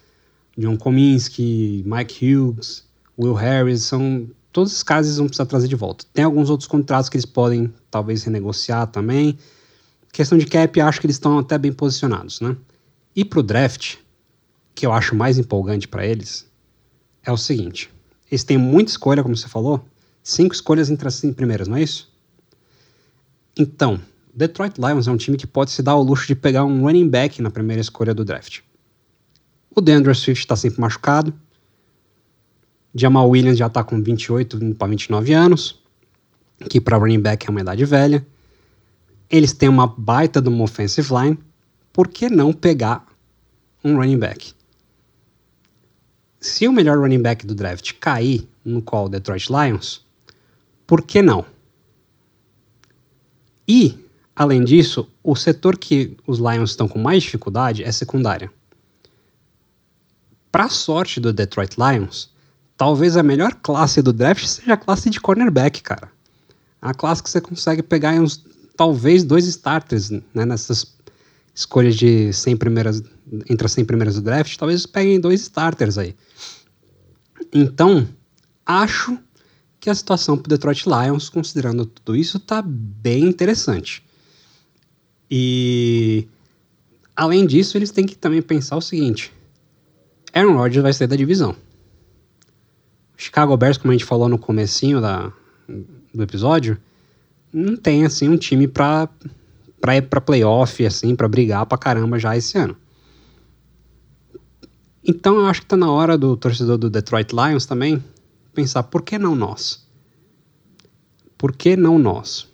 John 0.57 0.77
Kominski, 0.77 1.83
Mike 1.85 2.35
Hughes, 2.35 2.85
Will 3.17 3.33
Harris, 3.33 3.83
são 3.83 4.29
todos 4.51 4.71
esses 4.71 4.83
caras 4.83 5.07
eles 5.07 5.17
vão 5.17 5.27
precisar 5.27 5.45
trazer 5.45 5.67
de 5.67 5.75
volta. 5.75 6.05
Tem 6.13 6.23
alguns 6.23 6.49
outros 6.49 6.67
contratos 6.67 7.09
que 7.09 7.17
eles 7.17 7.25
podem 7.25 7.73
talvez 7.89 8.23
renegociar 8.23 8.87
também. 8.87 9.37
Questão 10.11 10.37
de 10.37 10.45
cap, 10.45 10.79
acho 10.79 10.99
que 10.99 11.05
eles 11.05 11.15
estão 11.15 11.39
até 11.39 11.57
bem 11.57 11.71
posicionados, 11.71 12.41
né? 12.41 12.55
E 13.15 13.23
pro 13.25 13.41
draft, 13.41 13.95
que 14.75 14.85
eu 14.85 14.91
acho 14.91 15.15
mais 15.15 15.37
empolgante 15.37 15.87
para 15.87 16.05
eles, 16.05 16.45
é 17.23 17.31
o 17.31 17.37
seguinte: 17.37 17.89
eles 18.31 18.45
têm 18.45 18.57
muita 18.57 18.91
escolha, 18.91 19.21
como 19.21 19.35
você 19.35 19.49
falou, 19.49 19.85
cinco 20.23 20.55
escolhas 20.55 20.89
entre 20.89 21.07
as 21.07 21.15
cinco 21.15 21.35
primeiras, 21.35 21.67
não 21.67 21.75
é 21.75 21.83
isso? 21.83 22.09
Então, 23.57 23.99
Detroit 24.33 24.77
Lions 24.77 25.07
é 25.07 25.11
um 25.11 25.17
time 25.17 25.35
que 25.35 25.45
pode 25.45 25.71
se 25.71 25.83
dar 25.83 25.95
o 25.95 26.01
luxo 26.01 26.25
de 26.25 26.35
pegar 26.35 26.63
um 26.63 26.81
running 26.81 27.09
back 27.09 27.41
na 27.41 27.51
primeira 27.51 27.81
escolha 27.81 28.13
do 28.13 28.23
draft. 28.23 28.61
O 29.75 29.81
DeAndre 29.81 30.15
Swift 30.15 30.43
está 30.43 30.55
sempre 30.55 30.79
machucado, 30.79 31.33
Jamal 32.93 33.29
Williams 33.29 33.57
já 33.57 33.67
está 33.67 33.83
com 33.83 34.01
28 34.01 34.75
para 34.75 34.87
29 34.87 35.33
anos, 35.33 35.79
que 36.69 36.79
para 36.79 36.97
running 36.97 37.21
back 37.21 37.47
é 37.47 37.49
uma 37.49 37.61
idade 37.61 37.85
velha. 37.85 38.25
Eles 39.29 39.53
têm 39.53 39.69
uma 39.69 39.87
baita 39.87 40.41
de 40.41 40.49
uma 40.49 40.63
offensive 40.63 41.07
line, 41.13 41.37
por 41.93 42.07
que 42.07 42.29
não 42.29 42.51
pegar 42.51 43.05
um 43.83 43.95
running 43.95 44.19
back? 44.19 44.53
Se 46.41 46.67
o 46.67 46.73
melhor 46.73 46.97
running 46.97 47.21
back 47.21 47.45
do 47.45 47.53
draft 47.53 47.93
cair 47.99 48.49
no 48.65 48.81
qual 48.81 49.07
Detroit 49.07 49.47
Lions, 49.47 50.03
por 50.87 51.03
que 51.03 51.21
não? 51.21 51.45
E, 53.67 53.95
além 54.35 54.63
disso, 54.63 55.07
o 55.23 55.35
setor 55.35 55.77
que 55.77 56.17
os 56.25 56.39
Lions 56.39 56.71
estão 56.71 56.87
com 56.87 56.97
mais 56.97 57.21
dificuldade 57.21 57.83
é 57.83 57.91
secundária. 57.91 58.51
Para 60.51 60.67
sorte 60.67 61.19
do 61.19 61.31
Detroit 61.31 61.75
Lions, 61.77 62.31
talvez 62.75 63.15
a 63.15 63.21
melhor 63.21 63.53
classe 63.61 64.01
do 64.01 64.11
draft 64.11 64.43
seja 64.47 64.73
a 64.73 64.77
classe 64.77 65.11
de 65.11 65.21
cornerback, 65.21 65.83
cara. 65.83 66.11
A 66.81 66.91
classe 66.91 67.21
que 67.21 67.29
você 67.29 67.39
consegue 67.39 67.83
pegar 67.83 68.19
uns, 68.19 68.43
talvez, 68.75 69.23
dois 69.23 69.45
starters, 69.45 70.09
né, 70.09 70.43
nessas 70.43 70.85
escolhas 71.53 71.95
de 71.95 72.31
100 72.33 72.57
primeiras, 72.57 73.03
entre 73.49 73.65
as 73.65 73.71
100 73.73 73.85
primeiras 73.85 74.15
do 74.15 74.21
draft, 74.21 74.55
talvez 74.57 74.85
peguem 74.85 75.19
dois 75.19 75.41
starters 75.41 75.97
aí. 75.97 76.15
Então, 77.53 78.07
acho 78.65 79.17
que 79.79 79.89
a 79.89 79.95
situação 79.95 80.37
para 80.37 80.49
Detroit 80.49 80.85
Lions, 80.85 81.29
considerando 81.29 81.85
tudo 81.85 82.15
isso, 82.15 82.37
está 82.37 82.61
bem 82.61 83.25
interessante. 83.25 84.03
E, 85.29 86.27
além 87.15 87.45
disso, 87.45 87.77
eles 87.77 87.91
têm 87.91 88.05
que 88.05 88.15
também 88.15 88.41
pensar 88.41 88.77
o 88.77 88.81
seguinte: 88.81 89.33
Aaron 90.33 90.55
Rodgers 90.55 90.83
vai 90.83 90.93
sair 90.93 91.07
da 91.07 91.15
divisão. 91.15 91.55
Chicago 93.17 93.55
Bears, 93.55 93.77
como 93.77 93.91
a 93.91 93.93
gente 93.93 94.05
falou 94.05 94.27
no 94.27 94.37
comecinho 94.37 94.99
da, 94.99 95.31
do 96.13 96.23
episódio, 96.23 96.77
não 97.53 97.75
tem 97.75 98.05
assim 98.05 98.27
um 98.27 98.37
time 98.37 98.67
para 98.67 99.07
para 99.81 99.97
ir 99.97 100.03
para 100.03 100.21
playoff, 100.21 100.85
assim, 100.85 101.15
para 101.15 101.27
brigar 101.27 101.65
pra 101.65 101.77
caramba 101.77 102.19
já 102.19 102.37
esse 102.37 102.57
ano. 102.57 102.77
Então 105.03 105.35
eu 105.39 105.47
acho 105.47 105.61
que 105.61 105.67
tá 105.67 105.75
na 105.75 105.91
hora 105.91 106.15
do 106.15 106.37
torcedor 106.37 106.77
do 106.77 106.89
Detroit 106.89 107.33
Lions 107.33 107.65
também 107.65 108.01
pensar 108.53 108.83
por 108.83 109.01
que 109.01 109.17
não 109.17 109.35
nós? 109.35 109.83
Por 111.37 111.53
que 111.53 111.75
não 111.75 111.97
nós? 111.97 112.47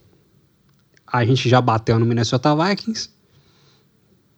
A 1.06 1.26
gente 1.26 1.50
já 1.50 1.60
bateu 1.60 2.00
no 2.00 2.06
Minnesota 2.06 2.56
Vikings. 2.56 3.10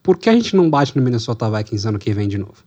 Por 0.02 0.18
que 0.18 0.30
a 0.30 0.34
gente 0.34 0.56
não 0.56 0.70
bate 0.70 0.98
no 0.98 1.04
Minnesota 1.04 1.50
Vikings 1.50 1.88
ano 1.88 2.00
que 2.00 2.14
vem 2.14 2.28
de 2.28 2.40
novo? 2.40 2.64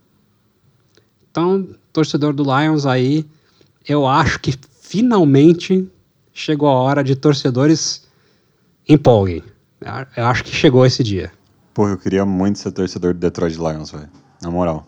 Então, 1.29 1.69
torcedor 1.93 2.33
do 2.33 2.45
Lions 2.45 2.87
aí, 2.87 3.27
eu 3.89 4.07
acho 4.07 4.39
que 4.39 4.55
finalmente 4.81 5.89
chegou 6.33 6.69
a 6.69 6.75
hora 6.75 7.03
de 7.03 7.17
torcedores 7.17 8.07
empolguem. 8.89 9.43
Eu 10.17 10.27
acho 10.27 10.45
que 10.45 10.55
chegou 10.55 10.85
esse 10.87 11.03
dia. 11.03 11.33
Pô, 11.75 11.89
eu 11.89 11.97
queria 11.97 12.25
muito 12.25 12.59
ser 12.59 12.73
torcedor 12.73 13.15
do 13.15 13.21
Detroit 13.21 13.57
Lions, 13.57 13.91
velho. 13.91 14.09
Na 14.43 14.51
moral. 14.51 14.87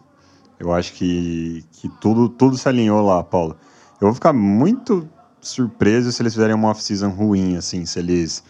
Eu 0.59 0.73
acho 0.73 0.93
que, 0.93 1.65
que 1.73 1.89
tudo, 2.01 2.29
tudo 2.29 2.57
se 2.57 2.69
alinhou 2.69 3.05
lá, 3.05 3.23
Paulo. 3.23 3.57
Eu 4.01 4.09
vou 4.09 4.15
ficar 4.15 4.33
muito 4.33 5.09
surpreso 5.41 6.11
se 6.13 6.23
eles 6.23 6.35
fizerem 6.35 6.55
uma 6.55 6.69
off-season 6.69 7.11
ruim, 7.11 7.57
assim, 7.57 7.85
se 7.85 7.99
eles 7.99 8.43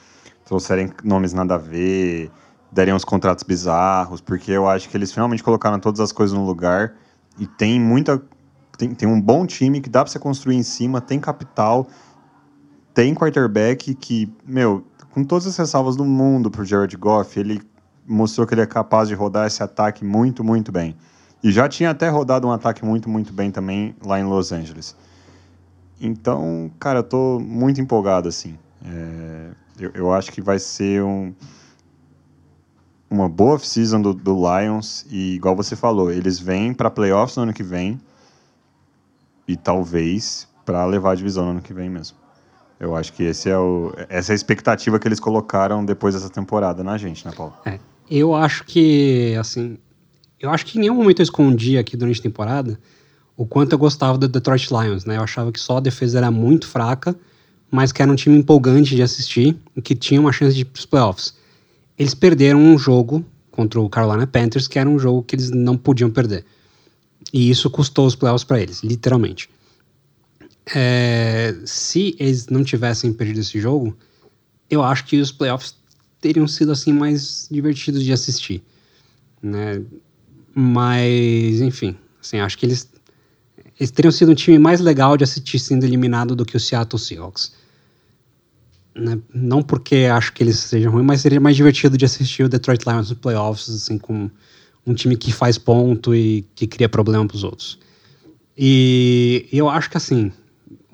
trouxerem 0.45 0.93
nomes 1.03 1.33
nada 1.33 1.55
a 1.55 1.59
ver, 1.59 2.31
derem 2.71 2.95
uns 2.95 3.05
contratos 3.05 3.45
bizarros, 3.45 4.21
porque 4.21 4.51
eu 4.51 4.69
acho 4.69 4.89
que 4.89 4.97
eles 4.97 5.13
finalmente 5.13 5.43
colocaram 5.43 5.79
todas 5.79 6.01
as 6.01 6.13
coisas 6.13 6.37
no 6.37 6.45
lugar 6.45 6.95
e 7.39 7.47
tem 7.47 7.81
muita. 7.81 8.23
Tem, 8.77 8.93
tem 8.93 9.09
um 9.09 9.21
bom 9.21 9.47
time 9.47 9.81
que 9.81 9.89
dá 9.89 10.03
para 10.03 10.11
você 10.11 10.19
construir 10.19 10.57
em 10.57 10.63
cima, 10.63 11.01
tem 11.01 11.21
capital, 11.21 11.87
tem 12.93 13.15
quarterback 13.15 13.95
que, 13.95 14.33
meu, 14.45 14.85
com 15.15 15.23
todas 15.23 15.47
as 15.47 15.57
ressalvas 15.57 15.95
do 15.95 16.05
mundo 16.05 16.51
pro 16.51 16.65
Jared 16.65 16.97
Goff, 16.97 17.39
ele 17.39 17.63
mostrou 18.05 18.45
que 18.45 18.53
ele 18.53 18.63
é 18.63 18.67
capaz 18.67 19.09
de 19.09 19.15
rodar 19.15 19.47
esse 19.47 19.63
ataque 19.63 20.05
muito, 20.05 20.43
muito 20.43 20.73
bem. 20.73 20.97
E 21.41 21.53
já 21.53 21.69
tinha 21.69 21.91
até 21.91 22.09
rodado 22.09 22.49
um 22.49 22.51
ataque 22.51 22.85
muito, 22.85 23.09
muito 23.09 23.33
bem 23.33 23.53
também 23.53 23.95
lá 24.05 24.19
em 24.19 24.25
Los 24.25 24.51
Angeles. 24.51 24.97
Então, 26.01 26.69
cara, 26.81 26.99
eu 26.99 27.03
tô 27.05 27.39
muito 27.39 27.81
empolgado, 27.81 28.29
assim. 28.29 28.59
É, 28.85 29.51
eu, 29.79 29.91
eu, 29.95 30.13
acho 30.13 30.33
que 30.33 30.43
vai 30.43 30.59
ser 30.59 31.05
um, 31.05 31.33
uma 33.09 33.29
boa 33.29 33.55
off-season 33.55 34.03
do, 34.03 34.13
do, 34.13 34.35
Lions. 34.35 35.07
E, 35.09 35.37
igual 35.37 35.55
você 35.55 35.77
falou, 35.77 36.11
eles 36.11 36.41
vêm 36.41 36.75
para 36.75 36.91
playoffs 36.91 37.37
no 37.37 37.45
ano 37.45 37.53
que 37.53 37.63
vem. 37.63 38.01
E 39.47 39.57
talvez 39.57 40.49
para 40.65 40.85
levar 40.85 41.13
a 41.13 41.15
divisão 41.15 41.45
no 41.45 41.51
ano 41.53 41.63
que 41.63 41.73
vem 41.73 41.89
mesmo. 41.89 42.24
Eu 42.85 42.95
acho 42.95 43.15
que 43.15 43.23
esse 43.23 43.49
é 43.49 43.57
o, 43.57 43.95
essa 44.11 44.31
é 44.31 44.35
a 44.35 44.37
expectativa 44.37 44.99
que 44.99 45.09
eles 45.09 45.19
colocaram 45.19 45.83
depois 45.83 46.15
dessa 46.15 46.29
temporada 46.29 46.85
na 46.85 46.99
gente, 46.99 47.25
né, 47.25 47.33
Paulo? 47.35 47.55
É, 47.65 47.79
eu 48.11 48.35
acho 48.35 48.63
que, 48.65 49.35
assim, 49.41 49.79
eu 50.39 50.51
acho 50.51 50.67
que 50.67 50.77
em 50.77 50.83
nenhum 50.83 50.95
momento 50.95 51.21
eu 51.21 51.23
escondi 51.23 51.79
aqui 51.79 51.97
durante 51.97 52.21
a 52.21 52.23
temporada 52.23 52.79
o 53.39 53.47
quanto 53.47 53.73
eu 53.73 53.79
gostava 53.79 54.19
do 54.19 54.29
Detroit 54.29 54.69
Lions, 54.71 55.07
né? 55.07 55.17
Eu 55.17 55.23
achava 55.23 55.51
que 55.51 55.59
só 55.59 55.79
a 55.79 55.81
defesa 55.81 56.19
era 56.19 56.31
muito 56.31 56.69
fraca, 56.69 57.17
mas 57.71 57.91
que 57.91 58.03
era 58.03 58.13
um 58.13 58.15
time 58.15 58.37
empolgante 58.37 58.95
de 58.95 59.03
assistir 59.03 59.57
e 59.75 59.81
que 59.81 59.95
tinha 59.95 60.21
uma 60.21 60.31
chance 60.31 60.55
de 60.55 60.61
ir 60.61 60.67
para 60.67 60.79
os 60.79 60.85
playoffs. 60.85 61.35
Eles 61.99 62.15
perderam 62.15 62.61
um 62.61 62.77
jogo 62.77 63.25
contra 63.51 63.81
o 63.81 63.89
Carolina 63.89 64.27
Panthers, 64.27 64.69
que 64.69 64.79
era 64.79 64.89
um 64.89 64.99
jogo 64.99 65.23
que 65.23 65.37
eles 65.37 65.51
não 65.51 65.79
podiam 65.79 66.11
perder. 66.11 66.45
E 67.33 67.49
isso 67.49 67.71
custou 67.71 68.07
os 68.07 68.15
playoffs 68.15 68.45
para 68.45 68.61
eles, 68.61 68.83
literalmente. 68.83 69.49
É, 70.75 71.55
se 71.65 72.17
eles 72.19 72.47
não 72.47 72.65
tivessem 72.65 73.13
perdido 73.13 73.41
esse 73.41 73.61
jogo, 73.61 73.97
eu 74.71 74.83
acho 74.83 75.05
que 75.05 75.21
os 75.21 75.31
playoffs 75.31 75.75
teriam 76.21 76.49
sido 76.49 76.73
assim 76.73 76.93
mais 76.93 77.49
divertidos 77.51 78.03
de 78.03 78.13
assistir, 78.13 78.63
né? 79.43 79.83
Mas, 80.55 81.61
enfim, 81.61 81.97
assim, 82.21 82.39
acho 82.39 82.57
que 82.57 82.65
eles 82.65 82.89
eles 83.79 83.91
teriam 83.91 84.13
sido 84.13 84.33
um 84.33 84.35
time 84.35 84.59
mais 84.59 84.81
legal 84.81 85.17
de 85.17 85.25
assistir 85.25 85.59
sendo 85.59 85.85
eliminado 85.85 86.37
do 86.37 86.45
que 86.45 86.57
o 86.57 86.61
Seattle 86.61 86.99
Seahawks. 86.99 87.53
Né? 88.95 89.19
Não 89.35 89.63
porque 89.63 90.09
acho 90.11 90.33
que 90.33 90.43
eles 90.43 90.59
sejam 90.61 90.93
ruins, 90.93 91.05
mas 91.05 91.21
seria 91.21 91.41
mais 91.41 91.57
divertido 91.57 91.99
de 91.99 92.05
assistir 92.05 92.45
o 92.45 92.49
Detroit 92.49 92.85
Lions 92.87 93.11
nos 93.11 93.19
playoffs, 93.19 93.69
assim, 93.69 93.99
com 93.99 94.31
um 94.87 94.95
time 94.95 95.17
que 95.17 95.33
faz 95.33 95.59
ponto 95.59 96.15
e 96.15 96.43
que 96.55 96.67
cria 96.67 96.89
problema 96.89 97.27
para 97.27 97.35
os 97.35 97.43
outros. 97.43 97.79
E 98.57 99.49
eu 99.53 99.69
acho 99.69 99.91
que, 99.91 99.97
assim, 99.97 100.31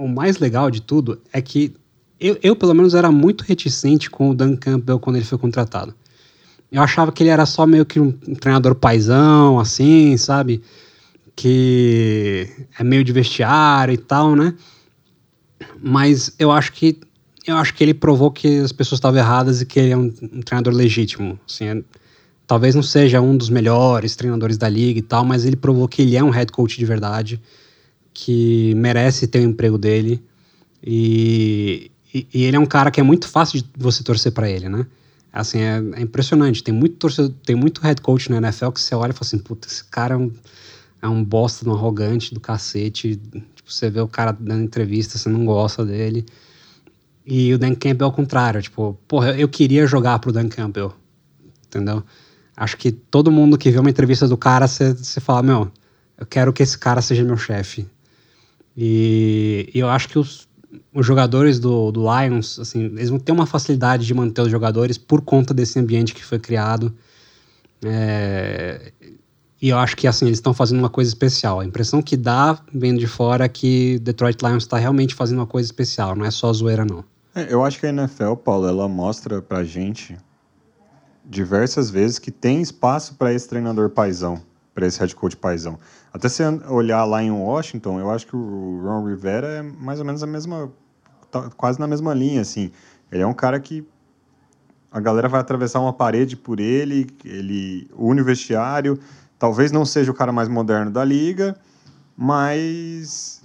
o 0.00 0.08
mais 0.08 0.38
legal 0.38 0.70
de 0.70 0.80
tudo 0.80 1.20
é 1.32 1.42
que 1.42 1.74
eu, 2.18 2.38
eu, 2.42 2.56
pelo 2.56 2.74
menos, 2.74 2.94
era 2.94 3.10
muito 3.10 3.42
reticente 3.42 4.10
com 4.10 4.30
o 4.30 4.34
Dan 4.34 4.56
Campbell 4.56 4.98
quando 4.98 5.16
ele 5.16 5.24
foi 5.24 5.38
contratado. 5.38 5.94
Eu 6.70 6.82
achava 6.82 7.10
que 7.10 7.22
ele 7.22 7.30
era 7.30 7.46
só 7.46 7.66
meio 7.66 7.84
que 7.84 7.98
um, 7.98 8.12
treinador 8.12 8.74
paisão, 8.74 9.58
assim, 9.58 10.16
sabe? 10.16 10.62
que 11.34 12.46
é 12.78 12.84
meio 12.84 13.02
de 13.02 13.12
vestiário 13.12 13.94
e 13.94 13.96
tal, 13.96 14.36
né? 14.36 14.54
Mas 15.82 16.34
eu 16.38 16.52
acho 16.52 16.70
que 16.72 17.00
eu 17.46 17.56
acho 17.56 17.72
que 17.72 17.82
ele 17.82 17.94
provou 17.94 18.30
que 18.30 18.58
as 18.58 18.72
pessoas 18.72 18.98
estavam 18.98 19.18
erradas 19.18 19.62
e 19.62 19.66
que 19.66 19.80
ele 19.80 19.92
é 19.92 19.96
um, 19.96 20.12
um 20.22 20.42
treinador 20.42 20.74
legítimo. 20.74 21.40
Assim, 21.48 21.64
é, 21.64 21.82
talvez 22.46 22.74
não 22.74 22.82
seja 22.82 23.22
um 23.22 23.34
dos 23.34 23.48
melhores 23.48 24.14
treinadores 24.14 24.58
da 24.58 24.68
liga 24.68 24.98
e 24.98 25.02
tal, 25.02 25.24
mas 25.24 25.46
ele 25.46 25.56
provou 25.56 25.88
que 25.88 26.02
ele 26.02 26.14
é 26.14 26.22
um 26.22 26.28
head 26.28 26.52
coach 26.52 26.76
de 26.76 26.84
verdade, 26.84 27.40
que 28.22 28.74
merece 28.74 29.26
ter 29.26 29.38
o 29.38 29.48
emprego 29.48 29.78
dele 29.78 30.22
e, 30.84 31.90
e, 32.12 32.26
e 32.34 32.44
ele 32.44 32.54
é 32.54 32.60
um 32.60 32.66
cara 32.66 32.90
que 32.90 33.00
é 33.00 33.02
muito 33.02 33.26
fácil 33.26 33.62
de 33.62 33.66
você 33.78 34.04
torcer 34.04 34.30
para 34.30 34.48
ele, 34.48 34.68
né? 34.68 34.86
Assim, 35.32 35.60
é, 35.60 35.82
é, 35.94 36.02
impressionante. 36.02 36.62
Tem 36.62 36.74
muito 36.74 36.96
torcedor, 36.96 37.32
tem 37.46 37.56
muito 37.56 37.80
head 37.80 38.02
coach 38.02 38.30
na 38.30 38.36
NFL 38.36 38.72
que 38.72 38.80
você 38.80 38.94
olha 38.94 39.12
e 39.12 39.14
fala 39.14 39.22
assim, 39.22 39.38
puta, 39.38 39.68
esse 39.68 39.84
cara 39.84 40.14
é 40.14 40.18
um 40.18 40.30
é 41.02 41.08
um 41.08 41.24
bosta, 41.24 41.66
um 41.66 41.72
arrogante 41.72 42.34
do 42.34 42.40
cacete. 42.40 43.16
Tipo, 43.54 43.72
você 43.72 43.88
vê 43.88 44.02
o 44.02 44.08
cara 44.08 44.32
dando 44.32 44.64
entrevista, 44.64 45.16
você 45.16 45.30
não 45.30 45.46
gosta 45.46 45.82
dele. 45.82 46.26
E 47.24 47.54
o 47.54 47.58
Dan 47.58 47.74
Campbell 47.74 48.08
ao 48.08 48.12
contrário, 48.12 48.60
tipo, 48.60 48.98
porra, 49.08 49.30
eu 49.34 49.48
queria 49.48 49.86
jogar 49.86 50.18
pro 50.18 50.30
Dan 50.30 50.50
Campbell, 50.50 50.92
entendeu? 51.66 52.04
Acho 52.54 52.76
que 52.76 52.92
todo 52.92 53.32
mundo 53.32 53.56
que 53.56 53.70
vê 53.70 53.78
uma 53.78 53.88
entrevista 53.88 54.28
do 54.28 54.36
cara, 54.36 54.68
você 54.68 55.20
fala, 55.20 55.42
meu, 55.42 55.72
eu 56.18 56.26
quero 56.26 56.52
que 56.52 56.62
esse 56.62 56.76
cara 56.76 57.00
seja 57.00 57.24
meu 57.24 57.38
chefe. 57.38 57.88
E, 58.82 59.68
e, 59.74 59.78
eu 59.78 59.90
acho 59.90 60.08
que 60.08 60.18
os, 60.18 60.48
os 60.94 61.04
jogadores 61.04 61.60
do, 61.60 61.92
do 61.92 62.00
Lions, 62.00 62.58
assim, 62.58 62.84
eles 62.84 63.10
vão 63.10 63.18
ter 63.18 63.30
uma 63.30 63.44
facilidade 63.44 64.06
de 64.06 64.14
manter 64.14 64.40
os 64.40 64.50
jogadores 64.50 64.96
por 64.96 65.20
conta 65.20 65.52
desse 65.52 65.78
ambiente 65.78 66.14
que 66.14 66.24
foi 66.24 66.38
criado. 66.38 66.90
É, 67.84 68.90
e 69.60 69.68
eu 69.68 69.76
acho 69.76 69.94
que 69.94 70.08
assim, 70.08 70.24
eles 70.24 70.38
estão 70.38 70.54
fazendo 70.54 70.78
uma 70.78 70.88
coisa 70.88 71.10
especial. 71.10 71.60
A 71.60 71.64
impressão 71.66 72.00
que 72.00 72.16
dá, 72.16 72.58
vendo 72.72 72.98
de 72.98 73.06
fora, 73.06 73.44
é 73.44 73.48
que 73.50 73.98
Detroit 73.98 74.42
Lions 74.42 74.62
está 74.62 74.78
realmente 74.78 75.14
fazendo 75.14 75.40
uma 75.40 75.46
coisa 75.46 75.66
especial, 75.66 76.16
não 76.16 76.24
é 76.24 76.30
só 76.30 76.50
zoeira, 76.50 76.82
não. 76.82 77.04
É, 77.34 77.52
eu 77.52 77.62
acho 77.62 77.78
que 77.78 77.84
a 77.84 77.90
NFL, 77.90 78.32
Paulo, 78.36 78.66
ela 78.66 78.88
mostra 78.88 79.42
pra 79.42 79.62
gente 79.62 80.16
diversas 81.22 81.90
vezes 81.90 82.18
que 82.18 82.30
tem 82.30 82.62
espaço 82.62 83.14
para 83.16 83.30
esse 83.30 83.46
treinador 83.46 83.90
paisão, 83.90 84.40
para 84.74 84.86
esse 84.86 84.98
head 84.98 85.14
coach 85.14 85.36
paisão. 85.36 85.78
Até 86.12 86.28
se 86.28 86.42
olhar 86.68 87.04
lá 87.04 87.22
em 87.22 87.30
Washington, 87.30 88.00
eu 88.00 88.10
acho 88.10 88.26
que 88.26 88.36
o 88.36 88.80
Ron 88.82 89.06
Rivera 89.06 89.46
é 89.46 89.62
mais 89.62 90.00
ou 90.00 90.04
menos 90.04 90.22
a 90.22 90.26
mesma, 90.26 90.70
tá 91.30 91.50
quase 91.56 91.78
na 91.78 91.86
mesma 91.86 92.12
linha, 92.12 92.40
assim. 92.40 92.72
Ele 93.12 93.22
é 93.22 93.26
um 93.26 93.34
cara 93.34 93.60
que 93.60 93.86
a 94.90 94.98
galera 94.98 95.28
vai 95.28 95.40
atravessar 95.40 95.80
uma 95.80 95.92
parede 95.92 96.36
por 96.36 96.58
ele, 96.58 97.06
ele 97.24 97.88
une 97.96 98.20
o 98.20 98.24
vestiário, 98.24 98.98
Talvez 99.40 99.72
não 99.72 99.86
seja 99.86 100.10
o 100.10 100.14
cara 100.14 100.30
mais 100.30 100.50
moderno 100.50 100.90
da 100.90 101.02
liga, 101.02 101.56
mas 102.14 103.42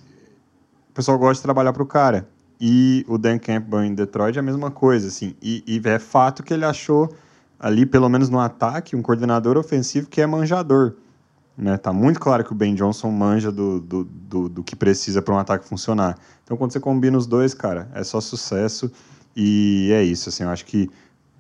o 0.90 0.94
pessoal 0.94 1.18
gosta 1.18 1.36
de 1.36 1.44
trabalhar 1.44 1.72
para 1.72 1.82
o 1.82 1.86
cara. 1.86 2.28
E 2.60 3.06
o 3.08 3.18
Dan 3.18 3.40
Campbell 3.40 3.86
em 3.86 3.96
Detroit 3.96 4.36
é 4.36 4.42
a 4.42 4.44
mesma 4.44 4.70
coisa, 4.70 5.08
assim. 5.08 5.38
E, 5.42 5.64
e, 5.66 5.82
é 5.88 5.98
fato 5.98 6.44
que 6.44 6.54
ele 6.54 6.66
achou 6.66 7.16
ali, 7.58 7.86
pelo 7.86 8.10
menos 8.10 8.30
no 8.30 8.42
ataque, 8.42 8.94
um 8.94 9.02
coordenador 9.02 9.56
ofensivo 9.56 10.10
que 10.10 10.20
é 10.20 10.28
manjador. 10.28 10.96
Né? 11.58 11.78
Tá 11.78 11.94
muito 11.94 12.20
claro 12.20 12.44
que 12.44 12.52
o 12.52 12.56
Ben 12.56 12.76
Johnson 12.76 13.10
manja 13.12 13.52
do, 13.52 13.80
do, 13.80 14.04
do, 14.04 14.50
do 14.50 14.64
que 14.64 14.76
precisa 14.76 15.22
para 15.22 15.34
um 15.34 15.38
ataque 15.38 15.68
funcionar. 15.68 16.18
Então, 16.44 16.58
quando 16.58 16.72
você 16.72 16.80
combina 16.80 17.18
os 17.18 17.26
dois, 17.26 17.54
cara, 17.54 17.90
é 17.94 18.04
só 18.04 18.20
sucesso. 18.20 18.92
E 19.36 19.90
é 19.94 20.04
isso, 20.04 20.30
assim, 20.30 20.44
eu 20.44 20.50
acho 20.50 20.66
que 20.66 20.90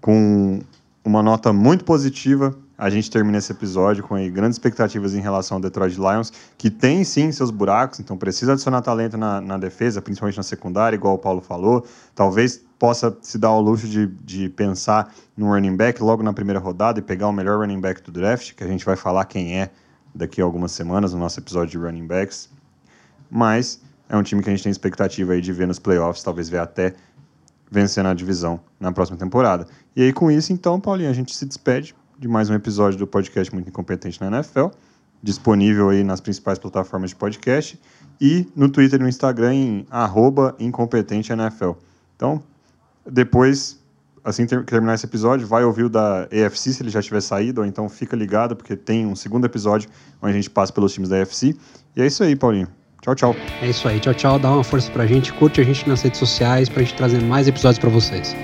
com 0.01 0.59
uma 1.03 1.24
nota 1.24 1.53
muito 1.53 1.86
positiva 1.86 2.55
a 2.78 2.89
gente 2.89 3.09
termina 3.09 3.38
esse 3.38 3.51
episódio 3.51 4.03
com 4.03 4.16
aí, 4.16 4.30
grandes 4.30 4.55
expectativas 4.55 5.13
em 5.13 5.22
relação 5.22 5.55
ao 5.55 5.61
Detroit 5.61 5.95
Lions, 5.95 6.34
que 6.57 6.70
tem 6.70 7.03
sim 7.03 7.32
seus 7.32 7.49
buracos, 7.49 8.01
então 8.01 8.18
precisa 8.18 8.51
adicionar 8.51 8.82
talento 8.82 9.18
na, 9.18 9.39
na 9.39 9.57
defesa, 9.57 10.01
principalmente 10.01 10.36
na 10.36 10.43
secundária, 10.43 10.95
igual 10.95 11.16
o 11.16 11.18
Paulo 11.18 11.39
falou. 11.39 11.86
Talvez 12.13 12.61
possa 12.78 13.16
se 13.22 13.38
dar 13.38 13.47
ao 13.49 13.61
luxo 13.61 13.88
de, 13.88 14.07
de 14.07 14.49
pensar 14.49 15.13
no 15.38 15.47
running 15.47 15.76
back 15.78 16.03
logo 16.03 16.22
na 16.22 16.34
primeira 16.34 16.59
rodada 16.59 16.99
e 16.99 17.01
pegar 17.01 17.30
o 17.30 17.32
melhor 17.32 17.59
running 17.59 17.80
back 17.80 18.01
do 18.01 18.11
draft, 18.11 18.53
que 18.53 18.63
a 18.63 18.68
gente 18.68 18.84
vai 18.84 18.97
falar 18.97 19.24
quem 19.26 19.57
é 19.57 19.72
daqui 20.16 20.41
a 20.41 20.43
algumas 20.45 20.72
semanas 20.72 21.13
no 21.13 21.20
nosso 21.20 21.39
episódio 21.39 21.72
de 21.72 21.86
running 21.86 22.07
backs. 22.07 22.49
Mas 23.30 23.82
é 24.07 24.16
um 24.16 24.24
time 24.24 24.41
que 24.41 24.49
a 24.49 24.53
gente 24.53 24.63
tem 24.63 24.72
expectativa 24.72 25.34
aí 25.34 25.41
de 25.41 25.51
ver 25.51 25.68
nos 25.68 25.78
playoffs, 25.80 26.24
talvez 26.24 26.47
ver 26.47 26.59
até 26.59 26.95
vencendo 27.70 28.07
a 28.07 28.13
divisão 28.13 28.59
na 28.80 28.91
próxima 28.91 29.18
temporada. 29.18 29.68
E 29.95 30.03
aí, 30.03 30.13
com 30.13 30.32
isso, 30.32 30.53
então, 30.53 30.80
Paulinho, 30.80 31.09
a 31.09 31.13
gente 31.13 31.36
se 31.36 31.45
despede 31.45 31.95
de 32.18 32.28
mais 32.28 32.49
um 32.49 32.53
episódio 32.53 32.97
do 32.97 33.05
podcast 33.05 33.53
Muito 33.53 33.68
Incompetente 33.68 34.22
na 34.22 34.28
NFL, 34.28 34.68
disponível 35.22 35.89
aí 35.89 36.03
nas 36.03 36.22
principais 36.22 36.57
plataformas 36.57 37.09
de 37.09 37.16
podcast 37.16 37.80
e 38.22 38.47
no 38.55 38.70
Twitter 38.70 38.99
e 38.99 39.03
no 39.03 39.09
Instagram 39.09 39.53
em 39.53 39.88
incompetente.nfl. 40.59 41.72
Então, 42.16 42.41
depois, 43.05 43.80
assim 44.26 44.47
que 44.47 44.63
terminar 44.63 44.95
esse 44.95 45.05
episódio, 45.05 45.45
vai 45.45 45.63
ouvir 45.63 45.84
o 45.84 45.89
da 45.89 46.28
EFC 46.32 46.73
se 46.73 46.82
ele 46.82 46.89
já 46.89 47.01
tiver 47.01 47.21
saído, 47.21 47.61
ou 47.61 47.67
então 47.67 47.88
fica 47.88 48.15
ligado, 48.15 48.55
porque 48.55 48.76
tem 48.76 49.05
um 49.05 49.15
segundo 49.15 49.45
episódio 49.45 49.88
onde 50.21 50.34
a 50.34 50.36
gente 50.36 50.49
passa 50.49 50.73
pelos 50.73 50.91
times 50.91 51.09
da 51.09 51.19
EFC. 51.19 51.55
E 51.95 52.01
é 52.01 52.07
isso 52.07 52.23
aí, 52.23 52.36
Paulinho. 52.36 52.67
Tchau, 53.01 53.13
tchau. 53.13 53.36
É 53.61 53.69
isso 53.69 53.88
aí. 53.88 53.99
Tchau, 53.99 54.15
tchau. 54.15 54.39
Dá 54.39 54.51
uma 54.51 54.63
força 54.63 54.91
pra 54.91 55.05
gente, 55.05 55.32
curte 55.34 55.61
a 55.61 55.63
gente 55.63 55.88
nas 55.88 56.01
redes 56.01 56.17
sociais 56.17 56.67
pra 56.67 56.82
gente 56.82 56.95
trazer 56.95 57.21
mais 57.21 57.47
episódios 57.47 57.78
para 57.78 57.89
vocês. 57.91 58.36